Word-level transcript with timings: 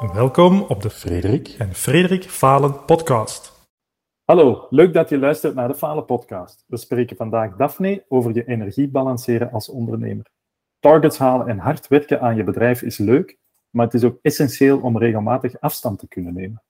Welkom 0.00 0.62
op 0.62 0.82
de 0.82 0.90
Frederik 0.90 1.48
en 1.48 1.74
Frederik 1.74 2.24
Falen 2.24 2.84
podcast. 2.84 3.68
Hallo, 4.24 4.66
leuk 4.70 4.92
dat 4.92 5.08
je 5.08 5.18
luistert 5.18 5.54
naar 5.54 5.68
de 5.68 5.74
Falen 5.74 6.04
podcast. 6.04 6.64
We 6.66 6.76
spreken 6.76 7.16
vandaag 7.16 7.56
Daphne 7.56 8.04
over 8.08 8.34
je 8.34 8.44
energie 8.44 8.88
balanceren 8.88 9.50
als 9.50 9.68
ondernemer. 9.68 10.26
Targets 10.78 11.18
halen 11.18 11.46
en 11.46 11.58
hard 11.58 11.88
werken 11.88 12.20
aan 12.20 12.36
je 12.36 12.44
bedrijf 12.44 12.82
is 12.82 12.98
leuk, 12.98 13.38
maar 13.70 13.84
het 13.84 13.94
is 13.94 14.04
ook 14.04 14.18
essentieel 14.22 14.80
om 14.80 14.98
regelmatig 14.98 15.60
afstand 15.60 15.98
te 15.98 16.08
kunnen 16.08 16.34
nemen. 16.34 16.62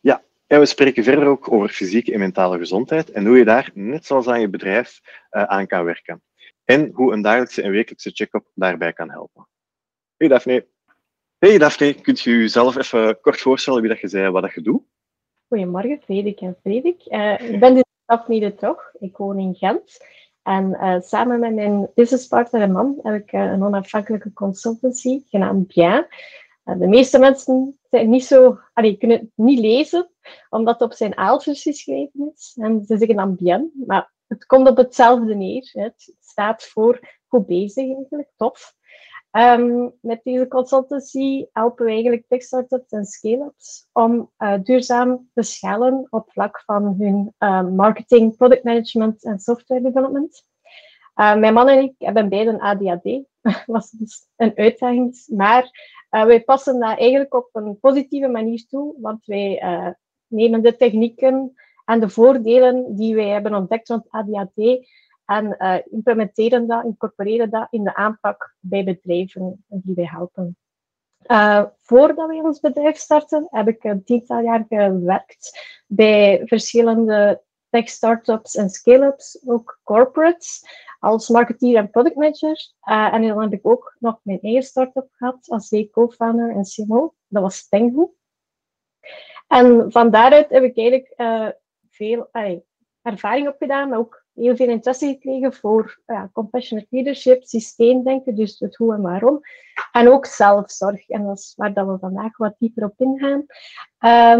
Ja, 0.00 0.22
en 0.46 0.58
we 0.58 0.66
spreken 0.66 1.04
verder 1.04 1.26
ook 1.26 1.52
over 1.52 1.68
fysieke 1.68 2.12
en 2.12 2.18
mentale 2.18 2.58
gezondheid 2.58 3.10
en 3.10 3.26
hoe 3.26 3.36
je 3.36 3.44
daar, 3.44 3.70
net 3.74 4.06
zoals 4.06 4.26
aan 4.26 4.40
je 4.40 4.48
bedrijf, 4.48 5.00
uh, 5.30 5.42
aan 5.42 5.66
kan 5.66 5.84
werken. 5.84 6.22
En 6.64 6.90
hoe 6.92 7.12
een 7.12 7.22
dagelijkse 7.22 7.62
en 7.62 7.70
wekelijkse 7.70 8.10
check-up 8.10 8.50
daarbij 8.54 8.92
kan 8.92 9.10
helpen. 9.10 9.48
Hey 10.16 10.28
Daphne. 10.28 10.71
Hey 11.42 11.58
Daphne, 11.58 11.94
kunt 11.94 12.20
je 12.20 12.30
jezelf 12.30 12.76
even 12.76 13.20
kort 13.20 13.40
voorstellen 13.40 13.80
wie 13.80 13.90
dat 13.90 14.00
je 14.00 14.08
zei, 14.08 14.30
wat 14.30 14.42
dat 14.42 14.52
je 14.54 14.60
doet? 14.60 14.82
Goedemorgen, 15.48 16.00
Frederik 16.02 16.40
en 16.40 16.56
Frederik. 16.60 17.02
Uh, 17.06 17.50
ik 17.50 17.60
ben 17.60 17.74
dus 17.74 17.84
Daphne 18.06 18.40
de 18.40 18.54
Toch. 18.54 18.90
Ik 18.98 19.16
woon 19.16 19.38
in 19.38 19.54
Gent. 19.54 19.96
En 20.42 20.70
uh, 20.70 21.00
samen 21.00 21.40
met 21.40 21.54
mijn 21.54 21.90
businesspartner 21.94 22.62
en 22.62 22.72
man 22.72 22.98
heb 23.02 23.22
ik 23.22 23.32
uh, 23.32 23.40
een 23.40 23.62
onafhankelijke 23.62 24.32
consultancy 24.32 25.22
genaamd 25.28 25.66
Bien. 25.66 26.06
de 26.64 26.86
meeste 26.86 27.18
mensen 27.18 27.78
zijn 27.90 28.10
niet 28.10 28.24
zo, 28.24 28.58
allee, 28.72 28.96
kunnen 28.96 29.18
het 29.18 29.30
niet 29.34 29.58
lezen, 29.58 30.10
omdat 30.48 30.80
het 30.80 30.90
op 30.90 30.96
zijn 30.96 31.16
aaltjes 31.16 31.62
geschreven 31.62 32.32
is. 32.34 32.56
En 32.60 32.84
ze 32.84 32.96
zeggen 32.96 33.16
dan 33.16 33.36
Bien, 33.36 33.72
maar 33.86 34.12
het 34.26 34.46
komt 34.46 34.68
op 34.68 34.76
hetzelfde 34.76 35.34
neer. 35.34 35.70
Het 35.72 36.14
staat 36.20 36.64
voor 36.64 37.00
goed 37.26 37.46
bezig 37.46 37.94
eigenlijk, 37.94 38.28
tof. 38.36 38.74
Um, 39.32 39.92
met 40.00 40.20
deze 40.24 40.48
consultancy 40.48 41.46
helpen 41.52 41.84
we 41.84 41.90
eigenlijk 41.90 42.24
tech-startups 42.28 42.92
en 42.92 43.04
scale-ups 43.04 43.88
om 43.92 44.30
uh, 44.38 44.54
duurzaam 44.62 45.30
te 45.34 45.42
schalen 45.42 46.06
op 46.10 46.32
vlak 46.32 46.62
van 46.64 46.96
hun 46.98 47.34
uh, 47.38 47.68
marketing, 47.68 48.36
product 48.36 48.64
management 48.64 49.24
en 49.24 49.38
software 49.38 49.82
development. 49.82 50.44
Uh, 51.16 51.36
mijn 51.36 51.54
man 51.54 51.68
en 51.68 51.82
ik 51.82 51.94
hebben 51.98 52.28
beiden 52.28 52.60
ADHD, 52.60 53.20
was 53.66 53.90
dus 53.90 54.26
een 54.36 54.52
uitdaging, 54.56 55.24
maar 55.26 55.70
wij 56.10 56.42
passen 56.42 56.80
dat 56.80 56.98
eigenlijk 56.98 57.34
op 57.34 57.48
een 57.52 57.78
positieve 57.80 58.28
manier 58.28 58.66
toe, 58.68 58.94
want 58.98 59.24
wij 59.24 59.62
nemen 60.26 60.62
de 60.62 60.76
technieken 60.76 61.54
en 61.84 62.00
de 62.00 62.08
voordelen 62.08 62.96
die 62.96 63.14
wij 63.14 63.28
hebben 63.28 63.54
ontdekt 63.54 63.88
rond 63.88 64.10
ADHD 64.10 64.86
en 65.36 65.56
uh, 65.58 65.76
implementeren 65.90 66.66
dat, 66.66 66.84
incorporeren 66.84 67.50
dat 67.50 67.66
in 67.70 67.84
de 67.84 67.94
aanpak 67.94 68.54
bij 68.60 68.84
bedrijven 68.84 69.64
die 69.66 69.94
wij 69.94 70.06
helpen. 70.06 70.56
Uh, 71.26 71.64
voordat 71.76 72.28
we 72.28 72.34
ons 72.34 72.60
bedrijf 72.60 72.96
starten, 72.96 73.46
heb 73.50 73.68
ik 73.68 73.84
een 73.84 74.04
tiental 74.04 74.40
jaar 74.40 74.64
gewerkt 74.68 75.60
bij 75.86 76.42
verschillende 76.44 77.42
tech 77.70 77.88
startups 77.88 78.54
en 78.54 78.70
scale-ups, 78.70 79.42
ook 79.46 79.80
corporates, 79.82 80.64
als 80.98 81.28
marketeer 81.28 81.76
en 81.76 81.90
product 81.90 82.16
manager. 82.16 82.72
Uh, 82.88 83.14
en 83.14 83.28
dan 83.28 83.42
heb 83.42 83.52
ik 83.52 83.66
ook 83.66 83.96
nog 83.98 84.20
mijn 84.22 84.40
eigen 84.40 84.62
start-up 84.62 85.08
gehad 85.12 85.48
als 85.48 85.74
co-founder 85.90 86.50
en 86.50 86.62
CMO. 86.62 87.14
Dat 87.28 87.42
was 87.42 87.68
Tengu. 87.68 88.10
En 89.48 89.92
van 89.92 90.10
daaruit 90.10 90.50
heb 90.50 90.62
ik 90.62 90.76
eigenlijk 90.76 91.14
veel 91.90 92.28
ervaring 93.02 93.48
opgedaan, 93.48 93.88
maar 93.88 93.98
ook 93.98 94.21
heel 94.34 94.56
veel 94.56 94.68
interesse 94.68 95.06
gekregen 95.06 95.52
voor 95.52 96.00
ja, 96.06 96.30
compassionate 96.32 96.88
leadership, 96.90 97.42
systeemdenken, 97.42 98.34
dus 98.34 98.58
het 98.58 98.76
hoe 98.76 98.94
en 98.94 99.02
waarom. 99.02 99.40
En 99.92 100.08
ook 100.08 100.26
zelfzorg. 100.26 101.08
En 101.08 101.24
dat 101.24 101.38
is 101.38 101.54
waar 101.56 101.74
dat 101.74 101.86
we 101.86 101.98
vandaag 101.98 102.36
wat 102.36 102.54
dieper 102.58 102.84
op 102.84 102.94
ingaan. 102.96 103.44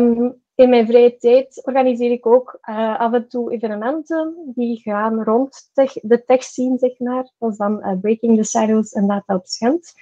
Um, 0.00 0.40
in 0.54 0.68
mijn 0.68 0.86
vrije 0.86 1.16
tijd 1.16 1.66
organiseer 1.66 2.10
ik 2.10 2.26
ook 2.26 2.58
uh, 2.68 3.00
af 3.00 3.12
en 3.12 3.28
toe 3.28 3.52
evenementen 3.52 4.52
die 4.54 4.80
gaan 4.80 5.22
rond 5.22 5.70
tech, 5.72 5.92
de 5.92 6.24
tech 6.24 6.42
scene, 6.42 6.78
zeg 6.78 6.98
maar. 6.98 7.32
Dat 7.38 7.50
is 7.50 7.56
dan 7.56 7.78
uh, 7.78 8.00
Breaking 8.00 8.36
the 8.36 8.44
Silos 8.44 8.92
en 8.92 9.06
Data 9.06 9.34
op 9.34 9.46
Schent. 9.46 9.92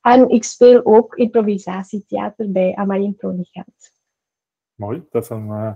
En 0.00 0.28
ik 0.28 0.44
speel 0.44 0.80
ook 0.84 1.14
improvisatietheater 1.14 2.52
bij 2.52 2.74
Amarien 2.74 3.16
Gent. 3.18 3.92
Mooi, 4.74 5.06
dat 5.10 5.22
is 5.22 5.28
een, 5.28 5.46
uh, 5.46 5.74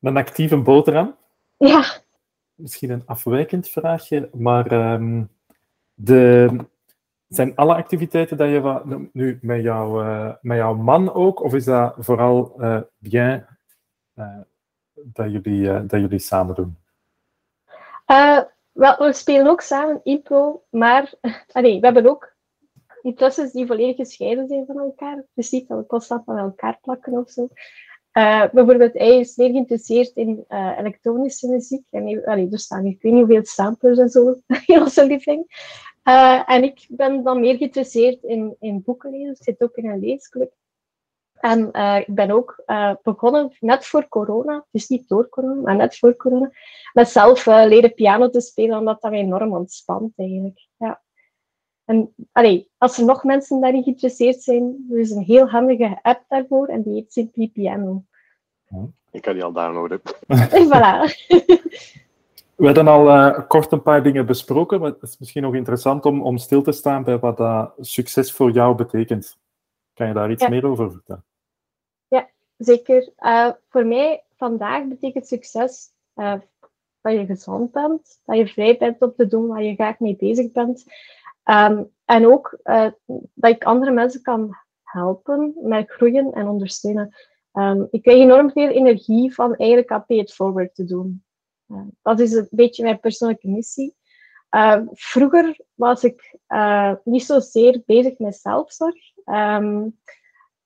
een 0.00 0.16
actieve 0.16 0.56
boterham. 0.56 1.16
Ja, 1.56 1.84
misschien 2.60 2.90
een 2.90 3.06
afwijkend 3.06 3.68
vraagje, 3.68 4.30
maar 4.32 4.92
um, 4.92 5.30
de, 5.94 6.56
zijn 7.28 7.56
alle 7.56 7.74
activiteiten 7.74 8.36
dat 8.36 8.48
je 8.48 9.08
nu 9.12 9.38
met, 9.42 9.64
uh, 9.64 10.32
met 10.40 10.56
jouw 10.56 10.74
man 10.74 11.12
ook, 11.12 11.42
of 11.42 11.54
is 11.54 11.64
dat 11.64 11.94
vooral 11.98 12.54
uh, 12.58 12.80
bien 12.98 13.46
uh, 14.14 14.38
dat, 14.92 15.30
jullie, 15.30 15.86
dat 15.86 16.00
jullie 16.00 16.18
samen 16.18 16.54
doen? 16.54 16.78
wel, 18.72 18.96
we 18.98 19.12
spelen 19.12 19.46
ook 19.46 19.60
samen 19.60 20.00
impro, 20.02 20.62
maar 20.70 21.12
we 21.52 21.78
hebben 21.80 22.06
ook 22.06 22.34
interesses 23.02 23.52
die 23.52 23.66
volledig 23.66 23.96
gescheiden 23.96 24.48
zijn 24.48 24.66
van 24.66 24.78
elkaar. 24.78 25.24
Dus 25.34 25.50
niet 25.50 25.68
dat 25.68 25.78
we 25.78 25.86
constant 25.86 26.28
aan 26.28 26.38
elkaar 26.38 26.78
plakken 26.82 27.12
of 27.12 27.30
zo. 27.30 27.48
Uh, 28.12 28.44
bijvoorbeeld, 28.52 28.92
hij 28.92 29.18
is 29.18 29.34
zeer 29.34 29.50
geïnteresseerd 29.50 30.10
in 30.14 30.44
uh, 30.48 30.78
elektronische 30.78 31.48
muziek. 31.48 31.84
En 31.90 32.06
hij, 32.06 32.48
er 32.50 32.58
staan 32.58 32.84
ik 32.84 33.02
weet 33.02 33.12
niet 33.12 33.24
hoeveel 33.24 33.44
samplers 33.44 33.98
en 33.98 34.08
zo 34.08 34.34
in 34.66 34.80
onze. 34.80 35.46
Uh, 36.04 36.50
en 36.50 36.62
ik 36.62 36.86
ben 36.88 37.22
dan 37.22 37.40
meer 37.40 37.56
geïnteresseerd 37.56 38.22
in, 38.22 38.56
in 38.60 38.82
boeken 38.82 39.10
lezen. 39.10 39.30
Ik 39.30 39.42
zit 39.42 39.62
ook 39.62 39.76
in 39.76 39.90
een 39.90 40.00
leesclub. 40.00 40.52
En 41.40 41.66
ik 42.06 42.14
ben 42.14 42.30
ook 42.30 42.64
begonnen, 43.02 43.56
net 43.60 43.86
voor 43.86 44.08
corona, 44.08 44.66
dus 44.70 44.88
niet 44.88 45.08
door 45.08 45.28
corona, 45.28 45.60
maar 45.60 45.76
net 45.76 45.98
voor 45.98 46.16
corona, 46.16 46.50
met 46.92 47.08
zelf 47.08 47.46
leren 47.46 47.94
piano 47.94 48.30
te 48.30 48.40
spelen, 48.40 48.78
omdat 48.78 49.00
dat 49.00 49.10
mij 49.10 49.20
enorm 49.20 49.52
ontspant 49.54 50.12
eigenlijk. 50.16 50.66
Ja. 50.76 51.02
En 51.90 52.14
allee, 52.32 52.70
als 52.78 52.98
er 52.98 53.04
nog 53.04 53.24
mensen 53.24 53.60
daarin 53.60 53.82
geïnteresseerd 53.82 54.42
zijn, 54.42 54.86
er 54.90 54.98
is 54.98 55.10
een 55.10 55.22
heel 55.22 55.48
handige 55.48 55.98
app 56.02 56.24
daarvoor 56.28 56.66
en 56.66 56.82
die 56.82 56.94
heet 56.94 57.12
Simply 57.12 57.48
Piano. 57.48 58.04
Ik 59.10 59.22
kan 59.22 59.34
die 59.34 59.44
al 59.44 59.52
downloaden. 59.52 60.00
En 60.26 60.66
voilà. 60.66 61.00
We 62.60 62.66
hebben 62.66 62.88
al 62.88 63.06
uh, 63.06 63.48
kort 63.48 63.72
een 63.72 63.82
paar 63.82 64.02
dingen 64.02 64.26
besproken, 64.26 64.80
maar 64.80 64.90
het 64.90 65.02
is 65.02 65.18
misschien 65.18 65.42
nog 65.42 65.54
interessant 65.54 66.04
om, 66.04 66.22
om 66.22 66.38
stil 66.38 66.62
te 66.62 66.72
staan 66.72 67.04
bij 67.04 67.18
wat 67.18 67.36
dat 67.36 67.72
succes 67.80 68.32
voor 68.32 68.50
jou 68.50 68.74
betekent. 68.74 69.38
Kan 69.94 70.06
je 70.06 70.14
daar 70.14 70.30
iets 70.30 70.42
ja. 70.42 70.48
meer 70.48 70.66
over 70.66 70.92
vertellen? 70.92 71.24
Ja, 72.08 72.28
zeker. 72.56 73.12
Uh, 73.18 73.50
voor 73.68 73.86
mij 73.86 74.24
vandaag 74.36 74.88
betekent 74.88 75.26
succes 75.26 75.88
uh, 76.16 76.34
dat 77.00 77.12
je 77.12 77.26
gezond 77.26 77.72
bent, 77.72 78.20
dat 78.24 78.36
je 78.36 78.48
vrij 78.48 78.76
bent 78.76 79.02
om 79.02 79.12
te 79.16 79.26
doen 79.26 79.46
waar 79.46 79.62
je 79.62 79.74
graag 79.74 79.98
mee 79.98 80.16
bezig 80.16 80.52
bent. 80.52 80.84
Um, 81.50 81.90
en 82.04 82.26
ook 82.26 82.58
uh, 82.64 82.90
dat 83.34 83.50
ik 83.50 83.64
andere 83.64 83.90
mensen 83.90 84.22
kan 84.22 84.56
helpen 84.82 85.54
met 85.62 85.90
groeien 85.90 86.32
en 86.32 86.48
ondersteunen. 86.48 87.14
Um, 87.52 87.88
ik 87.90 88.02
krijg 88.02 88.18
enorm 88.18 88.50
veel 88.50 88.68
energie 88.68 89.34
van 89.34 89.56
eigenlijk 89.56 89.90
aan 89.90 90.06
Pay 90.06 90.26
Forward 90.26 90.74
te 90.74 90.84
doen. 90.84 91.24
Uh, 91.68 91.82
dat 92.02 92.20
is 92.20 92.32
een 92.32 92.48
beetje 92.50 92.82
mijn 92.82 93.00
persoonlijke 93.00 93.48
missie. 93.48 93.94
Vroeger 94.92 95.60
was 95.74 96.04
ik 96.04 96.36
niet 97.04 97.22
zozeer 97.22 97.82
bezig 97.86 98.18
met 98.18 98.36
zelfzorg. 98.36 98.96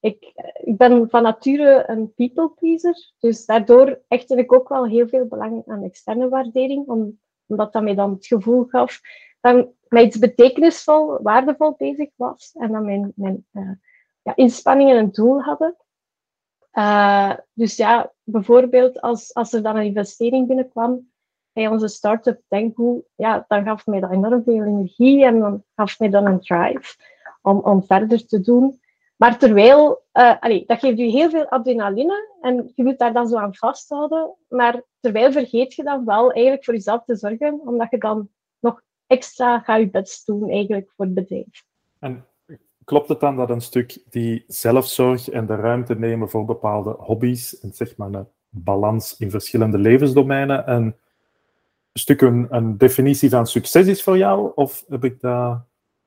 Ik, 0.00 0.32
ik, 0.64 0.76
ben 0.76 1.10
van 1.10 1.22
nature 1.22 1.84
een 1.86 2.14
people 2.14 2.50
pleaser, 2.50 3.12
dus 3.18 3.44
daardoor 3.44 4.00
hechtte 4.08 4.36
ik 4.36 4.52
ook 4.52 4.68
wel 4.68 4.86
heel 4.86 5.08
veel 5.08 5.26
belang 5.26 5.62
aan 5.66 5.82
externe 5.82 6.28
waardering, 6.28 6.86
om, 6.86 7.20
omdat 7.46 7.72
dat 7.72 7.82
mij 7.82 7.94
dan 7.94 8.10
het 8.10 8.26
gevoel 8.26 8.64
gaf 8.64 9.00
dat 9.44 9.68
met 9.88 10.04
iets 10.04 10.18
betekenisvol, 10.18 11.22
waardevol 11.22 11.74
bezig 11.76 12.10
was 12.16 12.52
en 12.58 12.72
dat 12.72 12.82
mijn, 12.82 13.12
mijn 13.14 13.46
uh, 13.52 13.70
ja, 14.22 14.36
inspanningen 14.36 14.96
een 14.96 15.12
doel 15.12 15.40
hadden. 15.40 15.76
Uh, 16.72 17.32
dus 17.52 17.76
ja, 17.76 18.12
bijvoorbeeld 18.22 19.00
als, 19.00 19.34
als 19.34 19.52
er 19.52 19.62
dan 19.62 19.76
een 19.76 19.84
investering 19.84 20.46
binnenkwam 20.46 21.10
bij 21.52 21.68
onze 21.68 21.88
start-up 21.88 22.40
ja, 23.14 23.44
dan 23.48 23.64
gaf 23.64 23.86
mij 23.86 24.00
dat 24.00 24.10
enorm 24.10 24.42
veel 24.42 24.64
energie 24.64 25.24
en 25.24 25.38
dan 25.38 25.64
gaf 25.74 25.98
mij 25.98 26.08
dan 26.10 26.26
een 26.26 26.40
drive 26.40 26.96
om, 27.42 27.58
om 27.58 27.84
verder 27.84 28.26
te 28.26 28.40
doen. 28.40 28.80
Maar 29.16 29.38
terwijl, 29.38 30.02
allee, 30.12 30.64
dat 30.66 30.78
geeft 30.78 30.98
je 30.98 31.04
heel 31.04 31.30
veel 31.30 31.48
adrenaline 31.48 32.36
en 32.40 32.72
je 32.74 32.82
wilt 32.82 32.98
daar 32.98 33.12
dan 33.12 33.28
zo 33.28 33.36
aan 33.36 33.54
vasthouden, 33.54 34.34
maar 34.48 34.82
terwijl 35.00 35.32
vergeet 35.32 35.74
je 35.74 35.82
dan 35.82 36.04
wel 36.04 36.32
eigenlijk 36.32 36.64
voor 36.64 36.74
jezelf 36.74 37.04
te 37.04 37.16
zorgen, 37.16 37.60
omdat 37.64 37.90
je 37.90 37.98
dan 37.98 38.28
extra 39.06 39.58
ga 39.58 39.76
je 39.76 39.90
best 39.90 40.26
doen 40.26 40.50
eigenlijk 40.50 40.90
voor 40.96 41.04
het 41.04 41.14
bedrijf. 41.14 41.64
En 41.98 42.26
klopt 42.84 43.08
het 43.08 43.20
dan 43.20 43.36
dat 43.36 43.50
een 43.50 43.60
stuk 43.60 43.98
die 44.10 44.44
zelfzorg 44.46 45.28
en 45.28 45.46
de 45.46 45.54
ruimte 45.54 45.94
nemen 45.94 46.30
voor 46.30 46.44
bepaalde 46.44 46.90
hobby's, 46.90 47.60
en 47.60 47.72
zeg 47.72 47.96
maar 47.96 48.12
een 48.12 48.28
balans 48.48 49.16
in 49.18 49.30
verschillende 49.30 49.78
levensdomeinen, 49.78 50.70
een 50.70 50.96
stuk 51.92 52.20
een, 52.20 52.46
een 52.50 52.78
definitie 52.78 53.30
van 53.30 53.46
succes 53.46 53.86
is 53.86 54.02
voor 54.02 54.16
jou? 54.16 54.52
Of 54.54 54.84
heb 54.88 55.04
ik 55.04 55.20
dat... 55.20 55.58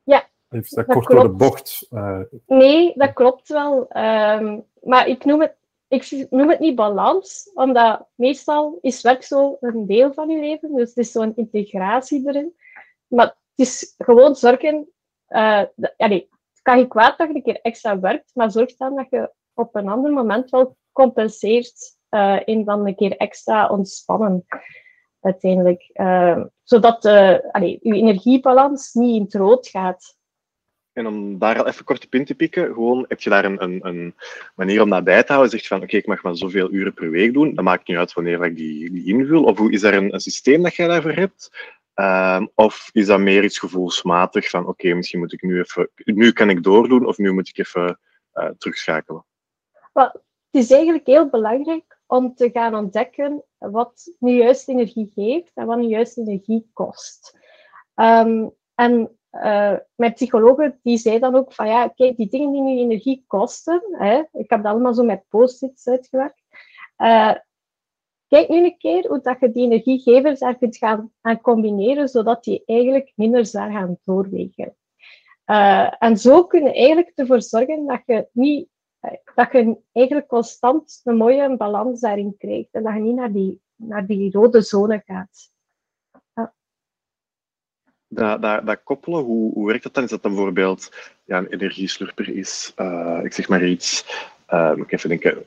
Ja, 0.04 0.28
Is 0.50 0.70
dat, 0.70 0.86
kort 0.86 1.08
door 1.08 1.24
de 1.24 1.30
bocht? 1.30 1.88
Uh... 1.92 2.20
Nee, 2.48 2.94
dat 2.96 3.14
klopt 3.14 3.48
wel. 3.48 3.80
Um, 3.80 4.64
maar 4.82 5.08
ik 5.08 5.26
noem, 5.26 5.42
het, 5.42 5.56
ik 5.88 6.28
noem 6.30 6.50
het 6.50 6.60
niet 6.60 6.76
balans, 6.76 7.52
omdat 7.54 8.08
meestal 8.16 8.78
is 8.82 9.02
werk 9.02 9.24
zo 9.24 9.58
een 9.62 9.86
deel 9.86 10.14
van 10.14 10.30
je 10.30 10.40
leven. 10.40 10.76
Dus 10.76 10.90
het 10.90 10.98
is 10.98 11.12
zo'n 11.12 11.36
integratie 11.36 12.28
erin. 12.28 12.54
Maar 13.08 13.26
het 13.26 13.68
is 13.68 13.96
gewoon 13.98 14.36
zorgen... 14.36 14.90
Uh, 15.30 15.64
het 15.76 16.28
kan 16.62 16.80
je 16.80 16.88
kwaad 16.88 17.18
dat 17.18 17.28
je 17.28 17.36
een 17.36 17.44
keer 17.44 17.62
extra 17.62 18.00
werkt, 18.00 18.32
maar 18.34 18.52
zorg 18.52 18.76
dan 18.76 18.96
dat 18.96 19.08
je 19.10 19.32
op 19.54 19.76
een 19.76 19.88
ander 19.88 20.12
moment 20.12 20.50
wel 20.50 20.78
compenseert 20.92 21.98
uh, 22.10 22.40
in 22.46 22.66
dan 22.66 22.88
een 22.88 22.96
keer 22.96 23.18
extra 23.18 23.68
ontspannen 23.68 24.46
uiteindelijk. 25.22 25.90
Uh, 25.94 26.44
zodat 26.64 27.04
je 27.04 27.50
energiebalans 27.82 28.94
niet 28.94 29.16
in 29.16 29.22
het 29.22 29.34
rood 29.34 29.68
gaat. 29.68 30.16
En 30.94 31.08
om 31.08 31.40
daar 31.40 31.60
al 31.60 31.68
even 31.68 31.86
kort 31.86 32.06
op 32.06 32.16
in 32.16 32.26
te 32.26 32.36
pikken, 32.36 32.66
gewoon, 32.66 33.06
heb 33.08 33.22
je 33.22 33.30
daar 33.30 33.46
een, 33.46 33.64
een, 33.64 33.88
een 33.88 34.16
manier 34.56 34.82
om 34.82 34.90
dat 34.90 35.04
bij 35.04 35.24
te 35.24 35.32
houden? 35.32 35.52
Zeg 35.52 35.62
je 35.62 35.68
van, 35.68 35.82
oké, 35.82 35.98
ik 35.98 36.08
mag 36.08 36.24
maar 36.24 36.36
zoveel 36.36 36.72
uren 36.72 36.94
per 36.94 37.10
week 37.10 37.34
doen. 37.34 37.56
Dat 37.56 37.64
maakt 37.64 37.88
niet 37.88 37.98
uit 37.98 38.14
wanneer 38.14 38.46
ik 38.46 38.56
die, 38.56 38.92
die 38.92 39.06
invul. 39.06 39.44
Of 39.44 39.58
hoe, 39.58 39.72
is 39.72 39.84
er 39.84 39.94
een, 39.94 40.14
een 40.14 40.20
systeem 40.20 40.64
dat 40.64 40.76
jij 40.76 40.88
daarvoor 40.88 41.12
hebt? 41.12 41.52
Uh, 42.00 42.46
of 42.56 42.90
is 42.94 43.06
dat 43.06 43.20
meer 43.20 43.44
iets 43.44 43.60
gevoelsmatig 43.60 44.50
van, 44.50 44.68
oké, 44.68 44.94
misschien 44.94 45.20
moet 45.20 45.34
ik 45.34 45.42
nu 45.42 45.60
even, 45.60 45.90
nu 45.96 46.32
kan 46.32 46.50
ik 46.50 46.64
doordoen, 46.64 47.06
of 47.06 47.18
nu 47.18 47.34
moet 47.34 47.50
ik 47.50 47.58
even 47.58 48.00
uh, 48.34 48.50
terugschakelen? 48.58 49.26
Het 49.94 50.22
is 50.52 50.72
eigenlijk 50.72 51.06
heel 51.06 51.30
belangrijk 51.30 52.00
om 52.06 52.36
te 52.36 52.50
gaan 52.50 52.76
ontdekken 52.76 53.44
wat 53.58 54.16
nu 54.20 54.32
juist 54.32 54.70
energie 54.70 55.12
geeft 55.14 55.52
en 55.54 55.66
wat 55.66 55.78
nu 55.78 55.88
juist 55.88 56.18
energie 56.18 56.70
kost. 56.74 57.38
Um, 57.96 58.52
en 58.76 59.18
uh, 59.32 59.76
mijn 59.96 60.14
psychologe 60.14 60.80
die 60.84 60.98
zei 60.98 61.20
dan 61.20 61.36
ook 61.36 61.54
van 61.54 61.68
ja, 61.68 61.88
kijk, 61.88 62.18
die 62.18 62.30
dingen 62.30 62.52
die 62.52 62.62
nu 62.62 62.80
energie 62.80 63.24
kosten, 63.28 63.82
hè, 63.92 64.24
ik 64.32 64.50
heb 64.50 64.64
dat 64.64 64.72
allemaal 64.72 64.94
zo 64.94 65.04
met 65.04 65.24
post-its 65.30 65.88
uitgewerkt. 65.88 66.42
Uh, 66.98 67.34
kijk 68.28 68.50
nu 68.50 68.64
een 68.64 68.78
keer 68.78 69.08
hoe 69.08 69.22
dat 69.22 69.40
je 69.40 69.52
die 69.52 69.64
energiegevers 69.64 70.40
daar 70.40 70.58
kunt 70.58 70.78
gaan, 70.78 71.12
gaan 71.22 71.42
combineren, 71.42 72.08
zodat 72.08 72.44
die 72.44 72.64
eigenlijk 72.66 73.12
minder 73.16 73.46
zwaar 73.46 73.72
gaan 73.72 73.98
doorwegen. 74.04 74.76
Uh, 75.46 75.94
en 76.00 76.18
zo 76.18 76.46
kun 76.46 76.64
je 76.64 76.74
eigenlijk 76.74 77.12
ervoor 77.16 77.42
zorgen 77.42 77.86
dat 77.86 78.02
je 78.06 78.28
niet 78.32 78.68
dat 79.36 79.52
je 79.52 79.78
eigenlijk 79.92 80.28
constant 80.28 81.02
een 81.04 81.18
mooie 81.18 81.58
balans 81.58 82.00
daarin 82.00 82.36
krijgt 82.38 82.70
en 82.72 82.84
dat 82.84 82.94
je 82.94 83.00
niet 83.00 83.16
naar 83.16 83.32
die, 83.32 83.62
naar 83.76 84.06
die 84.06 84.32
rode 84.32 84.62
zone 84.62 85.04
gaat. 85.06 85.52
Dat, 88.10 88.42
dat, 88.42 88.66
dat 88.66 88.84
koppelen, 88.84 89.24
hoe, 89.24 89.54
hoe 89.54 89.68
werkt 89.68 89.84
dat 89.84 89.94
dan? 89.94 90.04
Is 90.04 90.10
dat 90.10 90.22
dan 90.22 90.34
bijvoorbeeld 90.34 91.12
ja, 91.24 91.38
een 91.38 91.48
energieslurper 91.48 92.30
is, 92.30 92.74
uh, 92.78 93.20
ik 93.24 93.34
zeg 93.34 93.48
maar 93.50 93.66
iets, 93.66 94.06
uh, 94.50 94.74
ik 94.76 94.92
even 94.92 95.10
denken, 95.10 95.46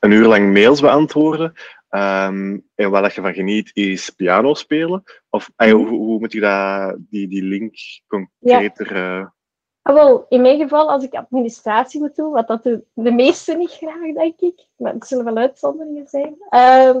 een 0.00 0.10
uur 0.10 0.26
lang 0.26 0.52
mails 0.52 0.80
beantwoorden. 0.80 1.54
Um, 1.96 2.68
en 2.74 2.90
wat 2.90 3.14
je 3.14 3.20
van 3.20 3.34
geniet 3.34 3.70
is 3.74 4.10
piano 4.10 4.54
spelen? 4.54 5.02
Of 5.30 5.50
uh, 5.56 5.72
hoe, 5.72 5.86
hoe, 5.86 6.18
moet 6.18 6.32
je 6.32 6.40
dat, 6.40 6.96
die, 6.98 7.28
die 7.28 7.42
link 7.42 7.74
concreter... 8.06 8.96
Ja. 8.96 9.34
Ah, 9.82 9.94
wel, 9.94 10.26
in 10.28 10.42
mijn 10.42 10.58
geval, 10.58 10.90
als 10.90 11.04
ik 11.04 11.14
administratie 11.14 12.00
moet 12.00 12.16
doen, 12.16 12.32
wat 12.32 12.46
dat 12.48 12.62
de, 12.62 12.84
de 12.92 13.12
meesten 13.12 13.58
niet 13.58 13.70
graag, 13.70 14.12
denk 14.14 14.40
ik, 14.40 14.66
maar 14.76 14.92
het 14.92 15.06
zullen 15.06 15.24
wel 15.24 15.36
uitzonderingen 15.36 16.06
zijn. 16.06 16.36
Uh, 16.50 16.96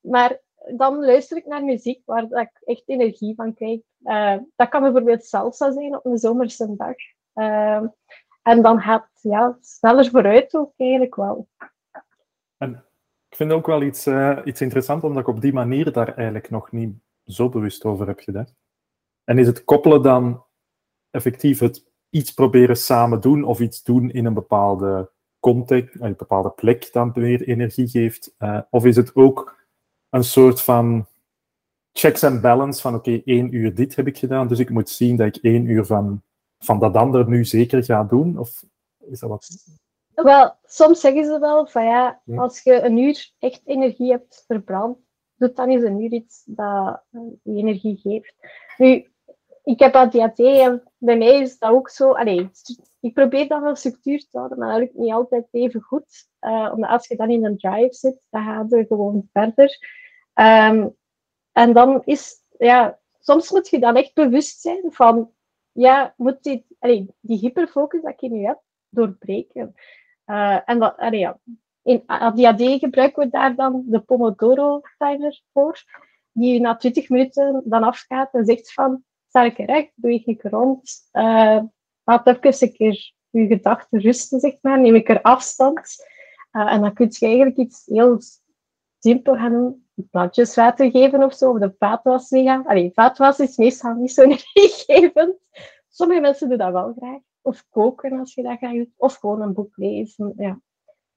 maar 0.00 0.40
dan 0.76 1.04
luister 1.04 1.36
ik 1.36 1.46
naar 1.46 1.64
muziek 1.64 2.02
waar 2.04 2.28
dat 2.28 2.40
ik 2.40 2.60
echt 2.64 2.82
energie 2.86 3.34
van 3.34 3.54
krijg. 3.54 3.80
Uh, 4.02 4.36
dat 4.56 4.68
kan 4.68 4.82
bijvoorbeeld 4.82 5.24
salsa 5.24 5.72
zijn 5.72 5.96
op 5.96 6.04
een 6.04 6.18
zomerse 6.18 6.76
dag. 6.76 6.96
Uh, 7.34 7.82
en 8.42 8.62
dan 8.62 8.80
gaat 8.80 9.08
het 9.12 9.22
ja, 9.32 9.58
sneller 9.60 10.10
vooruit 10.10 10.54
ook 10.54 10.72
eigenlijk 10.76 11.14
wel. 11.14 11.48
En 12.56 12.87
ik 13.28 13.36
vind 13.36 13.52
ook 13.52 13.66
wel 13.66 13.82
iets, 13.82 14.06
uh, 14.06 14.38
iets 14.44 14.60
interessant, 14.60 15.04
omdat 15.04 15.22
ik 15.22 15.28
op 15.28 15.40
die 15.40 15.52
manier 15.52 15.92
daar 15.92 16.14
eigenlijk 16.14 16.50
nog 16.50 16.72
niet 16.72 16.94
zo 17.24 17.48
bewust 17.48 17.84
over 17.84 18.06
heb 18.06 18.20
gedacht. 18.20 18.54
En 19.24 19.38
is 19.38 19.46
het 19.46 19.64
koppelen 19.64 20.02
dan 20.02 20.44
effectief 21.10 21.58
het 21.58 21.86
iets 22.10 22.32
proberen 22.32 22.76
samen 22.76 23.20
doen 23.20 23.44
of 23.44 23.60
iets 23.60 23.82
doen 23.82 24.10
in 24.10 24.24
een 24.24 24.34
bepaalde 24.34 25.10
context, 25.40 26.00
een 26.00 26.16
bepaalde 26.16 26.50
plek 26.50 26.92
dan 26.92 27.12
weer 27.12 27.42
energie 27.42 27.88
geeft? 27.88 28.34
Uh, 28.38 28.60
of 28.70 28.84
is 28.84 28.96
het 28.96 29.14
ook 29.14 29.56
een 30.08 30.24
soort 30.24 30.62
van 30.62 31.06
checks 31.92 32.24
and 32.24 32.40
balance 32.40 32.80
van 32.80 32.94
oké, 32.94 33.22
één 33.24 33.54
uur 33.54 33.74
dit 33.74 33.96
heb 33.96 34.06
ik 34.06 34.18
gedaan, 34.18 34.48
dus 34.48 34.58
ik 34.58 34.70
moet 34.70 34.88
zien 34.88 35.16
dat 35.16 35.36
ik 35.36 35.42
één 35.42 35.64
uur 35.64 35.84
van, 35.84 36.22
van 36.58 36.78
dat 36.78 36.94
ander 36.94 37.28
nu 37.28 37.44
zeker 37.44 37.84
ga 37.84 38.04
doen? 38.04 38.38
Of 38.38 38.64
is 38.98 39.18
dat 39.20 39.30
wat? 39.30 39.48
Wel, 40.22 40.54
soms 40.64 41.00
zeggen 41.00 41.24
ze 41.24 41.38
wel 41.38 41.66
van 41.66 41.84
ja, 41.84 42.22
als 42.36 42.62
je 42.62 42.82
een 42.82 42.98
uur 42.98 43.30
echt 43.38 43.60
energie 43.64 44.10
hebt 44.10 44.44
verbrand, 44.46 44.98
doe 45.34 45.52
dan 45.52 45.68
eens 45.68 45.82
een 45.82 46.00
uur 46.00 46.12
iets 46.12 46.42
dat 46.46 47.02
die 47.42 47.56
energie 47.56 47.96
geeft. 47.96 48.34
Nu, 48.76 49.10
ik 49.64 49.78
heb 49.78 49.94
ADHD 49.94 50.38
en 50.38 50.82
bij 50.96 51.16
mij 51.16 51.40
is 51.40 51.58
dat 51.58 51.70
ook 51.70 51.90
zo. 51.90 52.12
Allee, 52.12 52.50
ik 53.00 53.14
probeer 53.14 53.48
dan 53.48 53.62
wel 53.62 53.74
structuur 53.74 54.18
te 54.18 54.38
houden, 54.38 54.58
maar 54.58 54.68
dat 54.68 54.78
lukt 54.78 54.94
niet 54.94 55.12
altijd 55.12 55.46
even 55.50 55.80
goed. 55.80 56.28
Uh, 56.40 56.70
omdat 56.74 56.90
als 56.90 57.08
je 57.08 57.16
dan 57.16 57.30
in 57.30 57.44
een 57.44 57.58
drive 57.58 57.94
zit, 57.94 58.20
dan 58.30 58.44
gaat 58.44 58.70
het 58.70 58.86
gewoon 58.86 59.28
verder. 59.32 59.78
Um, 60.34 60.96
en 61.52 61.72
dan 61.72 62.02
is, 62.04 62.34
ja, 62.58 62.98
soms 63.18 63.50
moet 63.50 63.68
je 63.68 63.78
dan 63.78 63.96
echt 63.96 64.14
bewust 64.14 64.60
zijn 64.60 64.84
van, 64.88 65.30
ja, 65.72 66.14
moet 66.16 66.42
die, 66.42 66.66
allee, 66.78 67.14
die 67.20 67.38
hyperfocus 67.38 68.02
dat 68.02 68.20
je 68.20 68.30
nu 68.30 68.44
hebt, 68.44 68.62
doorbreken. 68.88 69.74
Uh, 70.30 70.58
en 70.64 70.78
dat, 70.78 70.94
in 71.82 72.02
ADHD 72.06 72.78
gebruiken 72.78 73.22
we 73.22 73.30
daar 73.30 73.54
dan 73.54 73.82
de 73.86 74.00
Pomodoro-timer 74.00 75.40
voor, 75.52 75.82
die 76.32 76.60
na 76.60 76.76
20 76.76 77.08
minuten 77.08 77.62
dan 77.64 77.82
afgaat 77.82 78.34
en 78.34 78.44
zegt 78.44 78.72
van, 78.72 79.04
sta 79.28 79.42
ik 79.42 79.56
recht, 79.56 79.92
beweeg 79.94 80.26
ik 80.26 80.42
rond, 80.42 81.08
uh, 81.12 81.60
laat 82.04 82.26
even 82.26 82.52
een 82.68 82.72
keer 82.72 83.12
je 83.30 83.46
gedachten 83.46 84.00
rusten, 84.00 84.40
zeg 84.40 84.54
maar, 84.60 84.80
neem 84.80 84.94
ik 84.94 85.08
er 85.08 85.22
afstand. 85.22 86.06
Uh, 86.52 86.72
en 86.72 86.80
dan 86.80 86.92
kun 86.92 87.06
je 87.10 87.26
eigenlijk 87.26 87.56
iets 87.56 87.86
heel 87.86 88.18
simpel 88.98 89.34
gaan 89.34 89.52
doen. 89.52 89.86
Plantjes 90.10 90.54
water 90.54 90.90
geven 90.90 91.22
of 91.22 91.34
zo, 91.34 91.50
of 91.50 91.58
de 91.58 91.74
vaatwas 91.78 92.28
gaan. 92.28 92.66
Allee, 92.66 92.90
vaatwas 92.94 93.38
is 93.38 93.56
meestal 93.56 93.94
niet 93.94 94.12
zo 94.12 94.22
energiegevend. 94.28 95.36
Sommige 95.88 96.20
mensen 96.20 96.48
doen 96.48 96.58
dat 96.58 96.72
wel 96.72 96.94
graag. 96.96 97.20
Of 97.48 97.64
koken 97.70 98.18
als 98.18 98.34
je 98.34 98.42
dat 98.42 98.58
graag 98.58 98.72
doet. 98.72 98.92
Of 98.96 99.14
gewoon 99.14 99.40
een 99.40 99.52
boek 99.52 99.76
lezen. 99.76 100.32
Ja. 100.36 100.60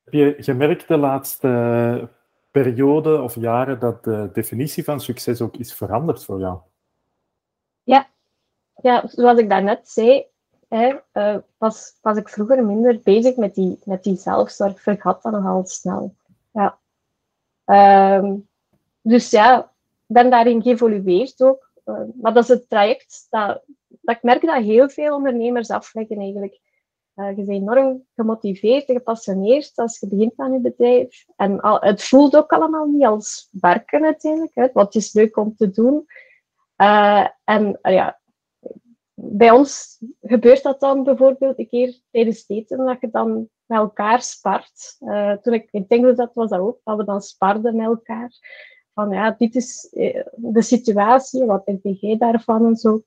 Heb 0.04 0.14
je 0.14 0.36
gemerkt 0.38 0.88
de 0.88 0.98
laatste 0.98 2.10
periode 2.52 3.22
of 3.22 3.36
jaren 3.36 3.80
dat 3.80 4.04
de 4.04 4.30
definitie 4.34 4.84
van 4.84 5.00
succes 5.00 5.42
ook 5.42 5.56
is 5.58 5.74
veranderd 5.74 6.26
voor 6.26 6.40
jou? 6.40 6.60
Ja, 7.84 8.08
ja 8.82 9.04
zoals 9.08 9.40
ik 9.40 9.50
daarnet 9.50 9.90
zei, 9.90 10.26
hè, 10.68 10.96
uh, 11.14 11.38
was, 11.58 11.98
was 12.02 12.18
ik 12.18 12.30
vroeger 12.30 12.66
minder 12.66 13.00
bezig 13.04 13.36
met 13.36 13.56
die, 13.56 13.80
met 13.84 14.04
die 14.04 14.16
zelfzorg. 14.16 14.82
Vergat 14.82 15.22
dat 15.22 15.32
nogal 15.32 15.66
snel. 15.66 16.16
Ja. 16.52 16.78
Um, 18.18 18.48
dus 19.02 19.30
ja, 19.30 19.60
ik 20.08 20.16
ben 20.16 20.30
daarin 20.30 20.62
geëvolueerd 20.62 21.42
ook. 21.42 21.72
Uh, 21.86 22.02
maar 22.22 22.34
dat 22.34 22.44
is 22.44 22.50
het 22.50 22.70
traject 22.70 23.28
dat, 23.30 23.62
dat 24.02 24.16
ik 24.16 24.24
merk 24.24 24.42
dat 24.42 24.64
heel 24.64 24.90
veel 24.90 25.16
ondernemers 25.16 25.70
afleggen 25.70 26.18
eigenlijk. 26.18 26.60
Uh, 27.16 27.30
je 27.30 27.36
bent 27.36 27.50
enorm 27.50 28.06
gemotiveerd 28.16 28.86
en 28.86 28.96
gepassioneerd 28.96 29.72
als 29.76 30.00
je 30.00 30.08
begint 30.08 30.34
aan 30.36 30.54
je 30.54 30.60
bedrijf. 30.60 31.26
En 31.36 31.60
al, 31.60 31.80
het 31.80 32.04
voelt 32.04 32.36
ook 32.36 32.52
allemaal 32.52 32.86
niet 32.86 33.06
als 33.06 33.48
werken 33.52 34.04
uiteindelijk, 34.04 34.56
hè, 34.56 34.68
het 34.74 34.96
is 34.96 35.14
leuk 35.14 35.38
om 35.38 35.56
te 35.56 35.70
doen. 35.70 36.06
Uh, 36.78 37.28
en 37.44 37.80
uh, 37.82 37.94
ja, 37.94 38.20
bij 39.14 39.52
ons 39.52 40.00
gebeurt 40.22 40.64
dat 40.64 40.80
dan 40.80 41.04
bijvoorbeeld 41.04 41.60
een 41.60 41.68
keer 41.68 42.02
tijdens 42.12 42.44
eten, 42.48 42.86
dat 42.86 43.02
je 43.02 43.10
dan 43.12 43.50
met 43.66 43.80
elkaar 43.80 44.22
spart. 44.22 44.98
Toen 45.42 45.54
ik 45.54 45.68
in 45.72 45.88
Tengel 45.88 46.16
zat, 46.16 46.34
was 46.34 46.50
dat 46.50 46.60
ook, 46.60 46.80
dat 46.84 46.98
we 46.98 47.04
dan 47.04 47.22
sparden 47.22 47.76
met 47.76 47.86
elkaar. 47.86 48.32
Van 48.94 49.10
ja, 49.10 49.32
dit 49.32 49.56
is 49.56 49.88
de 50.36 50.62
situatie, 50.62 51.46
wat 51.46 51.66
denk 51.66 51.80
jij 51.84 52.18
daarvan 52.18 52.66
en 52.66 52.76
zo. 52.76 53.02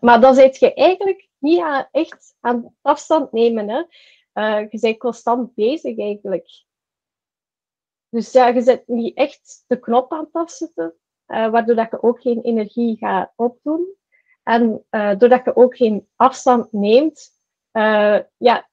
Maar 0.00 0.20
dan 0.20 0.34
zit 0.34 0.58
je 0.58 0.74
eigenlijk 0.74 1.28
niet 1.38 1.60
aan, 1.60 1.88
echt 1.90 2.34
aan 2.40 2.76
afstand 2.82 3.32
nemen. 3.32 3.68
Hè. 3.68 4.56
je 4.58 4.78
bent 4.80 4.98
constant 4.98 5.54
bezig 5.54 5.98
eigenlijk. 5.98 6.64
Dus 8.08 8.32
ja, 8.32 8.46
je 8.46 8.60
zet 8.60 8.88
niet 8.88 9.16
echt 9.16 9.64
de 9.66 9.78
knop 9.78 10.12
aan 10.12 10.24
het 10.24 10.32
afzetten, 10.32 10.94
uh, 11.26 11.50
waardoor 11.50 11.74
dat 11.74 11.90
je 11.90 12.02
ook 12.02 12.20
geen 12.20 12.40
energie 12.40 12.96
gaat 12.96 13.32
opdoen. 13.36 13.94
En 14.42 14.84
doordat 14.90 15.44
je 15.44 15.56
ook 15.56 15.76
geen 15.76 16.08
afstand 16.16 16.72
neemt, 16.72 17.30
ja, 18.36 18.68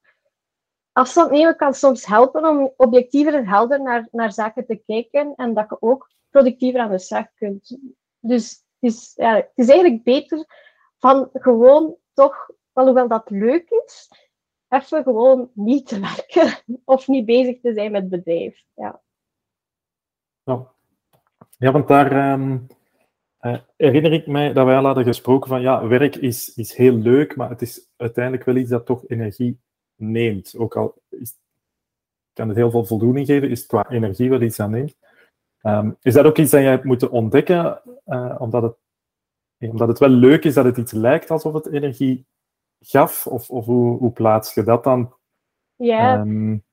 afstand 0.92 1.32
nemen 1.32 1.56
kan 1.56 1.74
soms 1.74 2.06
helpen 2.06 2.46
om 2.46 2.74
objectiever 2.78 3.34
en 3.34 3.48
helder 3.48 3.82
naar, 3.82 4.08
naar 4.12 4.32
zaken 4.32 4.66
te 4.66 4.76
kijken 4.76 5.34
en 5.36 5.54
dat 5.54 5.66
je 5.70 5.78
ook 5.80 6.12
productiever 6.30 6.80
aan 6.80 6.92
de 6.92 7.00
slag 7.00 7.34
kunt. 7.36 7.78
Dus 8.20 8.64
is, 8.80 9.14
ja, 9.16 9.36
het 9.36 9.52
is 9.56 9.70
eigenlijk 9.70 10.04
beter 10.04 10.46
van 11.00 11.30
gewoon 11.34 11.96
toch, 12.14 12.50
alhoewel 12.74 13.08
dat 13.08 13.30
leuk 13.30 13.70
is, 13.70 14.10
even 14.70 15.04
gewoon 15.04 15.52
niet 15.54 15.88
te 15.88 16.00
werken 16.00 16.64
of 16.86 17.08
niet 17.08 17.26
bezig 17.26 17.60
te 17.62 17.74
zijn 17.74 17.92
met 17.92 18.10
bedrijf. 18.10 18.64
Ja, 18.74 19.02
ja. 21.58 21.72
want 21.72 21.88
daar 21.88 22.12
ehm, 22.12 22.58
eh, 23.38 23.60
herinner 23.76 24.14
ik 24.14 24.28
mij 24.28 24.54
dat 24.54 24.66
wij 24.66 24.78
al 24.78 24.86
hadden 24.86 25.04
gesproken 25.04 25.50
van 25.50 25.62
ja, 25.62 25.88
werk 25.88 26.16
is, 26.16 26.54
is 26.56 26.76
heel 26.76 26.94
leuk, 26.94 27.36
maar 27.36 27.50
het 27.50 27.62
is 27.62 27.88
uiteindelijk 27.96 28.46
wel 28.46 28.56
iets 28.56 28.70
dat 28.70 28.86
toch 28.86 29.08
energie 29.08 29.60
neemt. 29.96 30.56
Ook 30.58 30.76
al 30.76 31.02
is, 31.10 31.38
kan 32.34 32.48
het 32.48 32.58
heel 32.58 32.72
veel 32.72 32.86
voldoening 32.86 33.26
geven, 33.28 33.50
is 33.50 33.60
het 33.60 33.68
qua 33.68 33.90
energie 33.90 34.30
wel 34.30 34.42
iets 34.42 34.60
aan 34.60 34.72
neemt. 34.72 34.96
Ehm, 35.62 35.92
is 36.02 36.14
dat 36.14 36.26
ook 36.26 36.38
iets 36.38 36.52
dat 36.52 36.62
je 36.62 36.68
hebt 36.68 36.84
moeten 36.84 37.12
ontdekken, 37.12 37.82
uh, 38.06 38.36
omdat, 38.40 38.64
het, 38.64 38.76
omdat 39.60 39.88
het 39.88 40.00
wel 40.00 40.10
leuk 40.10 40.44
is 40.44 40.54
dat 40.54 40.66
het 40.66 40.78
iets 40.78 40.92
lijkt 40.92 41.32
alsof 41.32 41.54
het 41.54 41.68
energie 41.68 42.26
gaf? 42.80 43.28
Of, 43.28 43.50
of 43.50 43.66
hoe, 43.66 43.98
hoe 43.98 44.12
plaats 44.12 44.54
je 44.54 44.64
dat 44.64 44.84
dan? 44.84 45.14
Ja, 45.76 46.20
um, 46.20 46.64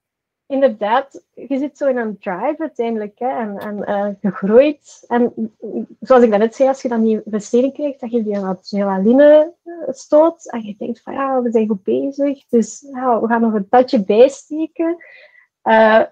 inderdaad. 0.46 1.24
Je 1.34 1.58
zit 1.58 1.78
zo 1.78 1.86
in 1.86 1.96
een 1.96 2.18
drive 2.18 2.56
uiteindelijk 2.58 3.18
hè, 3.18 3.28
en, 3.28 3.58
en 3.58 3.76
uh, 3.90 4.30
gegroeid. 4.30 5.04
En 5.08 5.52
zoals 6.00 6.22
ik 6.22 6.38
net 6.38 6.54
zei, 6.54 6.68
als 6.68 6.82
je 6.82 6.88
dan 6.88 7.02
die 7.02 7.22
investering 7.24 7.72
krijgt, 7.72 8.00
dat 8.00 8.10
je 8.10 8.22
die 8.22 8.38
adrenaline 8.38 9.54
stoot. 9.88 10.50
En 10.50 10.62
je 10.62 10.74
denkt 10.78 11.02
van 11.02 11.12
ja, 11.12 11.42
we 11.42 11.50
zijn 11.50 11.68
goed 11.68 11.82
bezig, 11.82 12.46
dus 12.48 12.86
ja, 12.92 13.20
we 13.20 13.26
gaan 13.26 13.40
nog 13.40 13.52
een 13.52 13.68
touchje 13.68 14.04
bijsteken. 14.04 14.96
Uh, 15.62 16.02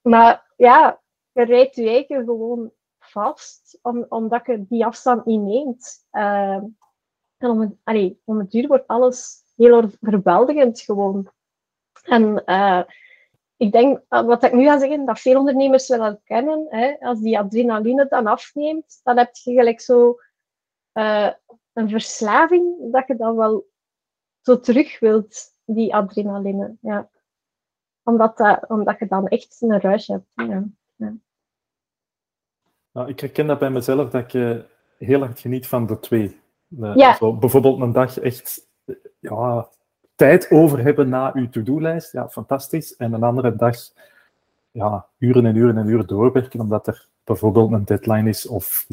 maar 0.00 0.52
ja, 0.56 1.00
je 1.32 1.44
rijdt 1.44 1.76
je 1.76 1.88
eigen 1.88 2.24
gewoon 2.24 2.70
vast, 3.10 3.78
om, 3.82 4.06
omdat 4.08 4.46
je 4.46 4.66
die 4.68 4.86
afstand 4.86 5.24
niet 5.24 5.40
neemt. 5.40 6.06
Uh, 6.12 6.62
en 7.36 7.50
om 7.50 7.60
het, 7.60 8.16
om 8.24 8.38
het 8.38 8.50
duur 8.50 8.66
wordt 8.66 8.86
alles 8.86 9.42
heel 9.56 9.90
verweldigend 10.00 10.80
gewoon. 10.80 11.30
En 12.02 12.42
uh, 12.46 12.82
ik 13.56 13.72
denk, 13.72 14.02
wat 14.08 14.42
ik 14.42 14.52
nu 14.52 14.64
ga 14.64 14.78
zeggen, 14.78 15.04
dat 15.04 15.20
veel 15.20 15.38
ondernemers 15.38 15.88
wel 15.88 16.02
herkennen. 16.02 16.66
Hè, 16.68 16.96
als 17.00 17.20
die 17.20 17.38
adrenaline 17.38 18.06
dan 18.08 18.26
afneemt, 18.26 19.00
dan 19.02 19.16
heb 19.16 19.34
je 19.36 19.52
gelijk 19.52 19.80
zo 19.80 20.18
uh, 20.92 21.30
een 21.72 21.88
verslaving 21.88 22.92
dat 22.92 23.06
je 23.06 23.16
dan 23.16 23.36
wel 23.36 23.68
zo 24.40 24.60
terug 24.60 24.98
wilt, 24.98 25.52
die 25.64 25.94
adrenaline. 25.94 26.76
Ja. 26.80 27.10
Omdat, 28.02 28.64
omdat 28.68 28.98
je 28.98 29.06
dan 29.06 29.28
echt 29.28 29.56
een 29.60 29.78
rush 29.78 30.06
hebt. 30.06 30.32
Ja. 30.34 30.64
Ja. 30.96 31.14
Nou, 32.92 33.08
ik 33.08 33.20
herken 33.20 33.46
dat 33.46 33.58
bij 33.58 33.70
mezelf, 33.70 34.10
dat 34.10 34.22
ik 34.22 34.32
uh, 34.32 34.56
heel 34.98 35.20
hard 35.20 35.40
geniet 35.40 35.66
van 35.66 35.86
de 35.86 35.98
twee. 35.98 36.40
ja. 36.94 37.14
Zo, 37.14 37.34
bijvoorbeeld 37.34 37.80
een 37.80 37.92
dag 37.92 38.18
echt 38.18 38.68
ja, 39.18 39.68
tijd 40.14 40.50
over 40.50 40.82
hebben 40.82 41.08
na 41.08 41.34
uw 41.34 41.48
to-do-lijst. 41.48 42.12
Ja, 42.12 42.28
fantastisch. 42.28 42.96
En 42.96 43.12
een 43.12 43.22
andere 43.22 43.56
dag 43.56 43.76
ja, 44.70 45.06
uren 45.18 45.46
en 45.46 45.56
uren 45.56 45.78
en 45.78 45.86
uren 45.86 46.06
doorwerken, 46.06 46.60
omdat 46.60 46.86
er 46.86 47.08
bijvoorbeeld 47.24 47.72
een 47.72 47.84
deadline 47.84 48.28
is 48.28 48.46
of 48.46 48.86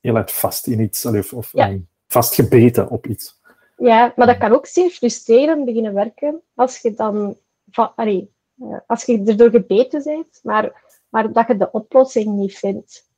heel 0.00 0.16
erg 0.16 0.34
vast 0.34 0.66
in 0.66 0.80
iets, 0.80 1.06
of, 1.06 1.32
of 1.32 1.52
ja. 1.52 1.76
vastgebeten 2.06 2.88
op 2.88 3.06
iets. 3.06 3.40
Ja, 3.76 4.12
maar 4.16 4.26
dat 4.26 4.38
kan 4.38 4.52
ook 4.52 4.66
zeer 4.66 4.90
frustrerend 4.90 5.64
beginnen 5.64 5.94
werken 5.94 6.40
als 6.54 6.78
je 6.78 6.94
dan 6.94 7.36
allee, 7.74 8.30
eh, 8.60 8.76
als 8.86 9.04
je 9.04 9.22
erdoor 9.26 9.50
gebeten 9.50 10.02
bent, 10.04 10.40
maar, 10.42 10.82
maar 11.08 11.32
dat 11.32 11.46
je 11.46 11.56
de 11.56 11.70
oplossing 11.70 12.26
niet 12.26 12.58
vindt. 12.58 13.10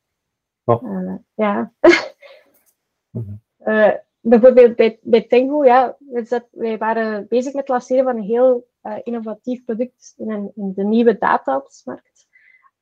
Oh. 0.64 0.82
Uh, 0.82 1.14
ja. 1.34 1.72
mm 3.10 3.42
uh, 3.66 3.94
bijvoorbeeld 4.20 4.76
bij, 4.76 4.98
bij 5.02 5.22
Tengo, 5.22 5.64
ja, 5.64 5.96
wij 6.50 6.78
waren 6.78 7.26
bezig 7.28 7.52
met 7.52 7.60
het 7.60 7.68
lanceren 7.68 8.04
van 8.04 8.16
een 8.16 8.22
heel 8.22 8.68
uh, 8.82 8.96
innovatief 9.02 9.64
product 9.64 10.14
in, 10.16 10.30
een, 10.30 10.52
in 10.54 10.72
de 10.74 10.84
nieuwe 10.84 11.18
data-markt. 11.18 12.26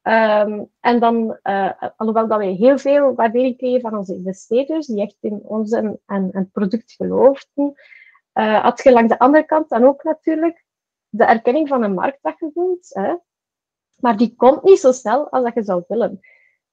Um, 0.03 0.71
en 0.81 1.01
dan, 1.01 1.39
uh, 1.43 1.73
alhoewel 1.97 2.29
dat 2.29 2.39
wij 2.39 2.53
heel 2.53 2.79
veel 2.79 3.15
waardering 3.15 3.57
kregen 3.57 3.81
van 3.81 3.97
onze 3.97 4.15
investeerders, 4.15 4.87
die 4.87 5.01
echt 5.01 5.17
in 5.21 5.41
ons 5.43 5.73
en, 5.73 6.01
en, 6.07 6.29
het 6.33 6.53
product 6.53 6.93
geloofden, 6.93 7.75
uh, 8.35 8.63
had 8.63 8.83
je 8.83 8.93
langs 8.93 9.09
de 9.09 9.19
andere 9.19 9.45
kant 9.45 9.69
dan 9.69 9.85
ook 9.85 10.03
natuurlijk 10.03 10.65
de 11.09 11.25
erkenning 11.25 11.69
van 11.69 11.83
een 11.83 11.95
markt 11.95 12.19
dat 12.23 12.39
je 12.39 12.51
wilt. 12.55 12.89
Hè? 12.89 13.15
Maar 13.97 14.17
die 14.17 14.35
komt 14.37 14.63
niet 14.63 14.79
zo 14.79 14.93
snel 14.93 15.31
als 15.31 15.45
dat 15.45 15.55
je 15.55 15.63
zou 15.63 15.85
willen. 15.89 16.21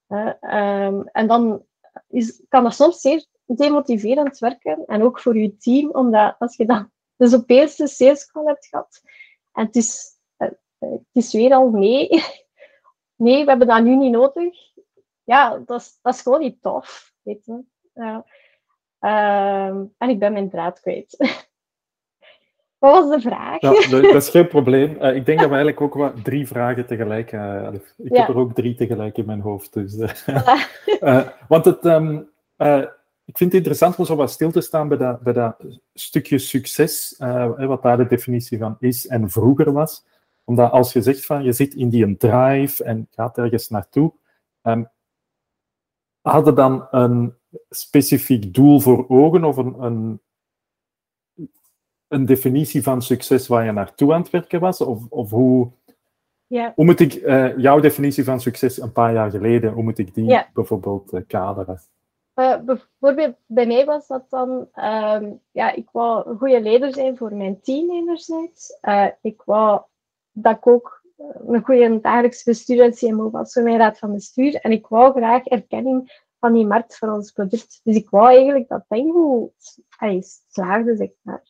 Um, 0.09 1.07
en 1.11 1.27
dan 1.27 1.65
is, 2.07 2.43
kan 2.47 2.63
dat 2.63 2.73
soms 2.73 3.01
zeer 3.01 3.25
demotiverend 3.45 4.37
werken. 4.37 4.85
En 4.85 5.03
ook 5.03 5.19
voor 5.19 5.37
je 5.37 5.57
team, 5.57 5.89
omdat 5.91 6.35
als 6.39 6.55
je 6.55 6.65
dan 6.65 6.91
dus 7.17 7.35
opeens 7.35 7.75
de 7.75 7.87
sales 7.87 8.31
call 8.31 8.45
hebt 8.45 8.67
gehad 8.67 9.01
en 9.51 9.65
het 9.65 9.75
is, 9.75 10.19
eh, 10.37 10.49
het 10.79 11.01
is 11.11 11.33
weer 11.33 11.53
al 11.53 11.69
nee, 11.69 12.09
nee, 13.25 13.43
we 13.43 13.49
hebben 13.49 13.67
dat 13.67 13.83
nu 13.83 13.95
niet 13.95 14.11
nodig. 14.11 14.57
Ja, 15.23 15.57
dat 15.57 15.79
is, 15.79 15.99
dat 16.01 16.13
is 16.13 16.21
gewoon 16.21 16.39
niet 16.39 16.61
tof. 16.61 17.13
Weet 17.21 17.45
je. 17.45 17.63
Uh, 17.93 18.19
en 19.97 20.09
ik 20.09 20.19
ben 20.19 20.33
mijn 20.33 20.49
draad 20.49 20.79
kwijt. 20.79 21.17
Wat 22.79 22.93
was 22.93 23.15
de 23.15 23.29
vraag? 23.29 23.61
Ja, 23.61 23.71
dat 23.89 24.13
is 24.15 24.29
geen 24.39 24.47
probleem. 24.47 24.97
Uh, 25.01 25.15
ik 25.15 25.25
denk 25.25 25.39
dat 25.39 25.49
we 25.49 25.55
eigenlijk 25.55 25.81
ook 25.81 25.93
wat 25.93 26.23
drie 26.23 26.47
vragen 26.47 26.85
tegelijk... 26.85 27.31
Uh, 27.31 27.67
ik 27.73 28.15
ja. 28.15 28.19
heb 28.19 28.29
er 28.29 28.37
ook 28.37 28.53
drie 28.53 28.75
tegelijk 28.75 29.17
in 29.17 29.25
mijn 29.25 29.41
hoofd. 29.41 29.73
Dus, 29.73 29.97
uh, 31.01 31.27
want 31.47 31.65
het, 31.65 31.85
um, 31.85 32.29
ik 33.25 33.37
vind 33.37 33.51
het 33.51 33.53
interessant 33.53 33.95
om 33.95 34.05
zo 34.05 34.15
wat 34.15 34.31
stil 34.31 34.51
te 34.51 34.61
staan 34.61 34.87
bij 34.87 34.97
dat, 34.97 35.21
bij 35.21 35.33
dat 35.33 35.55
stukje 35.93 36.37
succes, 36.37 37.15
wat 37.57 37.81
daar 37.81 37.97
de 37.97 38.07
definitie 38.07 38.57
van 38.57 38.75
is 38.79 39.07
en 39.07 39.29
vroeger 39.29 39.71
was. 39.71 40.05
Omdat 40.43 40.71
als 40.71 40.93
je 40.93 41.01
zegt 41.01 41.25
van 41.25 41.43
je 41.43 41.51
zit 41.51 41.73
in 41.73 41.89
die 41.89 42.17
drive 42.17 42.83
en 42.83 43.07
gaat 43.11 43.37
ergens 43.37 43.69
naartoe, 43.69 44.11
um, 44.63 44.89
hadden 46.21 46.55
dan 46.55 46.87
een 46.91 47.33
specifiek 47.69 48.53
doel 48.53 48.79
voor 48.79 49.05
ogen 49.07 49.43
of 49.43 49.57
een, 49.57 49.75
een, 49.83 50.21
een, 52.09 52.25
definitie 52.25 52.83
van 52.83 53.01
succes 53.01 53.47
waar 53.47 53.65
je 53.65 53.71
naartoe 53.71 54.13
aan 54.13 54.21
het 54.21 54.29
werken 54.29 54.59
was? 54.59 54.81
Of, 54.81 55.05
of 55.09 55.29
hoe, 55.29 55.71
ja. 56.47 56.71
hoe 56.75 56.85
moet 56.85 56.99
ik 56.99 57.13
uh, 57.13 57.57
jouw 57.57 57.79
definitie 57.79 58.23
van 58.23 58.41
succes 58.41 58.81
een 58.81 58.91
paar 58.91 59.13
jaar 59.13 59.31
geleden, 59.31 59.71
hoe 59.71 59.83
moet 59.83 59.97
ik 59.97 60.13
die 60.13 60.25
ja. 60.25 60.49
bijvoorbeeld 60.53 61.13
uh, 61.13 61.21
kaderen? 61.27 61.81
Uh, 62.35 62.57
bijvoorbeeld 62.59 63.35
bij 63.45 63.67
mij 63.67 63.85
was 63.85 64.07
dat 64.07 64.25
dan, 64.29 64.49
um, 64.75 65.41
ja, 65.51 65.71
ik 65.71 65.89
wou 65.91 66.29
een 66.29 66.37
goede 66.37 66.61
leider 66.61 66.93
zijn 66.93 67.17
voor 67.17 67.33
mijn 67.33 67.61
team 67.61 67.91
enerzijds. 67.91 68.77
Ik 69.21 69.41
wou 69.45 69.81
dat 70.31 70.57
ik 70.57 70.67
ook 70.67 70.99
een 71.47 71.63
goede 71.63 71.99
dagelijks 72.01 72.43
bestuur 72.43 72.83
en 72.83 72.93
CMO 72.93 73.29
was 73.29 73.53
voor 73.53 73.63
mijn 73.63 73.77
raad 73.77 73.97
van 73.97 74.13
bestuur. 74.13 74.55
En 74.55 74.71
ik 74.71 74.87
wou 74.87 75.11
graag 75.11 75.45
erkenning 75.45 76.23
van 76.39 76.53
die 76.53 76.65
markt 76.65 76.97
voor 76.97 77.09
ons 77.09 77.31
product. 77.31 77.79
Dus 77.83 77.95
ik 77.95 78.09
wou 78.09 78.27
eigenlijk 78.27 78.67
dat 78.67 78.85
Tengo 78.87 79.53
slaagde, 80.49 80.95
zeg 80.95 81.09
maar. 81.21 81.48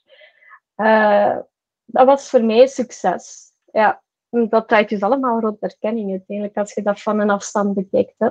Uh, 0.81 1.37
dat 1.85 2.05
was 2.05 2.29
voor 2.29 2.43
mij 2.43 2.67
succes. 2.67 3.51
Ja, 3.71 4.03
dat 4.29 4.67
draait 4.67 4.89
dus 4.89 5.01
allemaal 5.01 5.39
rond 5.39 5.59
erkenning 5.59 6.11
uiteindelijk, 6.11 6.57
als 6.57 6.73
je 6.73 6.81
dat 6.81 7.01
van 7.01 7.19
een 7.19 7.29
afstand 7.29 7.73
bekijkt. 7.73 8.15
Hè. 8.17 8.29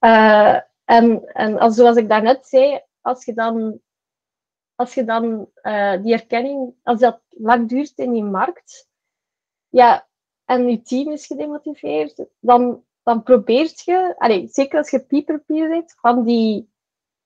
Uh, 0.00 0.60
en, 0.84 1.24
en 1.32 1.58
als, 1.58 1.74
zoals 1.74 1.96
ik 1.96 2.08
daarnet 2.08 2.46
zei, 2.46 2.80
als 3.00 3.24
je 3.24 3.34
dan, 3.34 3.80
als 4.74 4.94
je 4.94 5.04
dan 5.04 5.50
uh, 5.62 6.02
die 6.02 6.12
erkenning, 6.12 6.74
als 6.82 7.00
dat 7.00 7.20
lang 7.28 7.68
duurt 7.68 7.98
in 7.98 8.12
die 8.12 8.24
markt, 8.24 8.88
ja, 9.68 10.08
en 10.44 10.68
je 10.68 10.82
team 10.82 11.10
is 11.10 11.26
gedemotiveerd, 11.26 12.24
dan, 12.38 12.84
dan 13.02 13.22
probeert 13.22 13.80
je, 13.80 14.14
allez, 14.18 14.52
zeker 14.52 14.78
als 14.78 14.90
je 14.90 15.06
people 15.06 15.42
bent, 15.46 15.94
van 16.00 16.24
die, 16.24 16.72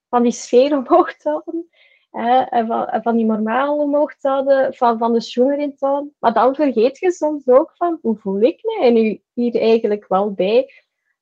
van 0.09 0.23
die 0.23 0.33
sfeer 0.33 0.77
omhoog 0.77 1.17
te 1.17 1.29
houden. 1.29 1.69
En 2.15 2.67
van, 2.67 2.89
van 3.03 3.17
die 3.17 3.27
te 3.27 4.29
houden, 4.29 4.75
van, 4.75 4.99
van 4.99 5.13
de 5.13 5.21
schoen 5.21 5.53
erin 5.53 5.77
te 5.77 5.87
houden. 5.87 6.15
Maar 6.19 6.33
dan 6.33 6.55
vergeet 6.55 6.99
je 6.99 7.13
soms 7.13 7.49
ook 7.49 7.73
van, 7.77 7.99
hoe 8.03 8.17
voel 8.17 8.41
ik 8.41 8.61
me 8.63 8.91
nu 8.91 9.23
hier 9.33 9.61
eigenlijk 9.61 10.09
wel 10.09 10.33
bij? 10.33 10.73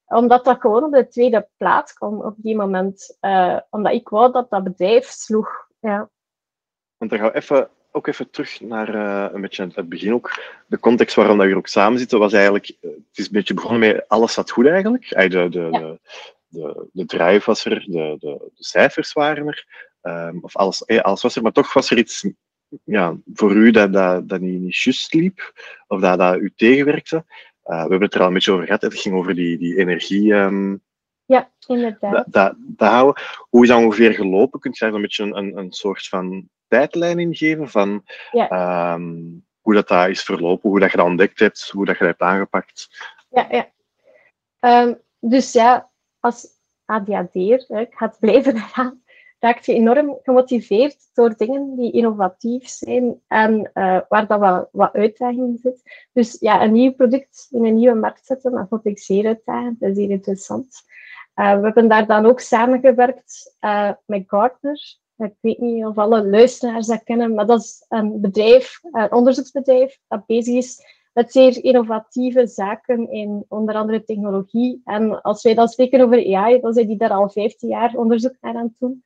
Omdat 0.07 0.45
dat 0.45 0.61
gewoon 0.61 0.85
op 0.85 0.93
de 0.93 1.09
tweede 1.09 1.49
plaats 1.57 1.93
kwam 1.93 2.21
op 2.21 2.35
die 2.37 2.57
moment. 2.57 3.19
Uh, 3.21 3.59
omdat 3.71 3.93
ik 3.93 4.09
wou 4.09 4.33
dat 4.33 4.51
dat 4.51 4.65
bedrijf 4.65 5.07
sloeg. 5.07 5.69
Ja. 5.81 6.11
Want 6.97 7.11
dan 7.11 7.21
gaan 7.21 7.31
we 7.31 7.37
even, 7.37 7.69
ook 7.93 8.07
even 8.07 8.31
terug 8.31 8.61
naar 8.61 8.95
uh, 8.95 9.35
een 9.35 9.41
beetje 9.41 9.69
het 9.75 9.89
begin 9.89 10.15
ook. 10.15 10.41
De 10.67 10.79
context 10.79 11.15
waarom 11.15 11.37
dat 11.37 11.45
we 11.45 11.51
hier 11.51 11.61
ook 11.61 11.67
samen 11.67 11.99
zitten 11.99 12.19
was 12.19 12.33
eigenlijk... 12.33 12.69
Uh, 12.81 12.91
het 12.91 13.19
is 13.19 13.27
een 13.27 13.33
beetje 13.33 13.55
begonnen 13.55 13.81
met 13.81 14.09
alles 14.09 14.33
zat 14.33 14.51
goed 14.51 14.67
eigenlijk. 14.67 15.09
De, 15.09 15.29
de, 15.29 15.69
ja. 15.71 15.79
de, 15.79 15.99
de, 16.49 16.89
de 16.93 17.07
drive 17.07 17.47
was 17.47 17.65
er, 17.65 17.85
de, 17.87 18.17
de, 18.19 18.51
de 18.55 18.65
cijfers 18.65 19.13
waren 19.13 19.47
er. 19.47 19.91
Um, 20.03 20.39
of 20.41 20.57
alles, 20.57 20.85
eh, 20.85 21.01
alles 21.01 21.23
was 21.23 21.37
er, 21.37 21.43
maar 21.43 21.53
toch 21.53 21.73
was 21.73 21.91
er 21.91 21.99
iets 21.99 22.25
ja, 22.85 23.17
voor 23.35 23.53
u 23.53 23.71
dat, 23.71 23.93
dat, 23.93 24.29
dat 24.29 24.41
niet, 24.41 24.61
niet 24.61 24.77
juist 24.77 25.15
liep. 25.15 25.53
Of 25.87 26.01
dat, 26.01 26.19
dat 26.19 26.37
u 26.37 26.53
tegenwerkte. 26.57 27.17
Uh, 27.17 27.23
we 27.65 27.91
hebben 27.91 28.03
het 28.03 28.15
er 28.15 28.21
al 28.21 28.27
een 28.27 28.33
beetje 28.33 28.53
over 28.53 28.65
gehad. 28.65 28.83
Het 28.83 29.01
ging 29.01 29.15
over 29.15 29.35
die, 29.35 29.59
die 29.59 29.77
energie, 29.79 30.33
um, 30.33 30.83
Ja, 31.25 31.51
inderdaad. 31.67 32.25
Dat, 32.33 32.55
dat, 32.59 32.91
houden. 32.91 33.23
Hoe 33.49 33.63
is 33.63 33.69
dat 33.69 33.79
ongeveer 33.79 34.13
gelopen? 34.13 34.61
Kunt 34.61 34.79
je 34.79 34.85
daar 34.85 34.95
een 34.95 35.03
beetje 35.03 35.25
een, 35.25 35.57
een 35.57 35.73
soort 35.73 36.09
van 36.09 36.49
tijdlijn 36.69 37.19
in 37.19 37.35
geven 37.35 37.71
van 37.71 38.05
Ja. 38.31 38.49
ehm, 38.49 39.21
hoe 39.61 39.75
dat, 39.75 39.89
dat 39.89 40.09
is 40.09 40.23
verlopen, 40.23 40.71
hoe 40.71 40.81
dat 40.81 40.91
je 40.91 40.97
dat 40.97 41.07
ontdekt 41.07 41.39
hebt, 41.39 41.71
hoe 41.71 41.85
dat 41.85 41.99
je 41.99 42.05
dat 42.05 42.19
hebt 42.19 42.31
aangepakt? 42.31 42.89
Ja, 43.31 43.47
ja. 43.51 43.71
Ehm, 44.61 44.95
dus 45.21 45.53
ja, 45.53 45.91
als 46.21 46.47
ADHD'er, 46.85 47.65
ik 47.69 47.95
ga 47.95 48.07
het 48.07 48.19
blijven 48.21 48.57
herhalen, 48.61 49.02
raakt 49.43 49.67
je 49.67 49.75
enorm 49.75 50.19
gemotiveerd 50.23 50.97
door 51.13 51.37
dingen 51.37 51.77
die 51.77 51.93
innovatief 51.93 52.69
zijn 52.69 53.21
en 53.27 53.71
eh, 53.73 54.01
waar 54.09 54.27
dat 54.27 54.39
wat, 54.39 54.69
wat 54.73 54.93
uitdaging 54.93 55.49
in 55.49 55.59
zit. 55.63 56.09
Dus 56.13 56.37
ja, 56.41 56.63
een 56.63 56.73
nieuw 56.73 56.93
product 56.93 57.49
in 57.51 57.65
een 57.65 57.75
nieuwe 57.75 57.95
markt 57.95 58.27
zetten, 58.27 58.53
dat 58.53 58.69
vond 58.69 58.87
ik 58.87 58.99
zeer 58.99 59.27
uitdagend 59.27 59.83
en 59.83 59.95
zeer 59.95 60.11
interessant. 60.11 60.83
Eh, 61.35 61.55
we 61.57 61.65
hebben 61.65 61.89
daar 61.89 62.07
dan 62.07 62.27
ook 62.27 62.41
samengewerkt 62.41 63.57
eh 63.61 63.91
met 64.07 64.25
Gartner. 64.27 64.97
Ik 65.17 65.35
weet 65.41 65.59
niet 65.59 65.85
of 65.85 65.99
alle 65.99 66.29
luisteraars 66.29 66.87
dat 66.87 67.03
kennen, 67.03 67.35
maar 67.35 67.47
dat 67.47 67.61
is 67.61 67.85
een 67.89 68.21
bedrijf, 68.21 68.81
een 68.83 69.13
onderzoeksbedrijf, 69.13 69.99
dat 70.09 70.27
bezig 70.27 70.55
is 70.55 71.01
met 71.13 71.33
zeer 71.33 71.65
innovatieve 71.65 72.47
zaken 72.47 73.11
in 73.11 73.45
onder 73.49 73.75
andere 73.75 74.05
technologie. 74.05 74.81
En 74.85 75.23
als 75.23 75.43
wij 75.43 75.55
dan 75.55 75.69
spreken 75.69 76.01
over 76.01 76.37
AI, 76.37 76.61
dan 76.61 76.73
zijn 76.73 76.87
die 76.87 76.97
daar 76.97 77.11
al 77.11 77.31
15 77.31 77.69
jaar 77.69 77.95
onderzoek 77.95 78.37
naar 78.41 78.55
aan 78.55 78.63
het 78.63 78.79
doen. 78.79 79.05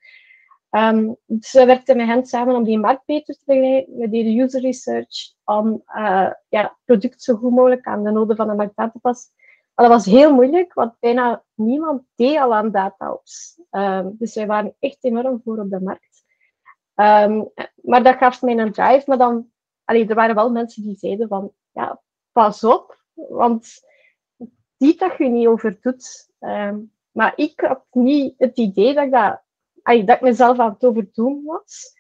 Ehm, 0.77 1.13
dus 1.27 1.53
we 1.53 1.65
werkten 1.65 1.97
met 1.97 2.07
hen 2.07 2.27
samen 2.27 2.55
om 2.55 2.65
die 2.65 2.79
markt 2.79 3.05
beter 3.07 3.35
te 3.35 3.43
begrijpen. 3.45 3.97
We 3.97 4.09
deden 4.09 4.39
user 4.39 4.61
research 4.61 5.35
om 5.45 5.83
eh 5.87 6.31
ja, 6.49 6.77
product 6.85 7.23
zo 7.23 7.35
goed 7.35 7.51
mogelijk 7.51 7.87
aan 7.87 8.05
de 8.05 8.11
noden 8.11 8.37
van 8.37 8.49
de 8.49 8.55
markt 8.55 8.77
aan 8.77 8.93
te 8.93 8.99
passen. 8.99 9.33
Maar 9.75 9.89
dat 9.89 9.95
was 9.95 10.15
heel 10.15 10.35
moeilijk, 10.35 10.75
want 10.75 10.95
bijna 11.01 11.45
niemand 11.55 12.03
deed 12.15 12.39
al 12.39 12.55
aan 12.55 12.71
dataops. 12.71 13.61
Ehm 13.71 14.09
dus 14.13 14.35
wij 14.35 14.47
waren 14.47 14.77
echt 14.79 15.05
enorm 15.05 15.41
voor 15.45 15.59
op 15.59 15.71
de 15.71 15.81
markt. 15.81 16.25
Ehm, 16.95 17.45
maar 17.83 18.03
dat 18.03 18.17
gaf 18.17 18.43
mij 18.43 18.59
een 18.59 18.73
drive. 18.73 19.03
Maar 19.07 19.19
dan, 19.19 19.51
er 19.85 20.15
waren 20.15 20.35
wel 20.35 20.51
mensen 20.51 20.83
die 20.83 20.97
zeiden 20.97 21.29
van, 21.29 21.53
ja, 21.73 22.03
pas 22.33 22.65
op, 22.65 23.03
want 23.15 23.81
die 24.77 24.97
dat 24.97 25.17
je 25.19 25.29
niet 25.29 25.47
over 25.47 25.79
doet. 25.81 26.31
Maar 27.13 27.33
ik 27.37 27.61
had 27.61 27.85
niet 27.91 28.35
het 28.39 28.59
idee 28.59 28.95
dat 28.95 29.11
dat, 29.11 29.45
dat 29.87 30.17
ik 30.17 30.21
mezelf 30.21 30.59
aan 30.59 30.73
het 30.73 30.85
overdoen 30.85 31.45
was. 31.45 31.95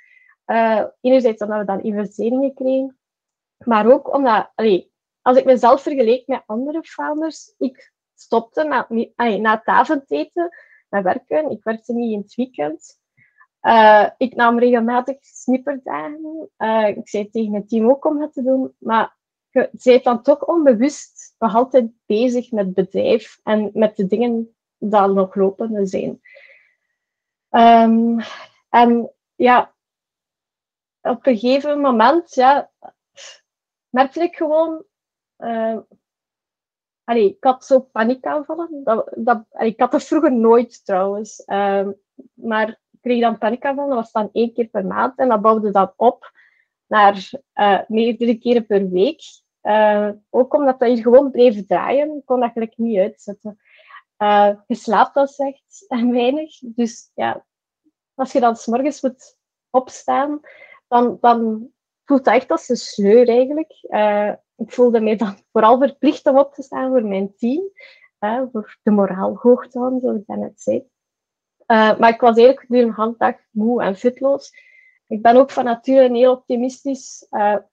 Eh, 0.44 0.84
enerzijds 1.00 1.42
omdat 1.42 1.58
we 1.58 1.64
dan 1.64 1.82
investeringen 1.82 2.54
kregen, 2.54 2.98
maar 3.64 3.92
ook 3.92 4.14
omdat, 4.14 4.52
als 5.22 5.36
ik 5.36 5.44
mezelf 5.44 5.82
vergeleek 5.82 6.26
met 6.26 6.42
andere 6.46 6.82
founders, 6.82 7.54
ik 7.58 7.92
stopte 8.14 8.64
na, 8.64 8.86
allee, 9.16 9.40
na 9.40 9.56
het 9.56 9.64
avondeten 9.64 10.50
werken. 10.88 11.50
Ik 11.50 11.64
werkte 11.64 11.92
niet 11.92 12.12
in 12.12 12.20
het 12.20 12.34
weekend. 12.34 12.98
Uh, 13.62 14.08
ik 14.16 14.34
nam 14.34 14.58
regelmatig 14.58 15.16
snipperdagen. 15.20 16.50
Uh, 16.58 16.88
ik 16.88 17.08
zei 17.08 17.30
tegen 17.30 17.54
het 17.54 17.68
team 17.68 17.88
ook 17.88 18.04
om 18.04 18.18
dat 18.18 18.32
te 18.32 18.42
doen. 18.42 18.74
Maar 18.78 19.16
je 19.50 19.70
bent 19.82 20.04
dan 20.04 20.22
toch 20.22 20.44
onbewust 20.44 21.34
nog 21.38 21.54
altijd 21.54 21.90
bezig 22.06 22.50
met 22.50 22.64
het 22.64 22.74
bedrijf 22.74 23.40
en 23.42 23.70
met 23.74 23.96
de 23.96 24.06
dingen 24.06 24.56
die 24.78 25.00
nog 25.00 25.34
lopende 25.34 25.86
zijn. 25.86 26.20
Um, 27.56 28.18
en 28.68 29.12
ja, 29.34 29.74
op 31.00 31.26
een 31.26 31.38
gegeven 31.38 31.80
moment 31.80 32.34
ja, 32.34 32.70
merkte 33.88 34.22
ik 34.22 34.36
gewoon. 34.36 34.84
Uh, 35.38 35.78
ik 37.04 37.36
had 37.40 37.64
zo 37.64 37.80
paniekaanvallen. 37.80 38.80
Dat, 38.84 39.12
dat, 39.16 39.44
ik 39.58 39.80
had 39.80 39.90
dat 39.90 40.04
vroeger 40.04 40.32
nooit 40.32 40.84
trouwens. 40.84 41.42
Uh, 41.46 41.88
maar 42.34 42.68
ik 42.68 42.98
kreeg 43.00 43.20
dan 43.20 43.38
paniekaanvallen. 43.38 43.94
Dat 43.94 43.98
was 43.98 44.12
dan 44.12 44.28
één 44.32 44.52
keer 44.52 44.66
per 44.66 44.86
maand. 44.86 45.18
En 45.18 45.28
dat 45.28 45.42
bouwde 45.42 45.70
dan 45.70 45.92
op 45.96 46.32
naar 46.86 47.30
uh, 47.54 47.80
meerdere 47.88 48.38
keren 48.38 48.66
per 48.66 48.90
week. 48.90 49.22
Ook 50.30 50.54
omdat 50.54 50.78
dat 50.78 50.88
hier 50.88 51.02
gewoon 51.02 51.30
bleef 51.30 51.66
draaien. 51.66 52.22
Kon 52.24 52.40
dat 52.40 52.52
gelijk 52.52 52.76
niet 52.76 52.98
uitzetten. 52.98 53.60
Uh, 54.18 54.50
je 54.66 54.74
slaapt 54.74 55.14
dan 55.14 55.26
slecht 55.26 55.84
en 55.88 56.10
weinig. 56.10 56.58
Dus 56.60 57.10
ja, 57.14 57.46
als 58.14 58.32
je 58.32 58.40
dan 58.40 58.56
s'morgens 58.56 59.00
moet 59.00 59.38
opstaan, 59.70 60.40
dan, 60.88 61.18
dan 61.20 61.68
voelt 62.04 62.24
dat 62.24 62.34
echt 62.34 62.50
als 62.50 62.68
een 62.68 62.76
sleur 62.76 63.28
eigenlijk. 63.28 63.72
Uh, 63.82 64.32
ik 64.56 64.72
voelde 64.72 65.00
mij 65.00 65.16
dan 65.16 65.36
vooral 65.52 65.78
verplicht 65.78 66.26
om 66.26 66.38
op 66.38 66.54
te 66.54 66.62
staan 66.62 66.90
voor 66.90 67.04
mijn 67.04 67.34
team. 67.36 67.70
Uh, 68.20 68.42
voor 68.52 68.78
de 68.82 68.90
moraal 68.90 69.36
hoog 69.36 69.68
te 69.68 69.78
houden, 69.78 70.00
zoals 70.00 70.16
ik 70.16 70.26
net 70.26 70.60
zei. 70.60 70.88
Maar 71.66 72.08
ik 72.08 72.20
was 72.20 72.36
eigenlijk 72.36 72.60
gedurende 72.60 72.90
een 72.90 72.96
handdag 72.96 73.36
moe 73.50 73.82
en 73.82 73.96
fitloos. 73.96 74.52
Ik 75.06 75.22
ben 75.22 75.36
ook 75.36 75.50
van 75.50 75.64
nature 75.64 76.04
een 76.04 76.14
heel 76.14 76.32
optimistisch 76.32 77.28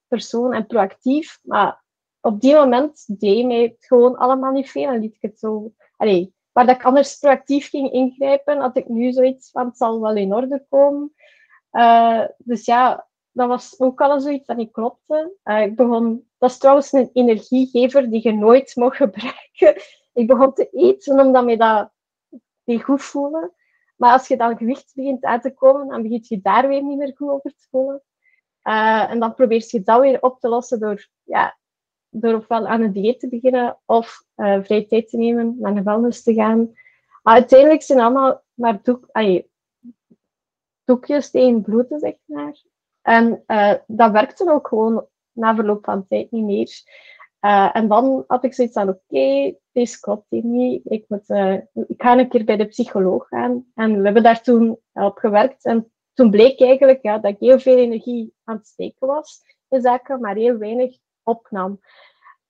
persoon 0.07 0.53
en 0.53 0.65
proactief. 0.65 1.39
Maar 1.43 1.83
op 2.21 2.41
die 2.41 2.53
moment 2.53 3.19
deed 3.19 3.45
mij 3.45 3.61
het 3.61 3.85
gewoon 3.85 4.17
allemaal 4.17 4.51
niet 4.51 4.69
veel. 4.69 4.87
En 4.87 4.99
liet 4.99 5.15
ik 5.15 5.21
het 5.21 5.39
zo... 5.39 5.73
Allee, 6.03 6.33
waar 6.51 6.65
dat 6.65 6.75
ik 6.75 6.85
anders 6.85 7.17
proactief 7.17 7.69
ging 7.69 7.91
ingrijpen, 7.91 8.59
had 8.59 8.77
ik 8.77 8.87
nu 8.87 9.11
zoiets 9.11 9.51
van 9.51 9.65
het 9.65 9.77
zal 9.77 10.01
wel 10.01 10.15
in 10.15 10.33
orde 10.33 10.65
komen. 10.69 11.13
dus 12.37 12.65
ja, 12.65 13.07
dat 13.33 13.47
was 13.47 13.79
ook 13.79 14.01
al 14.01 14.21
zoiets 14.21 14.47
dat 14.47 14.57
niet 14.57 14.71
klopte. 14.71 15.35
Uh, 15.43 15.61
ik 15.61 15.75
begon, 15.75 16.29
dat 16.37 16.49
is 16.49 16.57
trouwens 16.57 16.91
een 16.91 17.09
energiegever 17.13 18.09
die 18.09 18.19
je 18.23 18.33
nooit 18.33 18.75
mag 18.75 18.97
gebruiken. 18.97 19.81
Ik 20.13 20.27
begon 20.27 20.53
te 20.53 20.69
eten 20.69 21.19
omdat 21.19 21.45
me 21.45 21.57
dat 21.57 21.91
niet 22.63 22.83
goed 22.83 23.01
voelde. 23.01 23.53
Maar 23.95 24.11
als 24.11 24.27
je 24.27 24.37
dan 24.37 24.57
gewicht 24.57 24.91
begint 24.95 25.23
uit 25.23 25.41
te 25.41 25.53
komen, 25.53 25.87
dan 25.87 26.01
begint 26.01 26.27
je 26.27 26.41
daar 26.41 26.67
weer 26.67 26.83
niet 26.83 26.97
meer 26.97 27.13
goed 27.15 27.29
over 27.29 27.51
te 27.51 27.67
voelen. 27.69 28.03
Uh, 28.63 29.11
en 29.11 29.19
dan 29.19 29.33
probeer 29.33 29.65
je 29.67 29.81
dat 29.81 29.99
weer 29.99 30.21
op 30.21 30.39
te 30.39 30.47
lossen 30.47 30.79
door, 30.79 31.07
ja, 31.23 31.57
door 32.13 32.33
ofwel 32.33 32.67
aan 32.67 32.81
een 32.81 32.91
dieet 32.91 33.19
te 33.19 33.27
beginnen 33.27 33.77
of 33.85 34.23
uh, 34.35 34.63
vrije 34.63 34.87
tijd 34.87 35.09
te 35.09 35.17
nemen, 35.17 35.55
naar 35.59 35.75
de 35.75 35.83
wellness 35.83 36.23
te 36.23 36.33
gaan. 36.33 36.71
Maar 37.23 37.33
uiteindelijk 37.33 37.81
zijn 37.81 37.99
allemaal 37.99 38.43
maar 38.53 38.79
doek, 38.83 39.09
ay, 39.11 39.47
doekjes 40.83 41.31
tegen 41.31 41.61
bloeden, 41.61 41.99
zeg 41.99 42.13
maar. 42.25 42.61
En 43.01 43.43
uh, 43.47 43.73
dat 43.87 44.11
werkte 44.11 44.51
ook 44.51 44.67
gewoon 44.67 45.05
na 45.31 45.55
verloop 45.55 45.85
van 45.85 46.07
tijd 46.07 46.31
niet 46.31 46.43
meer. 46.43 46.81
Uh, 47.41 47.69
en 47.73 47.87
dan 47.87 48.23
had 48.27 48.43
ik 48.43 48.53
zoiets 48.53 48.73
van, 48.73 48.89
oké, 48.89 49.55
deze 49.71 49.99
klopt 49.99 50.25
hier 50.29 50.45
niet. 50.45 50.81
Ik, 50.85 51.05
moet, 51.07 51.29
ik 51.87 52.01
ga 52.01 52.17
een 52.17 52.29
keer 52.29 52.43
bij 52.43 52.57
de 52.57 52.65
psycholoog 52.65 53.27
gaan. 53.27 53.65
En 53.75 53.97
we 53.97 54.03
hebben 54.03 54.23
daar 54.23 54.41
toen 54.41 54.79
op 54.93 55.17
gewerkt. 55.17 55.65
En 55.65 55.91
toen 56.13 56.29
bleek 56.31 56.61
eigenlijk 56.61 57.01
ja, 57.01 57.17
dat 57.17 57.31
ik 57.31 57.39
heel 57.39 57.59
veel 57.59 57.77
energie 57.77 58.33
aan 58.43 58.55
het 58.55 58.67
steken 58.67 59.07
was 59.07 59.41
in 59.69 59.81
zaken, 59.81 60.19
maar 60.19 60.35
heel 60.35 60.57
weinig 60.57 60.97
opnam. 61.23 61.79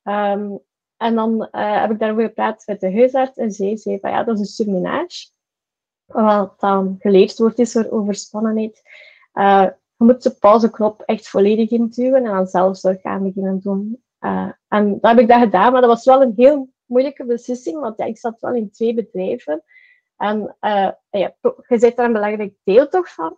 Um, 0.03 0.59
en 0.97 1.15
dan 1.15 1.47
heb 1.51 1.91
ik 1.91 1.99
daarover 1.99 2.23
gepraat 2.23 2.63
met 2.65 2.79
de 2.79 2.93
huisarts. 2.93 3.37
En 3.37 3.51
zij 3.51 3.77
zei 3.77 3.99
van, 3.99 4.09
ja, 4.09 4.23
dat 4.23 4.33
is 4.35 4.39
een 4.39 4.45
surmenage. 4.45 5.29
Wat 6.05 6.59
dan 6.59 6.95
geleerd 6.99 7.37
wordt 7.37 7.59
is 7.59 7.75
er 7.75 7.91
overspannenheid. 7.91 8.81
Uh, 9.33 9.65
je 9.95 10.05
moet 10.05 10.23
de 10.23 10.31
pauzeknop 10.31 11.01
echt 11.01 11.27
volledig 11.27 11.69
induwen 11.69 12.25
en 12.25 12.31
dan 12.31 12.47
zelfzorg 12.47 13.01
gaan 13.01 13.23
beginnen 13.23 13.59
doen. 13.59 14.03
Uh, 14.19 14.51
en 14.67 14.99
dat 14.99 15.11
heb 15.11 15.19
ik 15.19 15.27
dat 15.27 15.39
gedaan, 15.39 15.71
maar 15.71 15.81
dat 15.81 15.89
was 15.89 16.05
wel 16.05 16.21
een 16.21 16.33
heel 16.35 16.69
moeilijke 16.85 17.25
beslissing, 17.25 17.79
want 17.79 17.97
ja, 17.97 18.05
ik 18.05 18.17
zat 18.17 18.39
wel 18.39 18.53
in 18.53 18.71
twee 18.71 18.93
bedrijven. 18.93 19.63
En 20.17 20.55
ja, 21.09 21.35
je 21.67 21.79
zit 21.79 21.95
daar 21.95 22.05
een 22.05 22.13
belangrijk 22.13 22.53
deel 22.63 22.87
toch 22.87 23.13
van. 23.13 23.37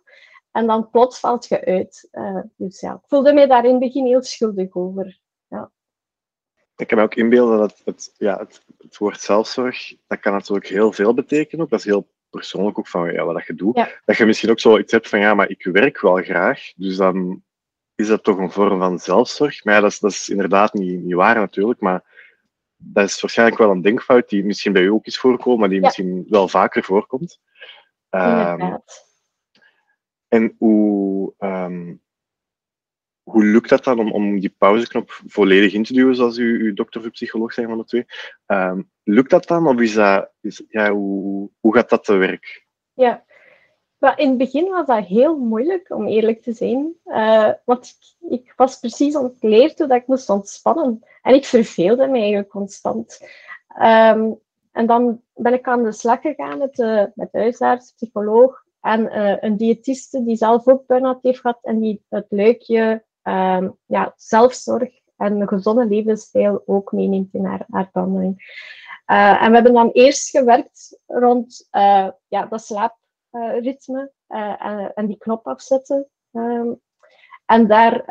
En 0.50 0.66
dan 0.66 0.90
plots 0.90 1.20
valt 1.20 1.46
je 1.46 1.64
uit. 1.64 2.08
Dus 2.56 2.80
ja, 2.80 2.92
ik 2.92 3.08
voelde 3.08 3.32
mij 3.32 3.46
daar 3.46 3.64
in 3.64 3.70
het 3.70 3.80
begin 3.80 4.06
heel 4.06 4.22
schuldig 4.22 4.74
over. 4.74 5.20
Ik 6.76 6.86
kan 6.86 6.98
me 6.98 7.04
ook 7.04 7.14
inbeelden 7.14 7.58
dat 7.58 7.80
het, 7.84 8.14
ja, 8.16 8.38
het, 8.38 8.64
het 8.78 8.96
woord 8.96 9.20
zelfzorg, 9.20 9.94
dat 10.06 10.20
kan 10.20 10.32
natuurlijk 10.32 10.66
heel 10.66 10.92
veel 10.92 11.14
betekenen. 11.14 11.64
Ook. 11.64 11.70
Dat 11.70 11.78
is 11.78 11.84
heel 11.84 12.08
persoonlijk 12.30 12.78
ook 12.78 12.88
van 12.88 13.12
ja, 13.12 13.24
wat 13.24 13.34
dat 13.34 13.46
je 13.46 13.54
doet. 13.54 13.76
Ja. 13.76 13.88
Dat 14.04 14.16
je 14.16 14.26
misschien 14.26 14.50
ook 14.50 14.60
zoiets 14.60 14.92
hebt 14.92 15.08
van 15.08 15.20
ja, 15.20 15.34
maar 15.34 15.50
ik 15.50 15.64
werk 15.64 16.00
wel 16.00 16.16
graag. 16.22 16.72
Dus 16.76 16.96
dan 16.96 17.42
is 17.94 18.06
dat 18.06 18.24
toch 18.24 18.38
een 18.38 18.50
vorm 18.50 18.78
van 18.78 18.98
zelfzorg. 18.98 19.64
Maar 19.64 19.74
ja, 19.74 19.80
dat 19.80 19.90
is, 19.90 19.98
dat 19.98 20.10
is 20.10 20.28
inderdaad 20.28 20.72
niet, 20.74 21.02
niet 21.02 21.14
waar 21.14 21.34
natuurlijk. 21.34 21.80
Maar 21.80 22.04
dat 22.76 23.04
is 23.08 23.20
waarschijnlijk 23.20 23.58
wel 23.58 23.70
een 23.70 23.82
denkfout 23.82 24.28
die 24.28 24.44
misschien 24.44 24.72
bij 24.72 24.82
u 24.82 24.90
ook 24.90 25.06
is 25.06 25.18
voorkomen, 25.18 25.60
maar 25.60 25.68
die 25.68 25.78
Ja. 25.80 25.84
misschien 25.84 26.24
wel 26.28 26.48
vaker 26.48 26.84
voorkomt. 26.84 27.40
Ehm, 28.10 28.50
Inderdaad. 28.50 29.04
en 30.28 30.54
hoe, 30.58 31.34
ehm, 31.38 31.94
hoe 33.30 33.44
lukt 33.44 33.68
dat 33.68 33.84
dan 33.84 33.98
om, 33.98 34.12
om 34.12 34.40
die 34.40 34.54
pauzeknop 34.58 35.20
volledig 35.26 35.72
in 35.72 35.84
te 35.84 35.92
duwen, 35.92 36.16
zoals 36.16 36.38
u, 36.38 36.62
uw 36.62 36.74
dokter 36.74 37.00
of 37.00 37.10
psycholoog 37.10 37.52
zijn 37.52 37.68
van 37.68 37.78
de 37.78 37.84
twee? 37.84 38.04
Ehm, 38.46 38.82
lukt 39.02 39.30
dat 39.30 39.46
dan? 39.46 39.68
Of 39.68 39.80
is 39.80 39.94
dat, 39.94 40.30
is, 40.40 40.62
ja, 40.68 40.92
hoe, 40.92 41.50
hoe 41.60 41.74
gaat 41.74 41.88
dat 41.88 42.04
te 42.04 42.14
werk? 42.14 42.66
Ja. 42.94 43.24
Maar 43.98 44.18
in 44.18 44.28
het 44.28 44.38
begin 44.38 44.68
was 44.68 44.86
dat 44.86 45.04
heel 45.04 45.38
moeilijk, 45.38 45.90
om 45.90 46.06
eerlijk 46.06 46.42
te 46.42 46.52
zijn. 46.52 46.94
Eh, 47.04 47.50
want 47.64 47.96
ik, 48.20 48.30
ik 48.40 48.52
was 48.56 48.78
precies 48.78 49.16
ontleerd 49.16 49.78
hoe 49.78 49.88
dat 49.88 50.00
ik 50.00 50.06
moest 50.06 50.30
ontspannen. 50.30 51.02
En 51.22 51.34
ik 51.34 51.44
verveelde 51.44 52.06
me 52.06 52.18
eigenlijk 52.18 52.48
constant. 52.48 53.20
Ehm, 53.68 54.32
en 54.72 54.86
dan 54.86 55.22
ben 55.34 55.52
ik 55.52 55.66
aan 55.66 55.82
de 55.82 55.92
slag 55.92 56.20
gegaan 56.20 56.58
met, 56.58 56.78
uh, 56.78 57.04
met 57.14 57.28
huisarts, 57.32 57.92
psycholoog 57.92 58.64
en 58.80 59.00
uh, 59.00 59.36
een 59.40 59.56
diëtiste 59.56 60.24
die 60.24 60.36
zelf 60.36 60.66
ook 60.66 60.86
burn-out 60.86 61.22
heeft 61.22 61.40
gehad 61.40 61.58
en 61.62 61.80
die 61.80 62.04
het 62.08 62.26
leukje 62.28 63.04
uh, 63.26 63.68
ja, 63.86 64.12
zelfzorg 64.16 64.90
en 65.16 65.40
een 65.40 65.48
gezonde 65.48 65.86
levensstijl 65.86 66.62
ook 66.66 66.92
meeneemt 66.92 67.34
in 67.34 67.44
haar, 67.44 67.90
behandeling. 67.92 68.34
Uh, 69.06 69.42
en 69.42 69.48
we 69.48 69.54
hebben 69.54 69.72
dan 69.72 69.90
eerst 69.90 70.30
gewerkt 70.30 70.98
rond 71.06 71.68
ja, 72.28 72.46
dat 72.48 72.64
slaapritme 72.64 74.12
en, 74.26 74.92
en, 74.94 75.06
die 75.06 75.18
knop 75.18 75.46
afzetten. 75.46 76.08
Um, 76.32 76.80
en 77.46 77.66
daar 77.66 78.04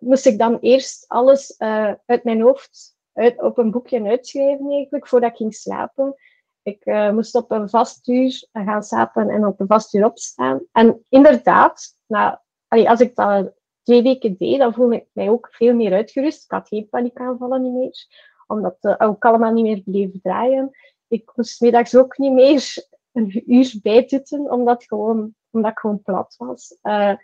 moest 0.00 0.26
ik 0.26 0.38
dan 0.38 0.58
eerst 0.58 1.08
alles 1.08 1.58
uit 2.06 2.24
mijn 2.24 2.40
hoofd 2.40 2.96
uit, 3.12 3.42
op 3.42 3.58
een 3.58 3.70
boekje 3.70 4.08
uitschrijven 4.08 4.70
eigenlijk, 4.70 5.08
voordat 5.08 5.30
ik 5.30 5.36
ging 5.36 5.54
slapen. 5.54 6.14
Ik 6.62 6.84
moest 7.12 7.34
op 7.34 7.50
een 7.50 7.68
vast 7.68 8.08
uur 8.08 8.48
gaan 8.52 8.82
slapen 8.82 9.28
en 9.28 9.46
op 9.46 9.60
een 9.60 9.66
vast 9.66 9.94
uur 9.94 10.04
opstaan. 10.04 10.60
En 10.72 11.04
inderdaad, 11.08 11.96
nou, 12.06 12.36
als 12.68 13.00
ik 13.00 13.14
dat 13.14 13.52
twee 13.82 14.02
weken 14.02 14.36
deed, 14.36 14.58
dan 14.58 14.74
voelde 14.74 14.96
ik 14.96 15.06
mij 15.12 15.30
ook 15.30 15.48
veel 15.50 15.74
meer 15.74 15.92
uitgerust. 15.92 16.44
Ik 16.44 16.50
had 16.50 16.68
geen 16.68 16.88
paniekaanvallen 16.88 17.62
niet 17.62 17.72
meer, 17.72 18.06
omdat 18.46 18.76
het 18.80 19.00
uh, 19.00 19.08
ook 19.08 19.24
allemaal 19.24 19.52
niet 19.52 19.64
meer 19.64 19.82
bleef 19.84 20.20
draaien. 20.22 20.70
Ik 21.08 21.32
moest 21.34 21.60
middags 21.60 21.96
ook 21.96 22.18
niet 22.18 22.32
meer 22.32 22.74
een 23.12 23.52
uur 23.52 23.74
bijtutten, 23.82 24.50
omdat, 24.50 24.84
gewoon, 24.84 25.34
omdat 25.50 25.70
ik 25.70 25.78
gewoon 25.78 26.02
plat 26.02 26.34
was. 26.38 26.78
Uh, 26.82 27.14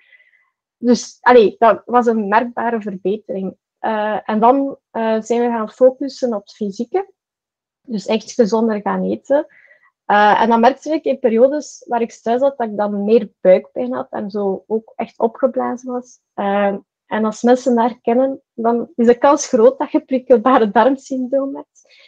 dus 0.77 1.18
allee, 1.21 1.55
dat 1.59 1.83
was 1.85 2.07
een 2.07 2.29
merkbare 2.29 2.81
verbetering. 2.81 3.57
Uh, 3.81 4.29
en 4.29 4.40
dan 4.40 4.79
zijn 5.23 5.40
we 5.40 5.47
gaan 5.47 5.71
focussen 5.71 6.35
op 6.35 6.40
het 6.40 6.55
fysieke. 6.55 7.12
Dus 7.81 8.07
echt 8.07 8.33
gezonder 8.33 8.81
gaan 8.81 9.05
eten. 9.05 9.47
Uh, 10.11 10.40
en 10.40 10.49
dan 10.49 10.61
merkte 10.61 10.92
ik 10.92 11.05
in 11.05 11.18
periodes 11.18 11.85
waar 11.88 12.01
ik 12.01 12.12
thuis 12.12 12.40
zat, 12.40 12.59
dat 12.59 12.68
ik 12.68 12.77
dan 12.77 13.05
meer 13.05 13.33
buikpijn 13.40 13.92
had 13.92 14.07
en 14.11 14.31
zo 14.31 14.64
ook 14.66 14.92
echt 14.97 15.18
opgeblazen 15.18 15.92
was. 15.92 16.21
en 17.07 17.25
als 17.25 17.42
mensen 17.42 17.75
daar 17.75 18.01
kennen, 18.01 18.42
dan 18.55 18.92
is 18.94 19.07
de 19.07 19.18
kans 19.18 19.47
groot 19.47 19.79
dat 19.79 19.90
je 19.90 20.01
prikkelbare 20.01 20.71
darmsyndroom 20.71 21.57
hebt. 21.57 22.07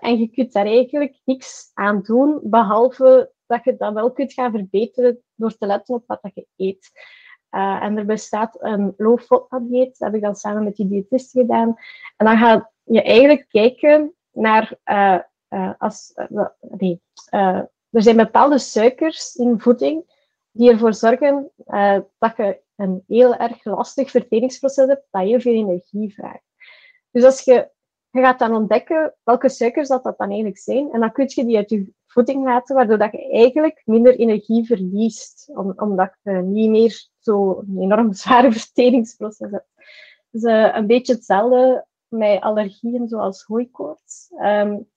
en 0.00 0.18
je 0.18 0.28
kunt 0.28 0.52
daar 0.52 0.66
eigenlijk 0.66 1.20
niks 1.24 1.70
aan 1.74 2.02
doen, 2.02 2.40
behalve 2.42 3.32
dat 3.46 3.64
je 3.64 3.76
dat 3.76 3.92
wel 3.92 4.12
kunt 4.12 4.32
gaan 4.32 4.50
verbeteren 4.50 5.22
door 5.34 5.56
te 5.56 5.66
letten 5.66 5.94
op 5.94 6.04
wat 6.06 6.22
dat 6.22 6.34
je 6.34 6.46
eet. 6.56 6.90
En 7.50 7.98
er 7.98 8.06
bestaat 8.06 8.56
een 8.58 8.94
low 8.96 9.20
FODMAP 9.20 9.68
dieet. 9.68 9.98
Dat 9.98 10.08
heb 10.08 10.14
ik 10.14 10.22
dan 10.22 10.34
samen 10.34 10.64
met 10.64 10.76
die 10.76 10.88
diëtist 10.88 11.30
gedaan. 11.30 11.74
En 12.16 12.26
dan 12.26 12.38
ga 12.38 12.70
je 12.84 13.02
eigenlijk 13.02 13.46
kijken 13.48 14.14
naar... 14.32 14.78
uh, 15.50 15.72
als, 15.78 16.14
nee, 16.60 17.00
er 17.90 18.02
zijn 18.02 18.16
bepaalde 18.16 18.58
suikers 18.58 19.34
in 19.34 19.60
voeding 19.60 20.18
die 20.50 20.70
ervoor 20.70 20.94
zorgen 20.94 21.50
dat 22.18 22.36
je 22.36 22.60
een 22.76 23.04
heel 23.06 23.36
erg 23.36 23.64
lastig 23.64 24.10
verteringsproces 24.10 24.86
hebt 24.86 25.06
dat 25.10 25.22
heel 25.22 25.40
veel 25.40 25.54
energie 25.54 26.14
vraagt. 26.14 26.44
Dus 27.10 27.24
als 27.24 27.44
je, 27.44 27.70
je 28.10 28.20
gaat 28.20 28.38
dan 28.38 28.54
ontdekken 28.54 29.14
welke 29.22 29.48
suikers 29.48 29.88
dat, 29.88 30.04
dat 30.04 30.18
dan 30.18 30.28
eigenlijk 30.28 30.58
zijn. 30.58 30.92
En 30.92 31.00
dan 31.00 31.12
kun 31.12 31.24
je 31.28 31.44
die 31.44 31.56
uit 31.56 31.70
je 31.70 31.92
voeding 32.06 32.44
laten, 32.44 32.76
waardoor 32.76 32.98
dat 32.98 33.12
je 33.12 33.30
eigenlijk 33.30 33.82
minder 33.84 34.18
energie 34.18 34.66
verliest. 34.66 35.50
omdat 35.76 36.16
je 36.22 36.30
niet 36.30 36.70
meer 36.70 37.08
zo'n 37.18 37.76
enorm 37.78 38.12
zware 38.12 38.52
verteringsproces 38.60 39.50
hebt. 39.50 39.68
Dus 40.30 40.42
een 40.74 40.86
beetje 40.86 41.14
hetzelfde 41.14 41.86
met 42.08 42.40
allergieën 42.40 43.08
zoals 43.08 43.42
hooikoorts. 43.42 44.30
Um, 44.42 44.88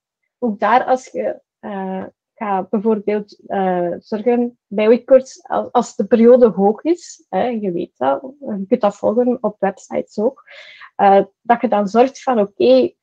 ook 0.43 0.59
daar, 0.59 0.83
als 0.83 1.07
je 1.07 1.41
uh, 1.61 2.03
gaat 2.35 2.69
bijvoorbeeld 2.69 3.39
uh, 3.47 3.93
zorgen 3.99 4.57
bij 4.67 4.85
hooikoorts, 4.85 5.47
als, 5.71 5.95
de 5.95 6.05
periode 6.05 6.47
hoog 6.47 6.83
is, 6.83 7.25
hè, 7.29 7.45
je 7.47 7.71
weet 7.71 7.97
dat, 7.97 8.21
je 8.39 8.65
kunt 8.67 8.81
dat 8.81 8.95
volgen 8.95 9.37
op 9.41 9.55
websites 9.59 10.19
ook, 10.19 10.43
dat 11.41 11.61
je 11.61 11.67
dan 11.67 11.87
zorgt 11.87 12.23
van 12.23 12.39
oké, 12.39 12.93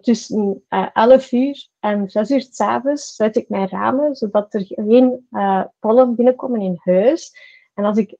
tussen 0.00 0.64
uh, 0.68 0.88
11 0.92 1.32
uur 1.32 1.68
en 1.80 2.10
6 2.10 2.30
uur 2.30 2.46
s'avonds 2.50 3.14
sluit 3.14 3.36
ik 3.36 3.48
mijn 3.48 3.68
ramen, 3.68 4.14
zodat 4.14 4.54
er 4.54 4.64
geen 4.66 5.28
pollen 5.78 6.14
binnenkomen 6.14 6.60
in 6.60 6.80
huis. 6.82 7.32
En 7.74 7.84
als 7.84 7.98
ik 7.98 8.16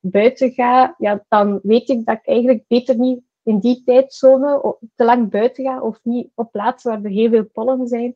buiten 0.00 0.50
ga, 0.52 0.94
ja, 0.98 1.24
dan 1.28 1.60
weet 1.62 1.88
ik 1.88 2.04
dat 2.04 2.16
ik 2.16 2.26
eigenlijk 2.26 2.64
beter 2.66 2.98
niet 2.98 3.22
in 3.48 3.58
die 3.58 3.82
tijdzone 3.84 4.76
te 4.94 5.04
lang 5.04 5.30
buiten 5.30 5.64
ga 5.64 5.80
of 5.80 5.98
niet 6.02 6.30
op 6.34 6.52
plaatsen 6.52 6.90
waar 6.90 7.04
er 7.04 7.10
heel 7.10 7.30
veel 7.30 7.44
pollen 7.44 7.88
zijn, 7.88 8.12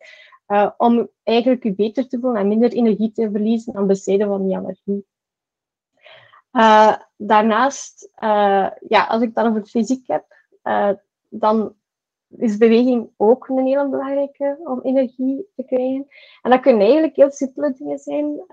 uh, 0.48 0.70
om 0.76 1.08
eigenlijk 1.22 1.64
u 1.64 1.74
beter 1.74 2.08
te 2.08 2.18
voelen 2.20 2.40
en 2.40 2.48
minder 2.48 2.72
energie 2.72 3.12
te 3.12 3.30
verliezen 3.30 3.74
aan 3.74 3.86
besteden 3.86 4.26
van 4.28 4.46
die 4.46 4.56
allergie. 4.56 5.06
Uh, 6.52 6.96
daarnaast, 7.16 8.10
ja, 8.88 9.06
als 9.08 9.22
ik 9.22 9.34
dan 9.34 9.46
over 9.46 9.66
fysiek 9.66 10.06
heb, 10.06 10.24
dan 11.28 11.74
is 12.36 12.56
beweging 12.56 13.10
ook 13.16 13.48
een 13.48 13.66
hele 13.66 13.88
belangrijke 13.88 14.58
om 14.64 14.80
energie 14.82 15.46
te 15.56 15.62
krijgen. 15.62 16.06
En 16.42 16.50
dat 16.50 16.60
kunnen 16.60 16.82
eigenlijk 16.82 17.16
heel 17.16 17.30
simpele 17.30 17.72
dingen 17.72 17.98
zijn, 17.98 18.44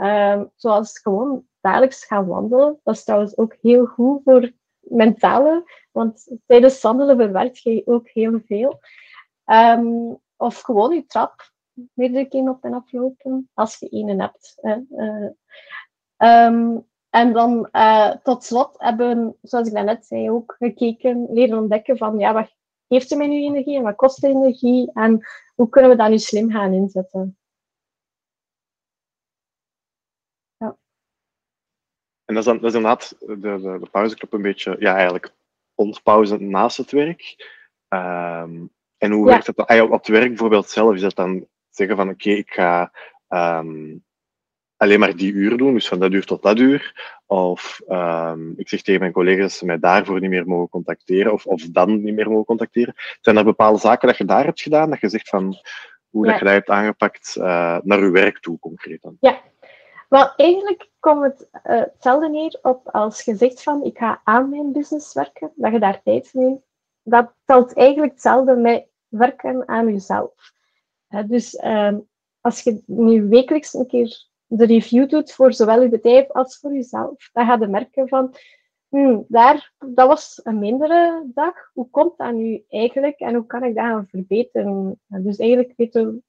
zoals 0.56 1.00
gewoon 1.00 1.46
dagelijks 1.62 2.06
gaan 2.06 2.28
wandelen. 2.28 2.80
Dat 2.84 2.96
is 2.96 3.04
trouwens 3.04 3.38
ook 3.38 3.56
heel 3.62 3.86
goed 3.86 4.22
voor 4.24 4.52
mentale, 4.90 5.72
want 5.92 6.38
tijdens 6.46 6.82
wandelen 6.82 7.18
verwerkt 7.18 7.62
je 7.62 7.82
ook 7.86 8.10
heel 8.10 8.40
veel. 8.46 8.80
Um, 9.46 10.20
of 10.38 10.62
gewoon 10.62 10.94
je 10.94 11.06
trap 11.06 11.52
meerdere 11.94 12.26
keren 12.26 12.50
op 12.50 12.64
en 12.64 12.74
aflopen, 12.74 13.50
als 13.54 13.78
je 13.80 13.88
een 13.92 14.20
hebt. 14.20 14.58
Hè. 14.62 14.78
Uh, 14.92 16.46
um, 16.46 16.88
en 17.10 17.34
dan 17.34 17.70
uh, 17.72 18.12
tot 18.24 18.44
slot 18.44 18.76
hebben, 18.78 19.36
zoals 19.42 19.68
ik 19.68 19.74
net 19.74 20.06
zei, 20.06 20.32
ook 20.32 20.56
gekeken, 20.60 21.28
leren 21.30 21.58
ontdekken 21.58 21.98
van 21.98 22.20
ja, 22.20 22.34
wat 22.34 22.56
geeft 22.88 23.12
er 23.12 23.18
mij 23.18 23.28
nu 23.28 23.36
energie 23.36 23.78
en 23.78 23.84
wat 23.84 23.96
kost 23.96 24.24
energie 24.24 24.92
en 24.94 25.28
hoe 25.56 25.70
kunnen 25.70 25.92
we 25.92 25.98
dat 25.98 26.10
nu 26.10 26.18
slim 26.18 26.52
gaan 26.52 26.74
inzetten. 26.74 27.39
En 32.30 32.36
dat 32.36 32.44
is, 32.44 32.50
dan, 32.50 32.60
dat 32.60 32.70
is 32.70 32.76
inderdaad 32.76 33.16
de, 33.20 33.40
de, 33.40 33.78
de 33.82 33.90
pauzeclub 33.92 34.34
een 34.34 34.42
beetje, 34.42 34.76
ja 34.80 34.94
eigenlijk 34.96 35.34
ontpauze 35.76 36.38
naast 36.38 36.78
het 36.78 36.92
werk. 36.92 37.36
Um, 37.90 38.72
en 38.98 39.12
hoe 39.12 39.26
ja. 39.26 39.32
werkt 39.32 39.46
dat 39.46 39.68
dan? 39.68 39.82
Op 39.82 39.92
het 39.92 40.08
werk 40.08 40.28
bijvoorbeeld 40.28 40.70
zelf, 40.70 40.96
is 40.96 41.02
dat 41.02 41.16
dan 41.16 41.48
zeggen 41.70 41.96
van 41.96 42.10
oké, 42.10 42.28
okay, 42.28 42.40
ik 42.40 42.52
ga 42.52 42.92
um, 43.30 44.04
alleen 44.78 45.00
maar 45.00 45.16
die 45.16 45.32
uur 45.32 45.58
doen, 45.58 45.74
dus 45.74 45.88
van 45.88 46.00
dat 46.00 46.12
uur 46.12 46.26
tot 46.26 46.42
dat 46.42 46.60
uur. 46.60 47.12
Of 47.26 47.82
um, 47.88 48.54
ik 48.58 48.70
zeg 48.70 48.82
tegen 48.82 49.00
mijn 49.00 49.12
collega's 49.12 49.42
dat 49.42 49.52
ze 49.52 49.66
mij 49.66 49.80
daarvoor 49.80 50.20
niet 50.20 50.30
meer 50.30 50.48
mogen 50.48 50.70
contacteren, 50.70 51.34
of, 51.34 51.46
of 51.46 51.62
dan 51.62 52.04
niet 52.04 52.14
meer 52.14 52.30
mogen 52.30 52.46
contacteren. 52.46 52.94
Zijn 53.22 53.38
er 53.38 53.44
bepaalde 53.44 53.80
zaken 53.80 54.08
dat 54.08 54.18
je 54.18 54.26
daar 54.26 54.46
hebt 54.46 54.62
gedaan, 54.62 54.90
dat 54.90 55.00
je 55.00 55.10
zegt 55.10 55.30
van 55.30 55.56
hoe 56.10 56.26
ja. 56.26 56.32
dat 56.32 56.40
je 56.40 56.46
dat 56.46 56.54
hebt 56.54 56.70
aangepakt 56.70 57.36
uh, 57.38 57.78
naar 57.84 58.00
je 58.00 58.12
werk 58.12 58.40
toe 58.40 58.60
concreet 58.60 59.02
dan? 59.02 59.18
Ja, 59.20 59.42
wel 60.10 60.34
eigenlijk 60.36 60.90
komt 61.00 61.24
het 61.24 61.50
uh, 61.54 61.62
hetzelfde 61.64 62.30
neer 62.30 62.60
op 62.62 62.90
als 62.90 63.22
je 63.22 63.36
zegt 63.36 63.64
van 63.64 63.84
ik 63.84 63.98
ga 63.98 64.22
aan 64.24 64.50
mijn 64.50 64.72
business 64.72 65.14
werken, 65.14 65.52
dat 65.56 65.72
je 65.72 65.80
daar 65.80 66.02
tijd 66.02 66.30
neemt. 66.34 66.62
Dat 67.04 67.34
telt 67.46 67.74
eigenlijk 67.74 68.12
hetzelfde 68.12 68.56
met 68.56 68.88
werken 69.08 69.68
aan 69.68 69.88
jezelf. 69.88 70.52
Dus 71.26 71.54
uh, 71.54 71.98
als 72.42 72.62
je 72.62 72.84
nu 72.86 73.30
wekelijks 73.30 73.74
een 73.74 73.88
keer 73.88 74.28
de 74.46 74.66
review 74.66 75.10
doet 75.10 75.32
voor 75.32 75.54
zowel 75.54 75.82
je 75.82 75.90
bedrijf 75.90 76.32
als 76.32 76.58
voor 76.60 76.74
jezelf, 76.74 77.30
dan 77.34 77.46
ga 77.46 77.58
je 77.60 77.68
merken 77.68 78.08
van, 78.08 78.36
hmm, 78.88 79.26
daar, 79.28 79.74
dat 79.78 80.08
was 80.08 80.40
een 80.44 80.60
mindere 80.60 81.24
dag. 81.34 81.54
Hoe 81.74 81.90
komt 81.90 82.18
dat 82.18 82.34
nu 82.34 82.64
eigenlijk 82.70 83.20
en 83.20 83.36
hoe 83.36 83.46
kan 83.46 83.64
ik 83.64 83.76
dat 83.76 83.86
gaan 83.86 84.08
verbeteren? 84.08 85.00
Dus 85.08 85.38
eigenlijk 85.38 85.74
weten 85.78 86.24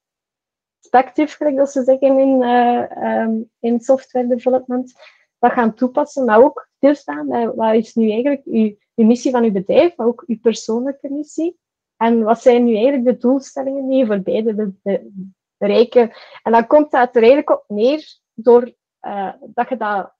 perspectief, 0.80 1.36
gelijk 1.36 1.56
dat 1.56 1.70
ze 1.70 1.82
zeggen 1.82 2.18
in, 2.18 2.42
uh, 2.42 3.22
um, 3.22 3.50
in 3.60 3.80
software 3.80 4.26
development, 4.26 4.92
dat 5.38 5.52
gaan 5.52 5.74
toepassen, 5.74 6.24
maar 6.24 6.42
ook 6.42 6.68
stilstaan 6.76 7.28
bij 7.28 7.50
wat 7.54 7.74
is 7.74 7.94
nu 7.94 8.10
eigenlijk 8.10 8.42
uw, 8.44 8.76
uw 8.94 9.06
missie 9.06 9.30
van 9.30 9.44
uw 9.44 9.52
bedrijf, 9.52 9.96
maar 9.96 10.06
ook 10.06 10.24
uw 10.26 10.38
persoonlijke 10.40 11.10
missie. 11.10 11.58
En 11.96 12.22
wat 12.22 12.42
zijn 12.42 12.64
nu 12.64 12.74
eigenlijk 12.74 13.04
de 13.04 13.16
doelstellingen 13.16 13.88
die 13.88 13.98
je 13.98 14.06
voor 14.06 14.20
beide 14.20 14.54
de, 14.54 14.72
de, 14.82 15.10
bereiken. 15.56 16.12
En 16.42 16.52
dan 16.52 16.66
komt 16.66 16.90
dat 16.90 17.16
er 17.16 17.22
eigenlijk 17.22 17.50
op 17.50 17.64
neer 17.68 18.18
door 18.34 18.74
uh, 19.02 19.32
dat 19.40 19.68
je 19.68 19.76
dat 19.76 20.12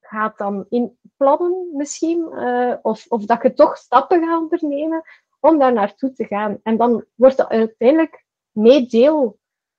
gaat 0.00 0.38
dan 0.38 0.66
in 0.68 0.98
plannen 1.16 1.68
misschien, 1.72 2.28
uh, 2.32 2.74
of, 2.82 3.06
of 3.08 3.24
dat 3.24 3.42
je 3.42 3.52
toch 3.52 3.76
stappen 3.76 4.24
gaat 4.24 4.40
ondernemen 4.40 5.02
om 5.40 5.58
daar 5.58 5.72
naartoe 5.72 6.12
te 6.12 6.24
gaan. 6.24 6.60
En 6.62 6.76
dan 6.76 7.04
wordt 7.14 7.36
dat 7.36 7.48
uiteindelijk 7.48 8.24
mee 8.50 8.86
deel 8.86 9.38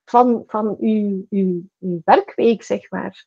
van, 0.10 0.44
van 0.48 0.78
uw, 0.80 1.26
uw, 1.30 1.62
uw 1.80 2.02
werkweek, 2.04 2.64
zeg 2.64 2.92
maar. 2.92 3.26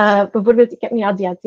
Uh, 0.00 0.30
bijvoorbeeld, 0.30 0.72
ik 0.72 0.80
heb 0.80 0.90
nu 0.90 1.02
ADHD. 1.02 1.44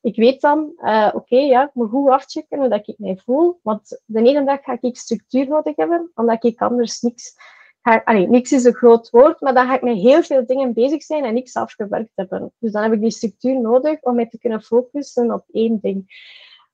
Ik 0.00 0.16
weet 0.16 0.40
dan, 0.40 0.72
uh, 0.76 1.10
oké, 1.14 1.36
ja, 1.36 1.64
ik 1.64 1.74
moet 1.74 1.90
goed 1.90 2.10
afchecken 2.10 2.58
hoe 2.58 2.68
dat 2.68 2.88
ik 2.88 2.98
mij 2.98 3.20
voel. 3.24 3.60
Want 3.62 4.02
de 4.04 4.22
ene 4.22 4.44
dag 4.44 4.62
ga 4.62 4.78
ik 4.80 4.96
structuur 4.96 5.48
nodig 5.48 5.76
hebben, 5.76 6.10
omdat 6.14 6.44
ik 6.44 6.60
anders 6.60 7.00
niks 7.00 7.34
ga, 7.82 8.02
allee, 8.04 8.28
niks 8.28 8.52
is 8.52 8.64
een 8.64 8.74
groot 8.74 9.10
woord, 9.10 9.40
maar 9.40 9.54
dan 9.54 9.66
ga 9.66 9.74
ik 9.74 9.82
met 9.82 9.96
heel 9.96 10.22
veel 10.22 10.46
dingen 10.46 10.72
bezig 10.72 11.02
zijn 11.02 11.24
en 11.24 11.34
niks 11.34 11.54
afgewerkt 11.54 12.12
hebben. 12.14 12.52
Dus 12.58 12.72
dan 12.72 12.82
heb 12.82 12.92
ik 12.92 13.00
die 13.00 13.10
structuur 13.10 13.60
nodig 13.60 14.00
om 14.00 14.14
mij 14.14 14.28
te 14.28 14.38
kunnen 14.38 14.62
focussen 14.62 15.32
op 15.32 15.44
één 15.52 15.78
ding. 15.80 16.28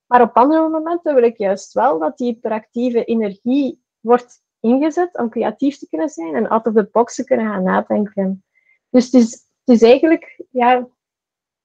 Maar 0.07 0.23
op 0.23 0.37
andere 0.37 0.69
momenten 0.69 1.15
wil 1.15 1.25
ik 1.25 1.39
juist 1.39 1.73
wel 1.73 1.99
dat 1.99 2.19
die 2.19 2.33
hyperactieve 2.33 3.05
energie 3.05 3.83
wordt 4.01 4.45
ingezet 4.67 5.19
om 5.19 5.29
creatief 5.29 5.79
te 5.79 5.89
kunnen 5.89 6.09
zijn 6.09 6.35
en 6.35 6.49
out 6.49 6.67
of 6.67 6.75
the 6.75 6.89
box 6.93 7.15
te 7.15 7.25
kunnen 7.25 7.47
gaan 7.47 7.63
nadenken. 7.63 8.45
Dus 8.91 9.05
het 9.05 9.15
is, 9.15 9.33
het 9.65 9.75
is 9.77 9.83
eigenlijk 9.83 10.45
ja, 10.51 10.89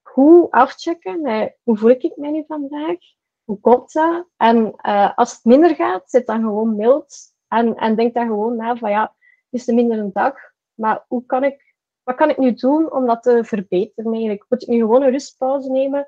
hoe 0.01 0.51
afchecken, 0.51 1.21
met, 1.21 1.57
hoe 1.63 1.77
voel 1.77 1.89
ik 1.89 2.11
mij 2.15 2.31
nu 2.31 2.43
vandaag? 2.47 2.97
Hoe 3.43 3.59
komt 3.59 3.93
dat? 3.93 4.27
En 4.37 4.73
uh, 4.81 5.17
als 5.17 5.31
het 5.31 5.43
minder 5.43 5.75
gaat, 5.75 6.09
zit 6.09 6.25
dan 6.25 6.41
gewoon 6.41 6.75
mild 6.75 7.15
en, 7.47 7.75
en 7.75 7.95
denk 7.95 8.13
dan 8.13 8.27
gewoon 8.27 8.55
na 8.55 8.75
van 8.75 8.89
ja, 8.89 9.01
het 9.49 9.61
is 9.61 9.67
een 9.67 9.75
minder 9.75 9.99
een 9.99 10.11
dag, 10.13 10.35
maar 10.73 11.05
hoe 11.07 11.25
kan 11.25 11.43
ik, 11.43 11.75
wat 12.03 12.15
kan 12.15 12.29
ik 12.29 12.37
nu 12.37 12.53
doen 12.53 12.91
om 12.91 13.05
dat 13.05 13.23
te 13.23 13.43
verbeteren 13.43 14.11
eigenlijk? 14.11 14.45
Moet 14.49 14.61
ik 14.61 14.67
nu 14.67 14.79
gewoon 14.79 15.01
een 15.01 15.11
rustpauze 15.11 15.71
nemen? 15.71 16.05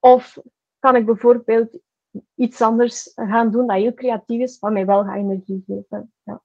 Of 0.00 0.38
kan 0.78 0.96
ik 0.96 1.06
bijvoorbeeld 1.06 1.78
iets 2.34 2.62
anders 2.62 3.12
gaan 3.14 3.50
doen 3.50 3.66
dat 3.66 3.76
heel 3.76 3.94
creatief 3.94 4.40
is, 4.40 4.58
wat 4.58 4.72
mij 4.72 4.86
wel 4.86 5.04
gaat 5.04 5.16
energie 5.16 5.64
geven? 5.66 6.12
Ja. 6.22 6.42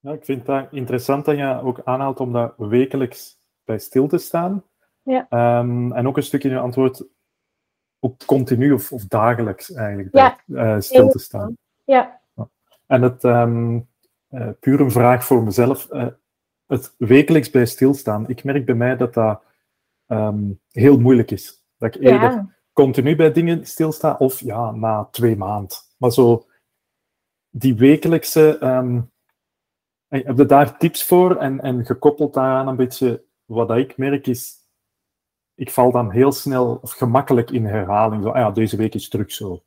Ja, 0.00 0.12
ik 0.12 0.24
vind 0.24 0.46
het 0.46 0.68
interessant 0.70 1.24
dat 1.24 1.36
je 1.36 1.60
ook 1.62 1.80
aanhaalt 1.84 2.20
om 2.20 2.32
dat 2.32 2.54
wekelijks 2.56 3.38
bij 3.64 3.78
stil 3.78 4.08
te 4.08 4.18
staan. 4.18 4.64
Ja. 5.02 5.58
Um, 5.60 5.92
en 5.92 6.06
ook 6.06 6.16
een 6.16 6.22
stukje 6.22 6.48
in 6.48 6.54
je 6.54 6.60
antwoord 6.60 7.04
ook 8.00 8.24
continu 8.26 8.72
of, 8.72 8.92
of 8.92 9.04
dagelijks 9.04 9.72
eigenlijk 9.72 10.14
Ja. 10.14 10.38
bij, 10.46 10.74
uh, 10.74 10.80
stil 10.80 11.08
te 11.08 11.18
staan. 11.18 11.56
Ja, 11.84 12.20
En 12.86 13.02
het, 13.02 13.24
um, 13.24 13.88
uh, 14.30 14.48
puur 14.60 14.80
een 14.80 14.90
vraag 14.90 15.24
voor 15.24 15.42
mezelf, 15.42 15.92
uh, 15.92 16.06
het 16.66 16.94
wekelijks 16.98 17.50
bij 17.50 17.66
stilstaan. 17.66 18.28
Ik 18.28 18.44
merk 18.44 18.64
bij 18.64 18.74
mij 18.74 18.96
dat 18.96 19.14
dat 19.14 19.42
um, 20.06 20.60
heel 20.70 21.00
moeilijk 21.00 21.30
is. 21.30 21.64
Dat 21.76 21.94
ik 21.94 22.02
eerder. 22.02 22.57
Continu 22.78 23.16
bij 23.16 23.32
dingen 23.32 23.66
stilsta 23.66 24.16
of 24.18 24.40
ja, 24.40 24.70
na 24.70 25.08
twee 25.10 25.36
maanden. 25.36 25.76
Maar 25.96 26.12
zo 26.12 26.46
die 27.50 27.74
wekelijkse, 27.74 28.64
um, 28.64 29.10
heb 30.08 30.36
je 30.36 30.46
daar 30.46 30.78
tips 30.78 31.04
voor? 31.04 31.36
En, 31.36 31.60
en 31.60 31.86
gekoppeld 31.86 32.34
daaraan 32.34 32.68
een 32.68 32.76
beetje 32.76 33.24
wat 33.44 33.70
ik 33.70 33.96
merk 33.96 34.26
is, 34.26 34.56
ik 35.54 35.70
val 35.70 35.90
dan 35.90 36.10
heel 36.10 36.32
snel 36.32 36.78
of 36.82 36.92
gemakkelijk 36.92 37.50
in 37.50 37.64
herhaling. 37.64 38.22
Zo, 38.22 38.28
ah 38.28 38.36
ja, 38.36 38.50
deze 38.50 38.76
week 38.76 38.94
is 38.94 39.08
terug 39.08 39.32
zo. 39.32 39.62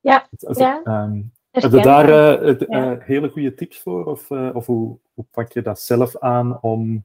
Ja, 0.00 0.28
ehm, 0.40 1.22
heb 1.50 1.72
je 1.72 1.82
daar 1.82 2.08
eh, 2.08 2.60
eh, 2.68 3.00
hele 3.02 3.28
goede 3.28 3.54
tips 3.54 3.78
voor? 3.80 4.04
Of, 4.04 4.30
eh, 4.30 4.50
of 4.54 4.66
hoe, 4.66 4.98
hoe 5.14 5.24
pak 5.30 5.52
je 5.52 5.62
dat 5.62 5.80
zelf 5.80 6.18
aan 6.18 6.62
om 6.62 7.04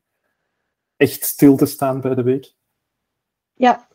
echt 0.96 1.24
stil 1.24 1.56
te 1.56 1.66
staan 1.66 2.02
bij 2.02 2.16
de 2.16 2.24
week? 2.24 2.54
Ja, 3.54 3.88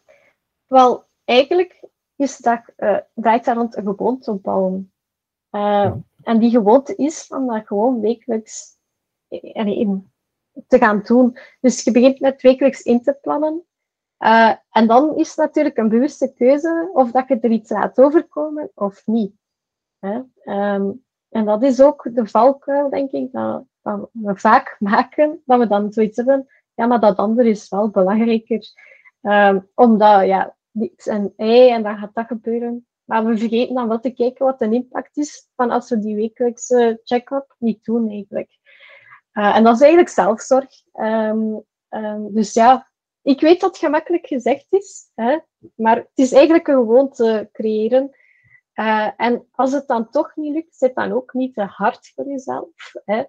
wel, 0.67 1.06
eigenlijk 1.27 1.85
is 2.17 2.37
dat, 2.37 2.63
draait 3.15 3.45
daar 3.45 3.57
rond 3.57 3.77
een 3.77 3.85
gewoonte 3.85 4.31
opbouwen. 4.31 4.93
Eh, 5.51 5.61
Ja. 5.61 5.99
En 6.23 6.39
die 6.39 6.51
gewoonte 6.51 6.95
is 6.95 7.29
om 7.29 7.47
dat 7.47 7.67
gewoon 7.67 8.01
wekelijks 8.01 8.79
eh, 9.29 9.67
in 9.67 10.11
te 10.67 10.79
gaan 10.79 11.03
doen. 11.05 11.39
Dus 11.61 11.85
je 11.85 11.91
begint 11.91 12.21
met 12.21 12.43
wekelijks 12.43 12.83
in 12.83 13.03
te 13.03 13.19
plannen. 13.21 13.65
En 14.71 14.87
dan 14.87 15.17
is 15.17 15.29
het 15.29 15.37
natuurlijk 15.37 15.77
een 15.77 15.89
bewuste 15.89 16.33
keuze 16.33 16.91
of 16.93 17.11
dat 17.11 17.29
je 17.29 17.41
er 17.41 17.51
iets 17.51 17.71
laat 17.71 17.99
overkomen 17.99 18.71
of 18.75 19.07
niet. 19.07 19.35
Hè? 19.99 20.21
Ehm, 20.41 20.91
en 21.29 21.45
dat 21.45 21.63
is 21.63 21.81
ook 21.81 22.09
de 22.15 22.27
valkuil, 22.27 22.91
denk 22.91 23.11
ik, 23.11 23.33
dat, 23.33 23.65
dat 23.83 24.09
we 24.13 24.37
vaak 24.37 24.77
maken, 24.93 25.43
dat 25.45 25.59
we 25.59 25.67
dan 25.67 25.93
zoiets 25.93 26.17
hebben, 26.17 26.49
ja, 26.75 26.87
maar 26.87 27.01
dat 27.01 27.17
andere 27.17 27.49
is 27.49 27.69
wel 27.69 27.91
belangrijker. 27.91 28.69
Ehm, 29.21 29.61
omdat, 29.75 30.27
ja, 30.27 30.56
En 31.05 31.33
en 31.37 31.83
dan 31.83 31.99
gaat 31.99 32.15
dat 32.15 32.27
gebeuren. 32.27 32.87
Maar 33.05 33.25
we 33.25 33.39
vergeten 33.39 33.75
dan 33.75 33.89
wel 33.89 34.01
te 34.01 34.11
kijken 34.11 34.45
wat 34.45 34.59
de 34.59 34.71
impact 34.71 35.17
is 35.17 35.49
van 35.55 35.71
als 35.71 35.89
we 35.89 35.99
die 35.99 36.17
wekelijkse 36.17 37.01
check-up 37.05 37.55
niet 37.59 37.85
doen, 37.85 38.11
eigenlijk. 38.11 38.59
Eh, 39.33 39.57
en 39.57 39.65
dat 39.65 39.75
is 39.75 39.81
eigenlijk 39.81 40.11
zelfzorg. 40.11 40.71
Ehm, 40.93 41.55
ehm, 41.89 42.33
dus 42.33 42.53
ja, 42.53 42.91
ik 43.23 43.41
weet 43.41 43.61
dat 43.61 43.71
het 43.71 43.79
gemakkelijk 43.79 44.27
gezegd 44.27 44.67
is, 44.69 45.11
hè, 45.15 45.39
maar 45.75 45.97
het 45.97 46.11
is 46.15 46.33
eigenlijk 46.33 46.69
een 46.69 46.75
gewoonte 46.75 47.49
creëren. 47.53 48.11
Eh, 48.73 49.11
en 49.17 49.47
als 49.51 49.73
het 49.73 49.87
dan 49.87 50.11
toch 50.11 50.37
niet 50.37 50.55
lukt, 50.55 50.77
zit 50.77 50.95
dan 50.95 51.13
ook 51.13 51.33
niet 51.33 51.55
te 51.55 51.63
hard 51.63 52.13
voor 52.15 52.27
jezelf. 52.27 52.93
Hè. 53.05 53.25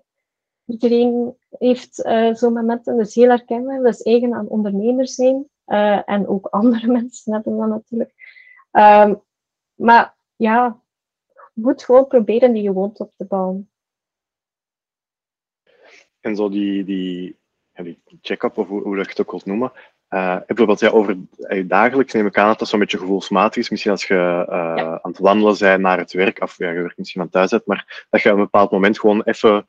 Iedereen 0.66 1.38
heeft 1.50 2.04
eh, 2.04 2.34
zo'n 2.34 2.54
momenten, 2.54 2.98
dat 2.98 3.08
is 3.08 3.16
heel 3.16 3.30
herkenbaar, 3.30 3.82
dat 3.82 3.94
is 3.94 4.02
eigen 4.02 4.34
aan 4.34 4.48
ondernemers 4.48 5.16
zijn. 5.16 5.50
Eh, 5.68 6.10
en 6.10 6.28
ook 6.28 6.46
andere 6.60 6.88
mensen 6.88 7.34
hebben 7.34 7.58
dat 7.58 7.68
natuurlijk. 7.68 8.14
Ehm, 8.72 9.16
maar 9.76 10.16
ja, 10.36 10.82
je 11.34 11.62
moet 11.62 11.84
gewoon 11.84 12.08
proberen 12.08 12.54
die 12.54 12.64
gewoonte 12.68 13.04
op 13.04 13.12
te 13.18 13.26
bouwen. 13.26 13.70
En 16.20 16.36
zo 16.36 16.50
die, 16.50 16.84
die, 16.84 17.38
check-up, 18.22 18.58
of 18.58 18.68
hoe, 18.68 18.82
hoe 18.82 18.96
dat 18.96 19.06
je 19.06 19.12
het 19.12 19.22
ook 19.22 19.32
wilt 19.32 19.46
noemen. 19.46 19.72
eh, 20.08 20.38
bijvoorbeeld 20.46 20.80
ja, 20.80 20.90
over 20.90 21.18
eh, 21.40 21.68
dagelijks 21.68 22.14
neem 22.14 22.26
ik 22.26 22.38
aan 22.38 22.48
dat 22.48 22.60
dat 22.60 22.68
zo'n 22.68 22.80
beetje 22.80 22.98
gevoelsmatig 22.98 23.64
is. 23.64 23.70
Misschien 23.70 23.92
als 23.92 24.06
je 24.08 24.14
Ja. 24.14 25.02
aan 25.02 25.12
het 25.12 25.18
wandelen 25.20 25.58
bent 25.60 25.82
naar 25.82 25.98
het 25.98 26.12
werk, 26.14 26.42
of 26.42 26.58
ja, 26.58 26.70
je 26.70 26.82
werkt 26.82 26.98
misschien 26.98 27.22
van 27.22 27.30
thuis 27.30 27.54
uit, 27.54 27.66
maar 27.66 28.08
dat 28.10 28.22
je 28.22 28.30
op 28.30 28.36
een 28.38 28.44
bepaald 28.44 28.72
moment 28.72 29.00
gewoon 29.00 29.22
even 29.24 29.68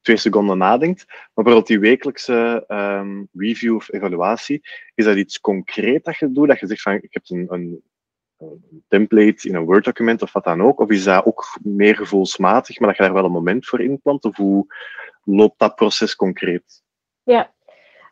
twee 0.00 0.16
seconden 0.16 0.58
nadenkt. 0.58 1.04
Maar 1.06 1.44
bijvoorbeeld 1.44 1.66
die 1.66 1.80
wekelijkse 1.80 2.64
ehm, 2.66 3.24
review 3.32 3.74
of 3.74 3.92
evaluatie, 3.92 4.68
is 4.94 5.04
dat 5.04 5.16
iets 5.16 5.40
concreet 5.40 6.04
dat 6.04 6.16
je 6.16 6.32
doet? 6.32 6.48
Dat 6.48 6.60
je 6.60 6.66
zegt 6.66 6.82
van, 6.82 6.92
ik 6.92 7.08
heb 7.10 7.22
een, 7.26 7.46
een, 7.48 7.82
template 8.88 9.48
in 9.48 9.54
een 9.54 9.64
Word-document 9.64 10.22
of 10.22 10.32
wat 10.32 10.44
dan 10.44 10.62
ook? 10.62 10.80
Of 10.80 10.90
is 10.90 11.04
dat 11.04 11.24
ook 11.24 11.58
meer 11.62 11.96
gevoelsmatig, 11.96 12.78
maar 12.78 12.88
dat 12.88 12.96
je 12.96 13.02
daar 13.02 13.12
wel 13.12 13.24
een 13.24 13.30
moment 13.30 13.66
voor 13.66 13.80
inplant? 13.80 14.24
Of 14.24 14.36
hoe 14.36 14.66
loopt 15.24 15.58
dat 15.58 15.74
proces 15.74 16.16
concreet? 16.16 16.82
Ja, 17.22 17.52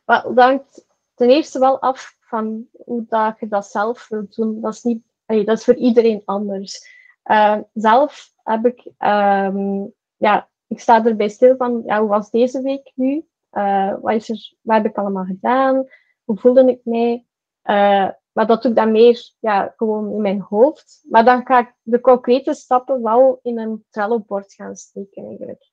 dat 0.05 0.25
hangt 0.35 0.87
ten 1.15 1.31
eerste 1.31 1.59
wel 1.59 1.81
af 1.81 2.17
van 2.21 2.67
hoe 2.85 3.05
dat 3.09 3.37
je 3.41 3.49
dat 3.49 3.67
zelf 3.67 4.09
wilt 4.09 4.35
doen. 4.35 4.61
Dat 4.61 4.75
is, 4.75 4.83
niet, 4.83 5.03
dat 5.27 5.59
is 5.59 5.65
voor 5.65 5.75
iedereen 5.75 6.23
anders. 6.25 6.95
Eh, 7.23 7.59
zelf 7.75 8.31
heb 8.43 8.67
ik, 8.67 8.91
ehm, 8.99 9.85
ja, 10.17 10.49
ik 10.67 10.81
sta 10.81 11.05
erbij 11.05 11.29
stil 11.29 11.57
van, 11.57 11.83
ja, 11.85 12.01
hoe 12.01 12.09
was 12.09 12.31
deze 12.31 12.63
week 12.63 12.93
nu? 12.95 13.27
Eh, 13.51 13.95
wat, 14.01 14.15
is 14.15 14.29
er, 14.29 14.55
wat 14.61 14.77
heb 14.77 14.87
ik 14.87 14.97
allemaal 14.97 15.25
gedaan? 15.25 15.87
Hoe 16.25 16.39
voelde 16.39 16.71
ik 16.71 16.81
mij? 16.85 17.25
Eh, 17.63 18.09
maar 18.33 18.47
dat 18.47 18.63
doe 18.63 18.71
ik 18.71 18.77
dan 18.77 18.93
meer 18.93 19.31
ja, 19.39 19.75
gewoon 19.77 20.13
in 20.13 20.21
mijn 20.21 20.41
hoofd. 20.41 21.05
Maar 21.09 21.25
dan 21.25 21.47
ga 21.47 21.59
ik 21.59 21.75
de 21.83 22.01
concrete 22.01 22.55
stappen 22.55 23.03
wel 23.03 23.39
in 23.43 23.59
een 23.59 23.85
Trello-bord 23.91 24.55
gaan 24.55 24.77
steken 24.77 25.25
eigenlijk. 25.25 25.71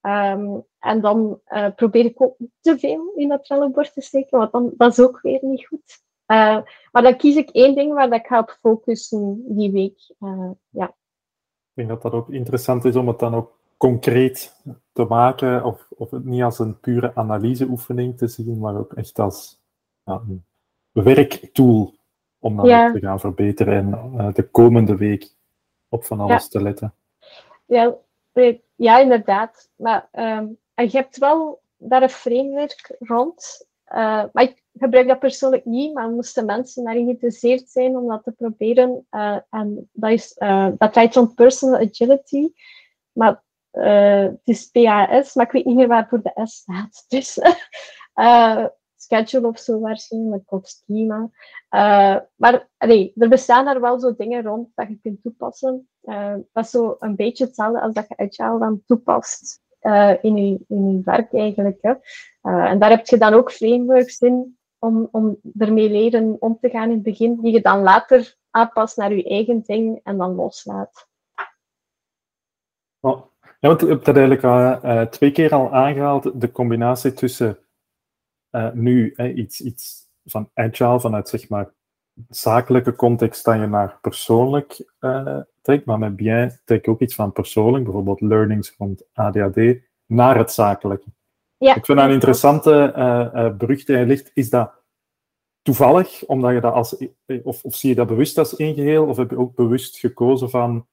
Ehm, 0.00 0.58
en 0.78 1.00
dan 1.00 1.40
eh, 1.44 1.74
probeer 1.74 2.04
ik 2.04 2.22
ook 2.22 2.36
te 2.60 2.78
veel 2.78 3.12
in 3.14 3.28
dat 3.28 3.44
Trello-bord 3.44 3.92
te 3.92 4.00
steken, 4.00 4.38
want 4.38 4.52
dan, 4.52 4.72
dat 4.76 4.92
is 4.92 5.00
ook 5.00 5.20
weer 5.20 5.38
niet 5.42 5.66
goed. 5.66 6.02
Maar 6.92 7.02
dan 7.02 7.16
kies 7.16 7.36
ik 7.36 7.50
één 7.50 7.74
ding 7.74 7.92
waar 7.92 8.10
dat 8.10 8.18
ik 8.18 8.26
ga 8.26 8.38
op 8.38 8.58
focussen 8.60 9.42
die 9.46 9.72
week. 9.72 10.14
Eh, 10.18 10.50
ja. 10.68 10.86
Ik 10.86 11.74
denk 11.74 11.88
dat 11.88 12.02
dat 12.02 12.12
ook 12.12 12.30
interessant 12.30 12.84
is 12.84 12.96
om 12.96 13.08
het 13.08 13.18
dan 13.18 13.34
ook 13.34 13.59
concreet 13.80 14.56
te 14.92 15.04
maken, 15.04 15.64
of, 15.64 15.86
of 15.96 16.10
het 16.10 16.24
niet 16.24 16.42
als 16.42 16.58
een 16.58 16.80
pure 16.80 17.14
analyseoefening 17.14 18.18
te 18.18 18.28
zien, 18.28 18.58
maar 18.58 18.76
ook 18.76 18.92
echt 18.92 19.18
als 19.18 19.60
ja, 20.04 20.22
een 20.28 20.44
werktool 20.92 21.94
om 22.38 22.64
Ja. 22.66 22.86
ook 22.86 22.92
te 22.94 23.00
gaan 23.00 23.20
verbeteren 23.20 23.74
en 23.74 24.18
eh, 24.18 24.34
de 24.34 24.48
komende 24.48 24.96
week 24.96 25.34
op 25.88 26.04
van 26.04 26.20
alles 26.20 26.48
te 26.48 26.62
letten. 26.62 26.94
Ja, 27.66 27.94
ja, 28.76 28.98
inderdaad. 28.98 29.70
Maar 29.76 30.08
ehm, 30.12 30.46
en 30.74 30.84
je 30.84 30.90
hebt 30.96 31.18
wel 31.18 31.62
daar 31.76 32.02
een 32.02 32.08
framework 32.08 32.96
rond. 32.98 33.68
Eh, 33.84 34.24
maar 34.32 34.42
ik 34.42 34.62
gebruik 34.74 35.08
dat 35.08 35.18
persoonlijk 35.18 35.64
niet, 35.64 35.94
maar 35.94 36.10
moesten 36.10 36.46
mensen 36.46 36.84
daarin 36.84 37.04
geïnteresseerd 37.04 37.68
zijn 37.70 37.96
om 37.96 38.08
dat 38.08 38.24
te 38.24 38.32
proberen. 38.32 39.06
eh, 39.10 39.38
en 39.50 39.88
dat, 39.92 40.10
is, 40.10 40.34
dat 40.78 40.92
draait 40.92 41.34
personal 41.34 41.80
agility. 41.80 42.52
Maar 43.12 43.42
eh, 43.70 44.22
het 44.22 44.40
is 44.44 44.70
PAS, 44.70 45.34
maar 45.34 45.46
ik 45.46 45.52
weet 45.52 45.64
niet 45.64 45.76
meer 45.76 45.88
waarvoor 45.88 46.22
de 46.22 46.46
S 46.46 46.54
staat. 46.54 47.04
Dus 47.08 47.38
eh, 48.14 48.66
schedule 48.96 49.46
of 49.46 49.58
zo 49.58 49.80
waarschijnlijk, 49.80 50.52
of 50.52 50.68
schema. 50.68 51.30
Eh, 51.68 52.16
maar 52.36 52.68
allee, 52.76 53.12
er 53.16 53.28
bestaan 53.28 53.64
daar 53.64 53.80
wel 53.80 54.00
zo 54.00 54.14
dingen 54.14 54.42
rond 54.42 54.68
dat 54.74 54.88
je 54.88 54.98
kunt 55.02 55.22
toepassen. 55.22 55.88
Dat 56.52 56.64
is 56.64 56.70
zo 56.70 56.96
een 56.98 57.16
beetje 57.16 57.44
hetzelfde 57.44 57.80
als 57.80 57.94
dat 57.94 58.08
je 58.08 58.16
Agile 58.16 58.58
dan 58.58 58.82
toepast 58.86 59.62
in, 60.20 60.36
je, 60.36 60.64
in 60.68 60.92
je 60.92 61.00
werk 61.04 61.34
eigenlijk. 61.34 61.82
En 62.42 62.78
daar 62.78 62.90
heb 62.90 63.06
je 63.06 63.18
dan 63.18 63.34
ook 63.34 63.52
frameworks 63.52 64.18
in 64.18 64.58
om, 64.80 65.08
om 65.10 65.40
ermee 65.58 65.90
leren 65.90 66.36
om 66.40 66.58
te 66.60 66.70
gaan 66.70 66.88
in 66.88 66.94
het 66.94 67.02
begin, 67.02 67.40
die 67.40 67.52
je 67.52 67.60
dan 67.60 67.82
later 67.82 68.36
aanpast 68.50 68.96
naar 68.96 69.14
je 69.14 69.24
eigen 69.24 69.62
ding 69.62 70.00
en 70.02 70.16
dan 70.16 70.34
loslaat. 70.34 71.08
Oh, 73.00 73.22
Ja, 73.60 73.68
want 73.68 73.82
ik 73.82 73.88
heb 73.88 74.04
dat 74.04 74.16
eigenlijk 74.16 74.44
uh, 74.84 75.02
twee 75.02 75.30
keer 75.30 75.52
al 75.54 75.72
aangehaald, 75.72 76.40
de 76.40 76.50
combinatie 76.50 77.12
tussen 77.12 77.58
uh, 78.50 78.72
nu 78.72 79.14
iets, 79.34 79.60
iets 79.60 80.08
van 80.24 80.50
agile, 80.54 81.00
vanuit 81.00 81.28
zeg 81.28 81.48
maar 81.48 81.72
zakelijke 82.28 82.96
context 82.96 83.44
dat 83.44 83.54
je 83.54 83.66
naar 83.66 83.98
persoonlijk 84.00 84.92
uh, 85.00 85.40
trekt, 85.62 85.84
maar 85.84 85.98
met 85.98 86.16
bien 86.16 86.60
trek 86.64 86.88
ook 86.88 87.00
iets 87.00 87.14
van 87.14 87.32
persoonlijk, 87.32 87.84
bijvoorbeeld 87.84 88.20
learnings 88.20 88.74
rond 88.78 89.04
ADHD, 89.12 89.60
naar 90.06 90.36
het 90.36 90.52
zakelijke. 90.52 91.08
Ja. 91.56 91.74
Ik 91.74 91.84
vind 91.84 91.98
dat 91.98 92.06
een 92.06 92.14
interessante 92.14 92.92
uh, 92.96 93.56
brug 93.56 93.84
die 93.84 93.96
je 93.96 94.06
ligt. 94.06 94.30
Is 94.34 94.50
dat 94.50 94.72
toevallig, 95.62 96.24
omdat 96.26 96.52
je 96.52 96.60
dat 96.60 96.72
als, 96.72 96.96
of, 97.42 97.64
of 97.64 97.74
zie 97.74 97.88
je 97.88 97.94
dat 97.94 98.06
bewust 98.06 98.38
als 98.38 98.56
één 98.56 98.74
geheel, 98.74 99.06
of 99.06 99.16
heb 99.16 99.30
je 99.30 99.38
ook 99.38 99.54
bewust 99.54 99.98
gekozen 99.98 100.50
van 100.50 100.86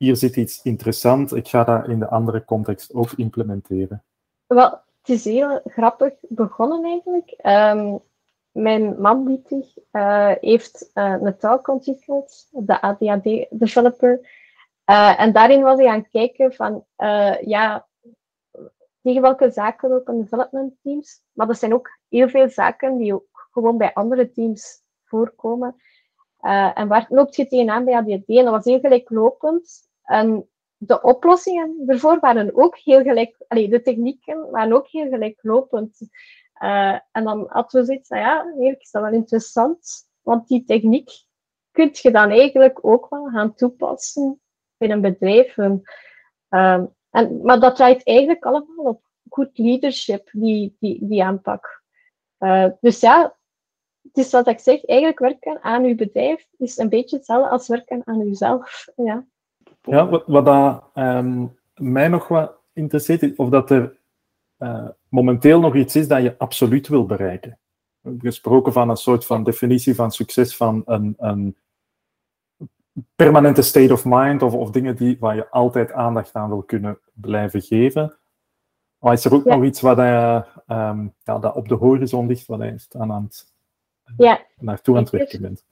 hier 0.00 0.16
zit 0.16 0.36
iets 0.36 0.62
interessant, 0.62 1.34
ik 1.34 1.48
ga 1.48 1.64
dat 1.64 1.88
in 1.88 1.98
de 1.98 2.08
andere 2.08 2.44
context 2.44 2.94
ook 2.94 3.12
implementeren? 3.12 4.04
Wel, 4.46 4.70
het 4.70 5.08
is 5.08 5.24
heel 5.24 5.60
grappig 5.64 6.12
begonnen 6.20 6.84
eigenlijk. 6.84 7.34
Um, 7.42 8.00
mijn 8.52 9.00
man, 9.00 9.42
uh, 9.92 10.32
heeft 10.40 10.90
uh, 10.94 11.16
een 11.20 11.36
taal 11.36 11.60
de 12.50 12.80
ADHD-developer. 12.80 14.20
Uh, 14.90 15.20
en 15.20 15.32
daarin 15.32 15.62
was 15.62 15.78
hij 15.78 15.88
aan 15.88 15.98
het 15.98 16.10
kijken 16.10 16.52
van, 16.52 16.84
ja, 17.40 17.86
tegen 19.02 19.22
welke 19.22 19.50
zaken 19.50 19.88
lopen 19.88 20.20
development 20.20 20.74
teams. 20.82 21.22
Maar 21.32 21.48
er 21.48 21.54
zijn 21.54 21.74
ook 21.74 21.98
heel 22.08 22.28
veel 22.28 22.48
zaken 22.48 22.96
die 22.96 23.14
ook 23.14 23.48
gewoon 23.52 23.78
bij 23.78 23.92
andere 23.92 24.30
teams 24.30 24.82
voorkomen. 25.04 25.76
en 26.74 26.88
waar 26.88 27.06
loopt 27.08 27.36
je 27.36 27.46
tegenaan 27.46 27.84
bij 27.84 27.94
ADHD? 27.94 28.26
En 28.26 28.44
dat 28.44 28.54
was 28.54 28.64
heel 28.64 28.80
gelijklopend. 28.80 29.88
En 30.10 30.48
de 30.76 31.02
oplossingen 31.02 31.82
ervoor 31.86 32.20
waren 32.20 32.56
ook 32.56 32.76
heel 32.78 33.02
gelijk, 33.02 33.44
allee, 33.48 33.68
de 33.68 33.82
technieken 33.82 34.50
waren 34.50 34.72
ook 34.72 34.88
heel 34.88 35.08
gelijklopend. 35.08 35.98
Uh, 36.62 36.98
en 37.12 37.24
dan 37.24 37.46
hadden 37.48 37.80
we 37.80 37.86
zoiets 37.86 38.08
van, 38.08 38.18
ja, 38.18 38.42
eigenlijk 38.42 38.80
is 38.80 38.90
dat 38.90 39.02
wel 39.02 39.12
interessant, 39.12 40.08
want 40.20 40.48
die 40.48 40.64
techniek 40.64 41.10
kun 41.70 41.88
je 41.92 42.10
dan 42.10 42.30
eigenlijk 42.30 42.78
ook 42.84 43.06
wel 43.08 43.28
gaan 43.28 43.54
toepassen 43.54 44.40
in 44.76 44.90
een 44.90 45.00
bedrijf. 45.00 45.56
Uh, 45.56 46.84
en, 47.10 47.40
maar 47.42 47.60
dat 47.60 47.76
draait 47.76 48.06
eigenlijk 48.06 48.44
allemaal 48.44 48.84
op 48.84 49.02
goed 49.28 49.58
leadership, 49.58 50.28
die, 50.32 50.76
die, 50.80 51.06
die 51.06 51.24
aanpak. 51.24 51.82
Uh, 52.38 52.66
dus 52.80 53.00
ja, 53.00 53.36
het 54.02 54.16
is 54.16 54.30
wat 54.30 54.46
ik 54.46 54.58
zeg, 54.58 54.84
eigenlijk 54.84 55.18
werken 55.18 55.62
aan 55.62 55.84
uw 55.84 55.94
bedrijf 55.94 56.46
is 56.56 56.78
een 56.78 56.88
beetje 56.88 57.16
hetzelfde 57.16 57.50
als 57.50 57.68
werken 57.68 58.02
aan 58.04 58.20
uzelf. 58.20 58.88
Ja. 58.96 59.26
Ja, 59.82 60.08
wat, 60.08 60.22
wat 60.26 60.44
dat, 60.44 60.84
um, 60.94 61.58
mij 61.74 62.08
nog 62.08 62.28
wat 62.28 62.52
interesseert, 62.72 63.36
of 63.38 63.48
dat 63.48 63.70
er 63.70 63.98
uh, 64.58 64.88
momenteel 65.08 65.60
nog 65.60 65.74
iets 65.74 65.96
is 65.96 66.08
dat 66.08 66.22
je 66.22 66.38
absoluut 66.38 66.88
wil 66.88 67.06
bereiken. 67.06 67.58
We 68.00 68.08
hebben 68.08 68.26
gesproken 68.26 68.72
van 68.72 68.90
een 68.90 68.96
soort 68.96 69.26
van 69.26 69.44
definitie 69.44 69.94
van 69.94 70.10
succes 70.10 70.56
van 70.56 70.82
een, 70.84 71.14
een 71.18 71.56
permanente 73.16 73.62
state 73.62 73.92
of 73.92 74.04
mind 74.04 74.42
of, 74.42 74.54
of 74.54 74.70
dingen 74.70 74.96
die, 74.96 75.16
waar 75.20 75.36
je 75.36 75.50
altijd 75.50 75.92
aandacht 75.92 76.34
aan 76.34 76.48
wil 76.48 76.62
kunnen 76.62 76.98
blijven 77.12 77.62
geven. 77.62 78.14
Maar 78.98 79.12
is 79.12 79.24
er 79.24 79.34
ook 79.34 79.44
nog 79.44 79.64
iets 79.64 79.80
wat 79.80 79.96
je, 79.96 80.44
um, 80.66 81.14
ja, 81.22 81.38
dat 81.38 81.54
op 81.54 81.68
de 81.68 81.74
horizon 81.74 82.26
ligt, 82.26 82.46
wat 82.46 82.60
je 82.60 82.98
aan, 82.98 83.12
aan 83.12 83.22
het, 83.22 83.52
ja. 84.16 84.40
naartoe 84.58 84.96
aan 84.96 85.02
het 85.02 85.10
werken 85.10 85.40
bent? 85.40 85.64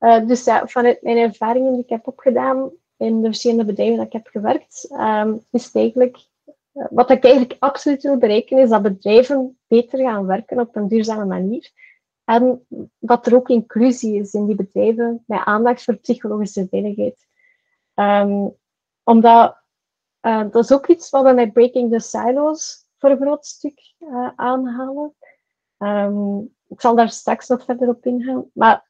Uh, 0.00 0.26
dus 0.26 0.44
ja, 0.44 0.66
vanuit 0.66 1.02
mijn 1.02 1.16
ervaringen 1.16 1.72
die 1.72 1.82
ik 1.82 1.88
heb 1.88 2.06
opgedaan, 2.06 2.70
in 3.02 3.20
de 3.20 3.26
verschillende 3.26 3.64
bedrijven 3.64 3.96
dat 3.96 4.06
ik 4.06 4.12
heb 4.12 4.26
gewerkt, 4.26 4.88
um, 4.90 5.44
is 5.50 5.72
eigenlijk, 5.72 6.16
uh, 6.74 6.86
wat 6.90 7.10
ik 7.10 7.24
eigenlijk 7.24 7.56
absoluut 7.58 8.02
wil 8.02 8.18
bereiken, 8.18 8.58
is 8.58 8.68
dat 8.68 8.82
bedrijven 8.82 9.58
beter 9.66 9.98
gaan 9.98 10.26
werken 10.26 10.60
op 10.60 10.76
een 10.76 10.88
duurzame 10.88 11.24
manier. 11.24 11.70
En 12.24 12.66
dat 12.98 13.26
er 13.26 13.34
ook 13.34 13.48
inclusie 13.48 14.20
is 14.20 14.34
in 14.34 14.46
die 14.46 14.54
bedrijven, 14.54 15.24
met 15.26 15.44
aandacht 15.44 15.84
voor 15.84 15.94
psychologische 15.94 16.66
veiligheid. 16.68 17.26
Um, 17.94 18.54
omdat, 19.02 19.56
uh, 20.20 20.50
dat 20.50 20.64
is 20.64 20.72
ook 20.72 20.86
iets 20.86 21.10
wat 21.10 21.24
we 21.24 21.32
met 21.32 21.52
Breaking 21.52 21.92
the 21.92 21.98
Silos 21.98 22.86
voor 22.98 23.10
een 23.10 23.20
groot 23.20 23.46
stuk 23.46 23.94
uh, 23.98 24.30
aanhalen. 24.36 25.14
Um, 25.78 26.54
ik 26.68 26.80
zal 26.80 26.94
daar 26.94 27.10
straks 27.10 27.48
nog 27.48 27.64
verder 27.64 27.88
op 27.88 28.06
ingaan. 28.06 28.50
Maar 28.52 28.88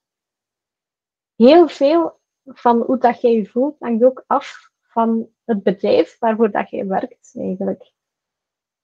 heel 1.37 1.69
veel 1.69 2.21
van 2.45 2.81
hoe 2.81 2.99
dat 2.99 3.21
jij 3.21 3.33
je 3.33 3.47
voelt, 3.47 3.77
hangt 3.79 4.05
ook 4.05 4.25
af 4.27 4.71
van 4.81 5.29
het 5.45 5.63
bedrijf 5.63 6.19
waarvoor 6.19 6.51
dat 6.51 6.71
jij 6.71 6.87
werkt, 6.87 7.35
eigenlijk. 7.39 7.93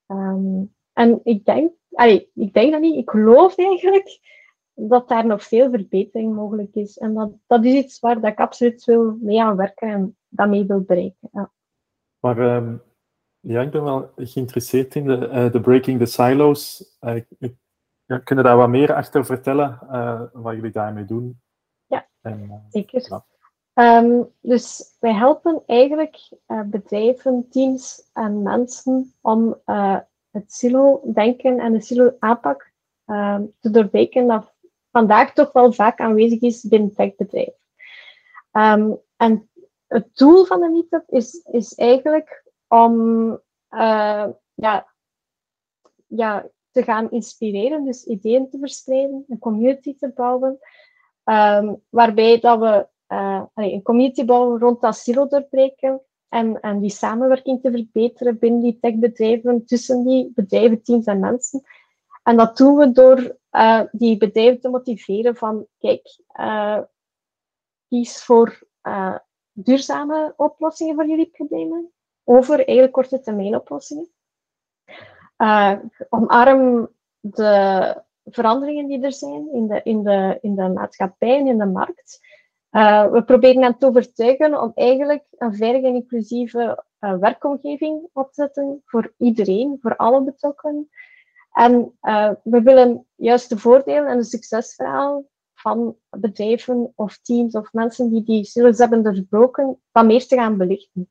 Um, 0.06 0.74
en 0.92 1.20
ik 1.22 1.44
denk, 1.44 1.72
allee, 1.90 2.30
ik 2.34 2.52
denk 2.52 2.72
dat 2.72 2.80
niet, 2.80 2.96
ik 2.96 3.10
geloof 3.10 3.56
eigenlijk 3.56 4.20
dat 4.74 5.08
daar 5.08 5.26
nog 5.26 5.42
veel 5.42 5.70
verbetering 5.70 6.34
mogelijk 6.34 6.74
is. 6.74 6.98
En 6.98 7.14
dat, 7.14 7.32
dat 7.46 7.64
is 7.64 7.74
iets 7.74 8.00
waar 8.00 8.20
dat 8.20 8.30
ik 8.30 8.38
absoluut 8.38 8.84
wil 8.84 9.16
mee 9.20 9.42
aan 9.42 9.56
werken 9.56 9.88
en 9.88 10.16
dat 10.28 10.48
mee 10.48 10.66
wil 10.66 10.80
bereiken. 10.80 11.28
Ja. 11.32 11.52
Maar 12.18 12.38
um, 12.38 12.82
ja, 13.40 13.60
ik 13.60 13.70
ben 13.70 13.84
wel 13.84 14.10
geïnteresseerd 14.16 14.94
in 14.94 15.04
de, 15.04 15.28
uh, 15.32 15.52
de 15.52 15.60
Breaking 15.60 15.98
the 15.98 16.06
Silos. 16.06 16.84
Uh, 17.00 17.16
ik, 17.38 17.54
ja, 18.04 18.18
kunnen 18.18 18.44
daar 18.44 18.56
wat 18.56 18.68
meer 18.68 18.94
achter 18.94 19.24
vertellen, 19.24 19.78
uh, 19.82 20.22
wat 20.32 20.54
jullie 20.54 20.70
daarmee 20.70 21.04
doen? 21.04 21.40
Ja, 21.86 22.08
en, 22.20 22.66
zeker. 22.68 23.22
Um, 23.78 24.32
dus 24.40 24.96
wij 25.00 25.12
helpen 25.12 25.62
eigenlijk 25.66 26.16
uh, 26.48 26.62
bedrijven, 26.62 27.48
teams 27.50 28.10
en 28.12 28.42
mensen 28.42 29.14
om 29.20 29.60
uh, 29.66 29.98
het 30.30 30.52
silo-denken 30.52 31.58
en 31.58 31.72
de 31.72 31.80
silo-aanpak 31.80 32.72
uh, 33.06 33.38
te 33.60 33.70
doorbreken 33.70 34.26
dat 34.26 34.54
vandaag 34.90 35.32
toch 35.32 35.52
wel 35.52 35.72
vaak 35.72 36.00
aanwezig 36.00 36.40
is 36.40 36.62
binnen 36.62 36.94
techbedrijf. 36.94 37.54
Um, 38.52 38.98
en 39.16 39.48
het 39.86 40.16
doel 40.16 40.44
van 40.44 40.60
de 40.60 40.68
meetup 40.68 41.04
is, 41.08 41.34
is 41.52 41.74
eigenlijk 41.74 42.44
om 42.68 43.30
uh, 43.70 44.26
ja, 44.54 44.86
ja, 46.06 46.48
te 46.70 46.82
gaan 46.82 47.10
inspireren, 47.10 47.84
dus 47.84 48.04
ideeën 48.04 48.50
te 48.50 48.58
verspreiden, 48.58 49.24
een 49.28 49.38
community 49.38 49.96
te 49.98 50.08
bouwen, 50.08 50.58
um, 51.24 51.82
waarbij 51.88 52.40
dat 52.40 52.58
we 52.58 52.86
uh, 53.08 53.42
een 53.54 53.82
community 53.82 54.24
bouwen 54.24 54.60
rond 54.60 54.80
dat 54.80 54.96
silo 54.96 55.26
doorbreken 55.26 56.00
en, 56.28 56.60
en 56.60 56.80
die 56.80 56.90
samenwerking 56.90 57.62
te 57.62 57.70
verbeteren 57.70 58.38
binnen 58.38 58.62
die 58.62 58.78
techbedrijven, 58.80 59.64
tussen 59.66 60.04
die 60.04 60.32
bedrijven, 60.34 60.82
teams 60.82 61.04
en 61.04 61.20
mensen. 61.20 61.62
En 62.22 62.36
dat 62.36 62.56
doen 62.56 62.76
we 62.76 62.92
door 62.92 63.36
uh, 63.52 63.82
die 63.92 64.16
bedrijven 64.16 64.60
te 64.60 64.68
motiveren 64.68 65.36
van, 65.36 65.66
kijk, 65.78 66.20
uh, 66.40 66.78
kies 67.88 68.24
voor 68.24 68.66
duurzame 69.52 70.34
oplossingen 70.36 70.94
voor 70.94 71.06
jullie 71.06 71.30
problemen, 71.30 71.92
over 72.24 72.56
eigenlijk 72.56 72.92
korte 72.92 73.20
termijn 73.20 73.54
oplossingen. 73.54 74.10
omarm 76.08 76.88
de 77.20 78.02
veranderingen 78.24 78.86
die 78.86 79.02
er 79.02 79.12
zijn 79.12 79.52
in 79.52 79.66
de, 79.66 79.80
in 79.82 80.02
de, 80.02 80.38
in 80.40 80.54
de 80.54 80.68
maatschappij 80.68 81.38
en 81.38 81.46
in 81.46 81.58
de 81.58 81.66
markt. 81.66 82.20
Uh, 82.70 83.10
we 83.10 83.22
proberen 83.22 83.62
hen 83.62 83.78
te 83.78 83.86
overtuigen 83.86 84.60
om 84.60 84.72
eigenlijk 84.74 85.24
een 85.38 85.54
veilige 85.54 85.86
en 85.86 85.94
inclusieve 85.94 86.84
uh, 87.00 87.18
werkomgeving 87.18 88.08
op 88.12 88.32
te 88.32 88.42
zetten 88.42 88.82
voor 88.84 89.14
iedereen, 89.18 89.78
voor 89.80 89.96
alle 89.96 90.22
betrokkenen. 90.22 90.88
En 91.52 91.92
uh, 92.02 92.30
we 92.42 92.62
willen 92.62 93.06
juist 93.14 93.48
de 93.48 93.58
voordelen 93.58 94.06
en 94.06 94.16
de 94.16 94.24
succesverhaal 94.24 95.24
van 95.54 95.96
bedrijven 96.10 96.92
of 96.94 97.18
teams 97.18 97.54
of 97.54 97.72
mensen 97.72 98.10
die 98.10 98.22
die 98.22 98.44
silos 98.44 98.78
hebben 98.78 99.02
doorbroken, 99.02 99.80
wat 99.92 100.04
meer 100.04 100.26
te 100.26 100.36
gaan 100.36 100.56
belichten. 100.56 101.08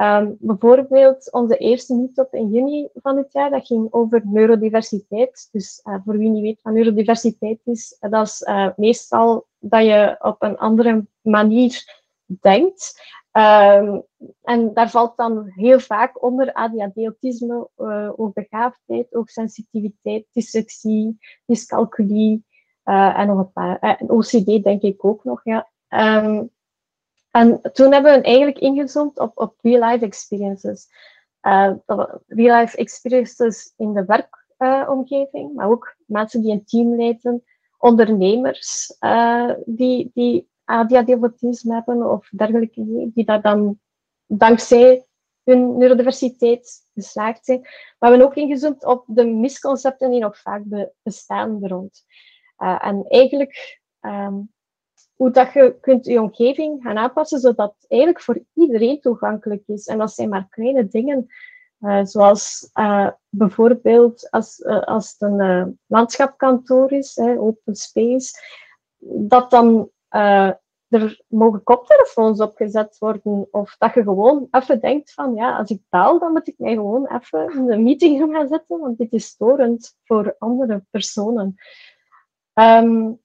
Um, 0.00 0.36
bijvoorbeeld 0.40 1.32
onze 1.32 1.56
eerste 1.56 1.94
meetup 1.94 2.34
in 2.34 2.50
juni 2.50 2.88
van 2.94 3.16
het 3.16 3.32
jaar, 3.32 3.50
dat 3.50 3.66
ging 3.66 3.92
over 3.92 4.22
neurodiversiteit. 4.24 5.48
Dus 5.52 5.80
uh, 5.84 5.94
voor 6.04 6.18
wie 6.18 6.28
niet 6.28 6.42
weet 6.42 6.62
wat 6.62 6.72
neurodiversiteit 6.72 7.60
is, 7.64 7.96
dat 8.00 8.26
is 8.26 8.40
uh, 8.40 8.68
meestal 8.76 9.46
dat 9.58 9.84
je 9.84 10.16
op 10.18 10.42
een 10.42 10.58
andere 10.58 11.06
manier 11.20 12.04
denkt. 12.40 13.02
Um, 13.32 14.02
en 14.42 14.74
daar 14.74 14.90
valt 14.90 15.16
dan 15.16 15.50
heel 15.54 15.80
vaak 15.80 16.22
onder 16.22 16.52
ADHD, 16.52 16.96
autisme, 16.96 17.68
uh, 17.76 18.10
hoogbegaafdheid, 18.16 19.06
sensitiviteit, 19.24 20.26
dyslexie, 20.32 21.18
dyscalculie 21.46 22.44
en 22.82 23.26
nog 23.26 23.38
een 23.38 23.52
paar. 23.52 23.78
en 23.78 24.10
OCD 24.10 24.62
denk 24.62 24.82
ik 24.82 25.04
ook 25.04 25.24
nog, 25.24 25.40
ja. 25.44 25.68
Um, 25.88 26.50
en 27.30 27.60
toen 27.72 27.92
hebben 27.92 28.12
we 28.12 28.22
eigenlijk 28.22 28.58
ingezoomd 28.58 29.18
op, 29.18 29.38
op 29.38 29.54
real-life 29.60 30.04
experiences. 30.04 30.88
Uh, 31.42 31.72
real-life 32.26 32.76
experiences 32.76 33.72
in 33.76 33.92
de 33.92 34.26
werkomgeving, 34.58 35.54
maar 35.54 35.70
ook 35.70 35.96
mensen 36.06 36.42
die 36.42 36.52
een 36.52 36.64
team 36.64 36.96
leiden, 36.96 37.44
ondernemers 37.78 38.96
uh, 39.00 39.52
die, 39.64 40.10
die 40.14 40.48
ADHD-autisme 40.64 41.74
hebben 41.74 42.10
of 42.10 42.28
dergelijke, 42.28 43.10
die 43.14 43.24
daar 43.24 43.42
dan 43.42 43.80
dankzij 44.26 45.06
hun 45.44 45.78
neurodiversiteit 45.78 46.90
geslaagd 46.94 47.44
zijn. 47.44 47.60
Maar 47.60 47.70
we 47.98 48.06
hebben 48.08 48.26
ook 48.26 48.34
ingezoomd 48.34 48.84
op 48.84 49.04
de 49.06 49.24
misconcepten 49.24 50.10
die 50.10 50.20
nog 50.20 50.38
vaak 50.38 50.62
bestaan 51.02 51.66
rond. 51.66 52.04
Uh, 52.58 52.86
en 52.86 53.04
eigenlijk 53.08 53.80
ehm, 54.00 54.40
hoe 55.18 55.30
dat 55.30 55.52
je 55.52 55.76
kunt 55.80 56.06
je 56.06 56.20
omgeving 56.22 56.82
gaan 56.82 56.98
aanpassen, 56.98 57.38
zodat 57.38 57.74
het 57.78 57.90
eigenlijk 57.90 58.22
voor 58.22 58.40
iedereen 58.54 59.00
toegankelijk 59.00 59.62
is. 59.66 59.86
En 59.86 59.98
dat 59.98 60.12
zijn 60.12 60.28
maar 60.28 60.46
kleine 60.50 60.88
dingen, 60.88 61.26
uh, 61.80 62.04
zoals 62.04 62.70
uh, 62.74 63.10
bijvoorbeeld 63.28 64.30
als, 64.30 64.58
uh, 64.58 64.82
als 64.82 65.10
het 65.10 65.20
een 65.20 65.78
landschapkantoor 65.86 66.92
is, 66.92 67.16
hè, 67.16 67.38
open 67.38 67.74
space, 67.74 68.30
dat 68.98 69.50
dan 69.50 69.90
er 70.88 71.22
mogen 71.28 71.62
koptelefoons 71.62 72.40
opgezet 72.40 72.98
worden. 72.98 73.48
Of 73.50 73.76
dat 73.78 73.94
je 73.94 74.02
gewoon 74.02 74.48
even 74.50 74.80
denkt 74.80 75.12
van, 75.12 75.34
ja, 75.34 75.56
als 75.56 75.70
ik 75.70 75.82
taal, 75.88 76.18
dan 76.18 76.32
moet 76.32 76.48
ik 76.48 76.58
mij 76.58 76.74
gewoon 76.74 77.06
even 77.06 77.52
in 77.52 77.70
een 77.70 77.82
meeting 77.82 78.34
gaan 78.34 78.48
zetten, 78.48 78.78
want 78.78 78.98
dit 78.98 79.12
is 79.12 79.26
storend 79.26 79.96
voor 80.04 80.34
andere 80.38 80.84
personen. 80.90 81.54
Um, 82.54 83.20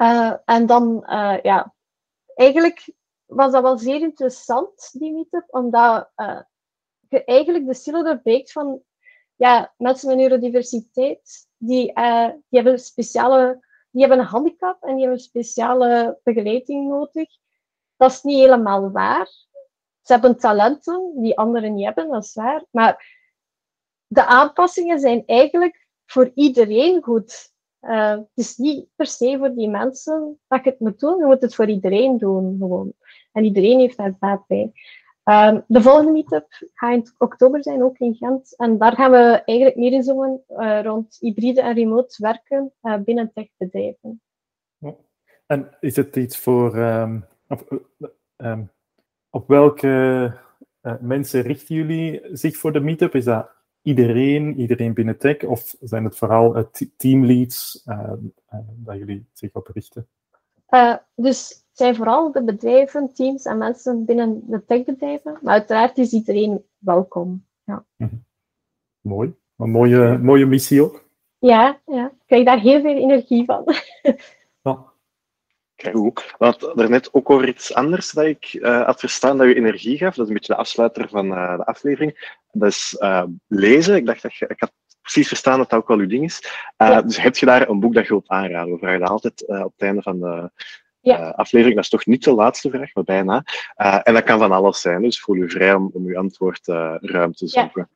uh, 0.00 0.34
en 0.44 0.66
dan, 0.66 1.06
uh, 1.06 1.38
ja, 1.42 1.74
eigenlijk 2.34 2.92
was 3.26 3.52
dat 3.52 3.62
wel 3.62 3.78
zeer 3.78 4.00
interessant, 4.00 4.90
die 4.92 5.12
meetup, 5.12 5.44
omdat 5.46 6.10
uh, 6.16 6.40
je 7.08 7.24
eigenlijk 7.24 7.66
de 7.66 7.74
silo 7.74 8.02
doorbreekt 8.02 8.52
van 8.52 8.82
ja, 9.36 9.74
mensen 9.76 10.08
met 10.08 10.16
neurodiversiteit, 10.16 11.48
die, 11.56 11.92
die 12.48 12.60
hebben 12.60 12.78
speciale, 12.78 13.66
die 13.90 14.00
hebben 14.00 14.18
een 14.18 14.24
handicap 14.24 14.82
en 14.82 14.94
die 14.94 15.02
hebben 15.02 15.20
speciale 15.20 16.20
begeleiding 16.22 16.88
nodig. 16.88 17.28
Dat 17.96 18.10
is 18.10 18.22
niet 18.22 18.38
helemaal 18.38 18.90
waar. 18.90 19.26
Ze 20.02 20.12
hebben 20.12 20.38
talenten 20.38 21.12
die 21.14 21.38
anderen 21.38 21.74
niet 21.74 21.84
hebben, 21.84 22.08
dat 22.08 22.24
is 22.24 22.34
waar. 22.34 22.64
Maar 22.70 23.18
de 24.06 24.24
aanpassingen 24.24 25.00
zijn 25.00 25.22
eigenlijk 25.26 25.86
voor 26.06 26.30
iedereen 26.34 27.02
goed. 27.02 27.52
Uh, 27.82 28.10
het 28.10 28.28
is 28.34 28.56
niet 28.56 28.86
per 28.96 29.06
se 29.06 29.36
voor 29.38 29.54
die 29.54 29.68
mensen 29.68 30.38
dat 30.48 30.64
je 30.64 30.70
het 30.70 30.80
moet 30.80 31.00
doen, 31.00 31.18
je 31.18 31.24
moet 31.24 31.42
het 31.42 31.54
voor 31.54 31.68
iedereen 31.68 32.18
doen 32.18 32.56
gewoon. 32.58 32.92
En 33.32 33.44
iedereen 33.44 33.78
heeft 33.78 33.96
daar 33.96 34.16
baat 34.18 34.46
bij. 34.46 34.72
Um, 35.24 35.64
de 35.66 35.82
volgende 35.82 36.12
meetup 36.12 36.46
gaat 36.74 36.94
in 36.94 37.06
oktober 37.18 37.62
zijn, 37.62 37.82
ook 37.82 37.98
in 37.98 38.14
Gent. 38.14 38.56
En 38.56 38.78
daar 38.78 38.94
gaan 38.94 39.10
we 39.10 39.42
eigenlijk 39.44 39.76
meer 39.76 39.92
inzoomen 39.92 40.42
uh, 40.48 40.82
rond 40.82 41.16
hybride 41.20 41.60
en 41.60 41.74
remote 41.74 42.22
werken 42.22 42.72
uh, 42.82 42.96
binnen 42.96 43.32
techbedrijven. 43.34 44.22
En 45.46 45.76
is 45.80 45.96
het 45.96 46.16
iets 46.16 46.38
voor... 46.38 46.76
Um, 46.76 47.26
op, 47.48 47.88
um, 48.36 48.70
op 49.30 49.48
welke 49.48 50.38
mensen 51.00 51.42
richten 51.42 51.74
jullie 51.74 52.20
zich 52.32 52.56
voor 52.56 52.72
de 52.72 52.80
meetup? 52.80 53.14
Is 53.14 53.24
dat 53.24 53.50
iedereen, 53.82 54.54
iedereen 54.56 54.94
binnen 54.94 55.18
tech, 55.18 55.44
of 55.44 55.74
zijn 55.80 56.04
het 56.04 56.16
vooral 56.16 56.56
uh, 56.56 56.62
teamleads 56.96 57.82
uh, 57.86 58.12
uh, 58.52 58.58
dat 58.76 58.98
jullie 58.98 59.26
zich 59.32 59.52
op 59.52 59.66
richten? 59.66 60.08
dus 61.14 61.48
het 61.48 61.78
zijn 61.78 61.94
vooral 61.94 62.32
de 62.32 62.44
bedrijven, 62.44 63.12
teams 63.14 63.44
en 63.44 63.58
mensen 63.58 64.04
binnen 64.04 64.42
de 64.46 64.64
techbedrijven, 64.64 65.38
maar 65.42 65.52
uiteraard 65.52 65.98
is 65.98 66.12
iedereen 66.12 66.64
welkom. 66.78 67.44
Ja. 67.64 67.84
Mm 67.96 68.08
-hmm. 68.08 68.24
Mooi, 69.00 69.34
een 69.56 69.70
mooie, 69.70 70.18
mooie 70.18 70.46
missie 70.46 70.82
ook. 70.82 71.08
Ja, 71.38 71.80
ja, 71.86 72.06
ik 72.06 72.26
krijg 72.26 72.44
daar 72.44 72.60
heel 72.60 72.80
veel 72.80 72.96
energie 72.96 73.44
van. 73.44 73.64
ja. 74.62 74.90
Goed. 75.88 76.34
Want 76.38 76.72
daarnet 76.74 77.14
ook 77.14 77.30
over 77.30 77.48
iets 77.48 77.74
anders 77.74 78.10
dat 78.10 78.24
ik 78.24 78.52
uh, 78.52 78.84
had 78.84 79.00
verstaan 79.00 79.38
dat 79.38 79.46
je 79.46 79.54
energie 79.54 79.98
gaf. 79.98 80.14
Dat 80.14 80.24
is 80.24 80.28
een 80.28 80.36
beetje 80.36 80.52
de 80.52 80.58
afsluiter 80.58 81.08
van 81.08 81.26
uh, 81.26 81.56
de 81.56 81.64
aflevering. 81.64 82.38
Dat 82.52 82.68
is 82.68 82.96
uh, 82.98 83.24
lezen. 83.46 83.96
Ik 83.96 84.06
dacht 84.06 84.22
dat 84.22 84.34
je, 84.34 84.46
ik 84.46 84.60
had 84.60 84.72
precies 85.02 85.28
verstaan 85.28 85.58
dat 85.58 85.70
dat 85.70 85.78
ook 85.78 85.88
wel 85.88 85.98
uw 85.98 86.06
ding 86.06 86.24
is. 86.24 86.50
Ja. 86.76 87.02
Dus 87.02 87.22
heb 87.22 87.36
je 87.36 87.46
daar 87.46 87.68
een 87.68 87.80
boek 87.80 87.94
dat 87.94 88.02
je 88.02 88.08
wilt 88.08 88.28
aanraden? 88.28 88.72
We 88.72 88.78
vragen 88.78 89.06
altijd 89.06 89.46
op 89.46 89.72
het 89.72 89.82
einde 89.82 90.02
van 90.02 90.20
de 90.20 90.50
ja. 91.00 91.28
aflevering. 91.28 91.74
Dat 91.74 91.84
is 91.84 91.90
toch 91.90 92.06
niet 92.06 92.24
de 92.24 92.32
laatste 92.32 92.70
vraag, 92.70 92.94
maar 92.94 93.04
bijna. 93.04 93.44
en 93.76 94.14
dat 94.14 94.22
kan 94.22 94.38
van 94.38 94.52
alles 94.52 94.80
zijn. 94.80 95.02
Dus 95.02 95.20
voel 95.20 95.36
u 95.36 95.50
vrij 95.50 95.74
om, 95.74 95.90
om 95.92 96.06
uw 96.06 96.18
antwoord 96.18 96.66
ruim 97.00 97.32
te 97.32 97.48
zoeken. 97.48 97.88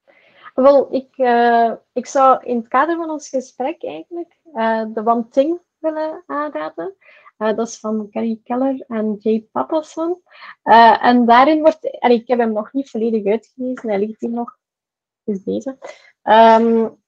Ja. 0.54 0.62
Wel, 0.62 0.94
ik, 0.94 1.08
ik 1.92 2.06
zou 2.06 2.44
in 2.44 2.56
het 2.56 2.68
kader 2.68 2.96
van 2.96 3.10
ons 3.10 3.28
gesprek 3.28 3.84
eigenlijk 3.84 4.36
de 4.94 5.02
One 5.04 5.28
Thing 5.28 5.58
willen 5.78 6.22
aanraden. 6.26 6.94
Uh, 7.38 7.56
dat 7.56 7.68
is 7.68 7.78
van 7.78 8.08
Carrie 8.10 8.40
Keller 8.44 8.84
en 8.88 9.16
Jay 9.18 9.48
Papason. 9.52 10.22
Uh, 10.64 11.04
en 11.04 11.26
daarin 11.26 11.60
wordt, 11.60 11.98
en 11.98 12.10
ik 12.10 12.28
heb 12.28 12.38
hem 12.38 12.52
nog 12.52 12.72
niet 12.72 12.90
volledig 12.90 13.26
uitgelezen, 13.26 13.88
hij 13.88 13.98
ligt 13.98 14.20
hier 14.20 14.30
nog, 14.30 14.58
is 15.24 15.42
deze. 15.44 15.78
Um, 16.22 17.02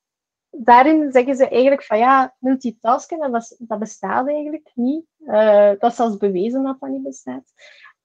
daarin 0.50 1.12
zeggen 1.12 1.36
ze 1.36 1.48
eigenlijk 1.48 1.84
van 1.84 1.98
ja, 1.98 2.36
multitasken, 2.38 3.18
dat, 3.18 3.30
was, 3.30 3.54
dat 3.58 3.78
bestaat 3.78 4.28
eigenlijk 4.28 4.70
niet. 4.74 5.06
Uh, 5.18 5.70
dat 5.78 5.90
is 5.90 5.96
zelfs 5.96 6.16
bewezen 6.16 6.62
dat 6.62 6.80
dat 6.80 6.90
niet 6.90 7.02
bestaat. 7.02 7.52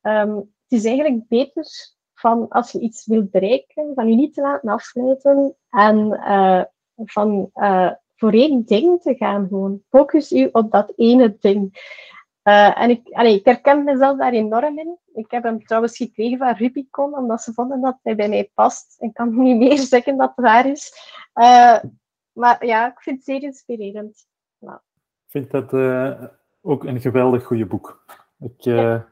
Um, 0.02 0.36
het 0.38 0.80
is 0.80 0.86
eigenlijk 0.86 1.28
beter 1.28 1.66
van 2.14 2.50
als 2.50 2.72
je 2.72 2.80
iets 2.80 3.06
wilt 3.06 3.32
bereiken, 3.32 3.92
van 3.96 4.10
je 4.10 4.16
niet 4.16 4.34
te 4.34 4.42
laten 4.42 4.70
afleiden 4.70 5.56
en 5.70 6.20
van 6.96 7.52
voor 8.22 8.32
één 8.34 8.64
ding 8.66 9.02
te 9.02 9.16
gaan 9.16 9.48
gewoon. 9.48 9.82
Focus 9.90 10.32
u 10.32 10.50
op 10.52 10.72
dat 10.72 10.94
ene 10.96 11.38
ding. 11.40 11.60
Uh, 12.44 12.82
en 12.82 12.90
ik, 12.90 13.10
allee, 13.12 13.36
ik 13.36 13.46
herken 13.46 13.84
mezelf 13.84 14.18
daar 14.18 14.32
enorm 14.32 14.80
in. 14.80 14.98
Ik 15.14 15.32
heb 15.32 15.44
hem 15.44 15.66
trouwens 15.66 15.98
gekregen 15.98 16.38
van 16.38 16.56
Rubicon, 16.56 17.18
omdat 17.18 17.42
ze 17.42 17.54
vonden 17.54 17.82
dat 17.82 18.00
hij 18.04 18.16
bij 18.16 18.30
mij 18.30 18.52
past. 18.54 18.96
Ik 19.00 19.14
kan 19.14 19.38
niet 19.44 19.58
meer 19.58 19.78
zeggen 19.78 20.18
dat 20.18 20.32
het 20.36 20.46
waar 20.46 20.66
is. 20.66 20.94
Uh, 21.36 21.78
maar 22.32 22.66
ja, 22.66 22.92
ik 22.92 23.02
vind 23.02 23.16
het 23.16 23.26
zeer 23.26 23.44
inspirerend. 23.44 24.28
Nou. 24.58 24.78
Ik 25.26 25.32
vind 25.32 25.52
dat 25.52 25.74
uh, 25.74 26.24
ook 26.62 26.84
een 26.84 27.02
geweldig 27.02 27.44
goede 27.44 27.66
boek. 27.66 28.06
Ik, 28.40 28.62
ja. 28.62 29.08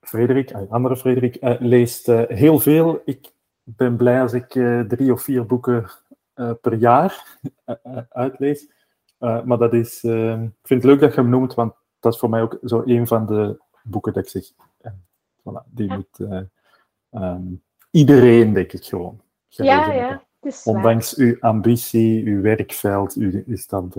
Frederik, 0.00 0.52
andere 0.68 0.96
Frederik, 0.96 1.36
leest 1.58 2.06
heel 2.28 2.58
veel. 2.58 3.02
Ik 3.04 3.32
ben 3.62 3.96
blij 3.96 4.20
als 4.20 4.32
ik 4.32 4.48
drie 4.88 5.12
of 5.12 5.22
vier 5.22 5.46
boeken 5.46 5.90
per 6.60 6.74
jaar 6.74 7.38
uitlees. 8.08 8.68
Uh, 9.20 9.42
maar 9.42 9.58
dat 9.58 9.72
is, 9.72 10.04
uh, 10.04 10.42
ik 10.42 10.50
vind 10.62 10.82
het 10.82 10.84
leuk 10.84 11.00
dat 11.00 11.14
je 11.14 11.20
hem 11.20 11.30
noemt, 11.30 11.54
want 11.54 11.74
dat 12.00 12.12
is 12.12 12.18
voor 12.18 12.30
mij 12.30 12.42
ook 12.42 12.58
zo 12.64 12.82
een 12.84 13.06
van 13.06 13.26
de 13.26 13.58
boeken 13.82 14.12
dat 14.12 14.22
ik 14.22 14.30
zeg. 14.30 14.50
Uh, 14.82 14.92
voilà, 15.40 15.70
die 15.70 15.88
ja. 15.88 15.96
moet 15.96 16.44
um, 17.10 17.62
iedereen, 17.90 18.52
denk 18.52 18.72
ik 18.72 18.84
gewoon. 18.84 19.20
Ja, 19.48 19.92
ja. 19.92 20.24
Ondanks 20.64 21.16
uw 21.16 21.36
ambitie, 21.40 22.24
uw 22.24 22.40
werkveld, 22.40 23.14
uw, 23.14 23.42
is 23.46 23.66
dat. 23.66 23.96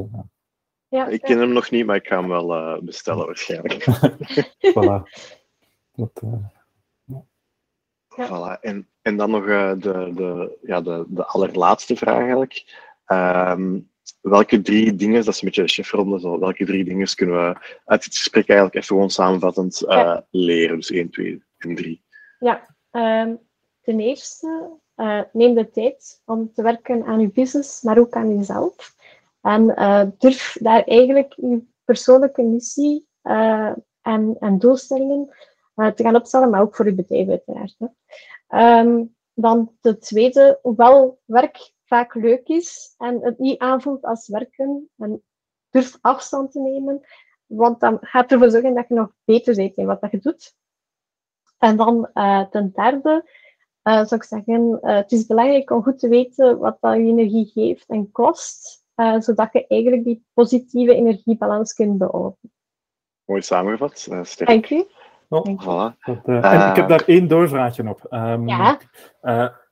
ja, 0.88 1.08
ik 1.08 1.22
ken 1.22 1.40
hem 1.40 1.54
nog 1.54 1.72
niet, 1.72 1.86
maar 1.86 1.96
ik 1.96 2.08
ga 2.08 2.20
hem 2.20 2.30
wel 2.30 2.82
bestellen 2.84 3.26
waarschijnlijk. 3.26 3.86
voilà. 4.76 5.02
Dat, 5.96 6.24
ja. 8.18 8.28
Voilà. 8.28 8.62
En, 8.62 8.88
en 9.02 9.18
dan 9.18 9.30
nog 9.30 9.46
de, 9.46 10.12
de, 10.16 10.58
ja, 10.62 10.82
de, 10.82 11.06
de 11.08 11.26
allerlaatste 11.26 11.96
vraag 11.96 12.20
eigenlijk. 12.20 12.86
Um, 13.08 13.90
welke 14.22 14.62
drie 14.62 14.96
dingen, 14.96 15.26
dat 15.26 15.34
is 15.34 15.42
een 15.42 15.48
beetje 15.48 15.62
de 15.62 15.68
chefronde, 15.68 16.20
zo, 16.20 16.40
welke 16.40 16.66
drie 16.66 16.84
dingen 16.84 17.16
kunnen 17.16 17.36
we 17.36 17.76
uit 17.86 18.04
dit 18.04 18.18
gesprek 18.18 18.48
eigenlijk 18.48 18.76
even 18.76 18.96
gewoon 18.96 19.10
samenvattend 19.10 19.82
uh, 19.82 19.90
ja. 19.90 20.26
leren? 20.32 20.76
Dus 20.76 20.92
1, 20.92 21.10
2 21.10 21.44
en 21.58 21.76
3. 21.76 22.04
Ja, 22.40 22.76
um, 22.92 23.40
ten 23.82 24.00
eerste, 24.00 24.70
uh, 24.96 25.22
neem 25.34 25.54
de 25.54 25.70
tijd 25.70 26.22
om 26.26 26.54
te 26.54 26.62
werken 26.62 27.06
aan 27.06 27.20
je 27.20 27.30
business, 27.30 27.82
maar 27.82 27.98
ook 27.98 28.14
aan 28.14 28.38
jezelf. 28.38 28.96
En 29.42 29.64
uh, 29.64 30.04
durf 30.18 30.58
daar 30.60 30.84
eigenlijk 30.84 31.34
je 31.36 31.62
persoonlijke 31.86 32.44
missie 32.44 33.08
en, 33.22 34.36
en, 34.40 34.60
doelstellingen 34.60 35.36
te 35.78 36.04
gaan 36.04 36.16
opstellen, 36.16 36.50
maar 36.50 36.62
ook 36.62 36.76
voor 36.76 36.86
je 36.86 36.94
bedrijf 36.94 37.30
uiteraard. 37.30 37.76
Hè. 37.78 38.80
Um, 38.80 39.16
dan 39.34 39.76
de 39.82 39.98
tweede, 39.98 40.60
hoewel 40.62 41.20
werk 41.26 41.72
vaak 41.84 42.14
leuk 42.14 42.48
is 42.48 42.94
en 42.98 43.20
het 43.22 43.40
niet 43.40 43.60
aanvoelt 43.60 44.04
als 44.04 44.28
werken. 44.28 44.90
En 44.98 45.24
durf 45.70 45.98
afstand 46.02 46.52
te 46.52 46.60
nemen, 46.60 47.02
want 47.46 47.80
dan 47.80 47.98
gaat 48.02 48.32
ervoor 48.32 48.50
zorgen 48.50 48.74
dat 48.74 48.88
je 48.88 48.94
nog 48.94 49.12
beter 49.24 49.56
bent 49.56 49.76
in 49.76 49.86
wat 49.86 50.02
dat 50.02 50.12
je 50.12 50.20
doet. 50.20 50.56
En 51.58 51.78
dan 51.78 52.10
uh, 52.14 52.50
ten 52.50 52.72
derde 52.74 53.30
uh, 53.84 54.06
zou 54.06 54.16
ik 54.16 54.24
zeggen, 54.24 54.80
uh, 54.82 54.96
het 54.96 55.12
is 55.12 55.26
belangrijk 55.26 55.72
om 55.72 55.84
goed 55.84 56.00
te 56.00 56.08
weten 56.08 56.58
wat 56.58 56.78
dat 56.80 56.96
je 56.96 57.00
energie 57.00 57.46
geeft 57.46 57.88
en 57.88 58.12
kost, 58.12 58.86
zodat 59.20 59.54
je 59.54 59.68
eigenlijk 59.68 60.04
die 60.04 60.26
positieve 60.34 60.96
energiebalans 60.96 61.74
kunt 61.74 61.98
behouden. 61.98 62.52
Mooi 63.26 63.42
samengevat, 63.42 63.98
sterk. 64.22 64.50
Dank 64.50 64.70
u. 64.70 64.86
Oh, 65.30 65.62
voilà. 65.62 65.98
dat, 66.06 66.26
en 66.26 66.70
ik 66.70 66.76
heb 66.76 66.88
daar 66.88 67.04
één 67.06 67.28
doorvraagje 67.28 67.90
op. 67.90 68.08
Um, 68.10 68.48
ja? 68.48 68.80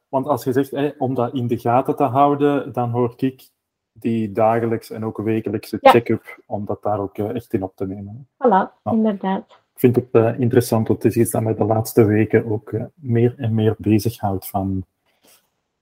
Want 0.10 0.28
als 0.28 0.44
je 0.44 0.54
zegt, 0.54 0.98
om 0.98 1.14
dat 1.14 1.34
in 1.34 1.48
de 1.48 1.58
gaten 1.58 1.96
te 1.96 2.04
houden, 2.04 2.74
dan 2.74 2.90
hoor 2.90 3.14
ik 3.18 3.50
die 3.92 4.32
dagelijks 4.32 4.90
en 4.90 5.06
ook 5.06 5.18
wekelijkse 5.18 5.78
ja. 5.82 5.92
check-up, 5.92 6.40
om 6.46 6.66
dat 6.66 6.84
daar 6.84 7.00
ook 7.00 7.18
uh, 7.18 7.36
echt 7.36 7.54
in 7.54 7.64
op 7.64 7.76
te 7.76 7.88
nemen. 7.88 8.28
Voilà, 8.34 8.82
inderdaad. 8.84 9.44
ik 9.50 9.80
vind 9.80 9.96
het 9.96 10.08
uh, 10.12 10.40
interessant, 10.40 10.88
want 10.88 11.04
het 11.04 11.12
is 11.12 11.22
iets 11.22 11.32
dat 11.32 11.42
mij 11.42 11.56
de 11.56 11.64
laatste 11.64 12.06
weken 12.06 12.52
ook 12.52 12.72
uh, 12.72 12.84
meer 12.94 13.34
en 13.38 13.54
meer 13.54 13.76
bezighoudt 13.78 14.48
van... 14.48 14.86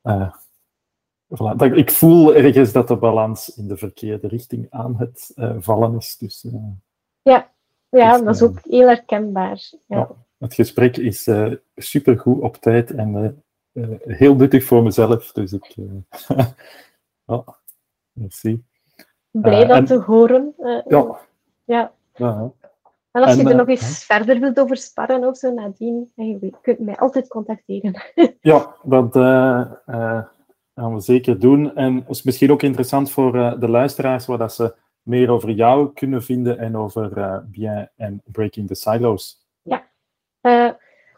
Uh, 0.03 0.33
voilà. 1.35 1.55
dat, 1.55 1.77
ik 1.77 1.91
voel 1.91 2.35
ergens 2.35 2.71
dat 2.71 2.87
de 2.87 2.97
balans 2.97 3.55
in 3.55 3.67
de 3.67 3.77
verkeerde 3.77 4.27
richting 4.27 4.67
aan 4.69 4.95
het 4.97 5.33
vallen 5.59 5.95
is. 5.95 6.17
Dus, 6.17 6.47
ja, 7.21 7.51
ja 7.97 8.11
dus, 8.11 8.25
dat 8.25 8.35
is 8.35 8.41
ook 8.41 8.59
heel 8.63 8.87
herkenbaar. 8.87 9.69
Ja. 9.87 9.97
ja 9.97 10.09
het 10.37 10.53
gesprek 10.53 10.97
is 10.97 11.29
supergoed 11.75 12.41
op 12.41 12.55
tijd 12.55 12.91
en 12.91 13.43
heel 14.05 14.35
nuttig 14.35 14.63
voor 14.63 14.83
mezelf. 14.83 15.31
Dus 15.31 15.53
ik... 15.53 15.75
oh, 17.25 17.47
merci. 18.11 18.63
Blij 19.31 19.65
dat 19.65 19.77
en, 19.77 19.85
te 19.85 19.99
horen. 19.99 20.53
ja. 20.87 21.21
ja. 21.65 22.51
En 23.11 23.23
als 23.23 23.35
je 23.35 23.49
er 23.49 23.55
nog 23.55 23.67
eens 23.67 24.05
verder 24.05 24.39
wilt 24.39 24.59
over 24.59 24.77
sparren 24.77 25.27
of 25.27 25.37
zo 25.37 25.53
nadien, 25.53 26.11
je 26.15 26.53
kunt 26.61 26.79
mij 26.79 26.95
altijd 26.95 27.27
contacteren. 27.27 28.01
ja, 28.41 28.75
dat 28.83 29.13
gaan 30.75 30.93
we 30.93 30.99
zeker 30.99 31.39
doen. 31.39 31.75
En 31.75 31.95
het 31.95 32.09
is 32.09 32.23
misschien 32.23 32.51
ook 32.51 32.61
interessant 32.61 33.11
voor 33.11 33.59
de 33.59 33.69
luisteraars, 33.69 34.25
waar 34.25 34.37
dat 34.37 34.53
ze 34.53 34.75
meer 35.03 35.29
over 35.29 35.51
jou 35.51 35.93
kunnen 35.93 36.23
vinden 36.23 36.57
en 36.57 36.77
over 36.77 37.43
Bien 37.49 37.91
en 37.95 38.21
Breaking 38.25 38.67
the 38.67 38.75
Silos. 38.75 39.45
Ja, 39.61 39.87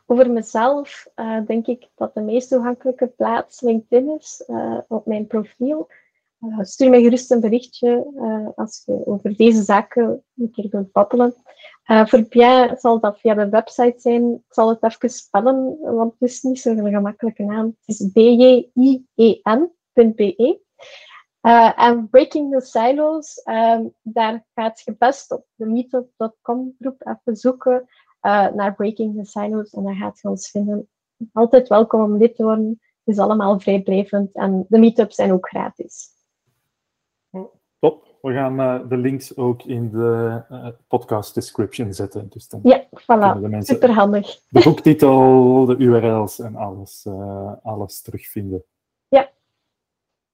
over 0.05 0.31
mezelf 0.31 1.07
denk 1.45 1.67
ik 1.67 1.89
dat 1.95 2.13
de 2.13 2.21
meest 2.21 2.49
toegankelijke 2.49 3.07
plaats 3.07 3.61
LinkedIn 3.61 4.09
is, 4.09 4.43
op 4.87 5.05
mijn 5.05 5.27
profiel. 5.27 5.87
stuur 6.61 6.89
mij 6.89 7.01
gerust 7.01 7.31
een 7.31 7.39
berichtje 7.39 8.11
als 8.55 8.83
je 8.85 9.05
over 9.05 9.35
deze 9.35 9.63
zaken 9.63 10.23
een 10.37 10.51
keer 10.51 10.67
wilt 10.69 10.91
babbelen. 10.91 11.35
Uh, 11.91 12.05
voor 12.05 12.21
Bien 12.29 12.77
zal 12.77 12.99
dat 12.99 13.19
via 13.19 13.33
de 13.33 13.49
website 13.49 13.93
zijn. 13.97 14.31
Ik 14.31 14.53
zal 14.53 14.69
het 14.69 14.83
even 14.83 15.09
spellen, 15.09 15.77
want 15.81 16.15
het 16.19 16.29
is 16.29 16.41
niet 16.41 16.59
zo'n 16.59 16.89
gemakkelijke 16.89 17.43
naam. 17.43 17.65
Het 17.85 17.99
is 17.99 18.11
bjien.be. 18.11 19.33
Uh, 21.45 21.71
en 21.75 22.09
Breaking 22.09 22.51
the 22.51 22.61
Silos, 22.61 23.41
um, 23.45 23.93
daar 24.01 24.45
gaat 24.53 24.81
je 24.85 24.95
best 24.97 25.31
op 25.31 25.45
de 25.55 25.65
meetup.com 25.65 26.75
groep 26.79 27.07
even 27.07 27.35
zoeken 27.35 27.85
uh, 28.21 28.51
naar 28.51 28.75
Breaking 28.75 29.15
the 29.15 29.25
Silos 29.25 29.73
en 29.73 29.83
dan 29.83 29.95
gaat 29.95 30.19
je 30.21 30.29
ons 30.29 30.49
vinden. 30.49 30.87
Altijd 31.33 31.67
welkom 31.67 32.01
om 32.01 32.17
lid 32.17 32.35
te 32.35 32.43
worden. 32.43 32.79
Het 33.03 33.15
is 33.15 33.19
allemaal 33.19 33.59
vrijblijvend 33.59 34.35
en 34.35 34.65
de 34.69 34.79
meetups 34.79 35.15
zijn 35.15 35.31
ook 35.31 35.47
gratis. 35.47 36.09
Top. 37.79 38.03
We 38.21 38.33
gaan 38.33 38.59
uh, 38.59 38.89
de 38.89 38.97
links 38.97 39.37
ook 39.37 39.63
in 39.63 39.89
de 39.89 40.41
uh, 40.51 40.67
podcast 40.87 41.33
description 41.33 41.93
zetten. 41.93 42.29
Dus 42.29 42.47
dan 42.47 42.59
ja, 42.63 42.83
voilà. 42.83 43.59
Super 43.59 43.91
handig. 43.91 44.39
De 44.49 44.63
boektitel, 44.63 45.65
de 45.65 45.77
URL's 45.77 46.39
en 46.39 46.55
alles, 46.55 47.05
uh, 47.07 47.51
alles 47.63 48.01
terugvinden. 48.01 48.63
Ja. 49.07 49.29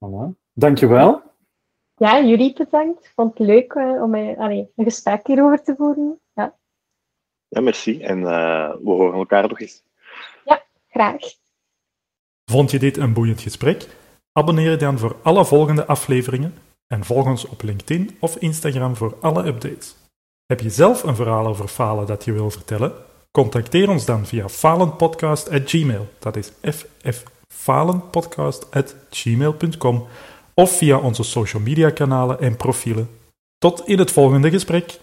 Voilà. 0.05 0.35
Dankjewel. 0.53 1.21
Ja, 1.95 2.21
jullie 2.23 2.53
bedankt. 2.53 3.05
Ik 3.05 3.11
vond 3.15 3.37
het 3.37 3.47
leuk 3.47 3.75
om 3.75 4.15
allee, 4.15 4.71
een 4.75 4.83
gesprek 4.83 5.27
hierover 5.27 5.63
te 5.63 5.75
voeren. 5.77 6.19
Ja, 6.33 6.57
ja 7.47 7.61
merci. 7.61 8.01
En 8.01 8.21
we 8.23 8.79
horen 8.83 9.19
elkaar 9.19 9.47
nog 9.47 9.59
eens. 9.59 9.83
Ja, 10.45 10.63
graag. 10.89 11.21
Vond 12.51 12.71
je 12.71 12.79
dit 12.79 12.97
een 12.97 13.13
boeiend 13.13 13.41
gesprek? 13.41 13.87
Abonneer 14.31 14.69
je 14.69 14.77
dan 14.77 14.97
voor 14.97 15.15
alle 15.23 15.45
volgende 15.45 15.85
afleveringen 15.85 16.53
en 16.87 17.03
volg 17.03 17.25
ons 17.25 17.47
op 17.47 17.61
LinkedIn 17.61 18.17
of 18.19 18.35
Instagram 18.35 18.95
voor 18.95 19.17
alle 19.21 19.45
updates. 19.45 19.95
Heb 20.45 20.59
je 20.59 20.69
zelf 20.69 21.03
een 21.03 21.15
verhaal 21.15 21.47
over 21.47 21.67
falen 21.67 22.07
dat 22.07 22.25
je 22.25 22.31
wil 22.31 22.49
vertellen? 22.49 22.93
Contacteer 23.31 23.89
ons 23.89 24.05
dan 24.05 24.25
via 24.25 24.49
falenpodcast.gmail. 24.49 26.07
Dat 26.19 26.35
is 26.35 26.51
fffalenpodcast.gmail.com 27.51 30.07
of 30.53 30.77
via 30.77 30.97
onze 30.97 31.23
social 31.23 31.61
media 31.61 31.89
kanalen 31.89 32.39
en 32.39 32.57
profielen. 32.57 33.09
Tot 33.57 33.87
in 33.87 33.99
het 33.99 34.11
volgende 34.11 34.49
gesprek. 34.49 34.99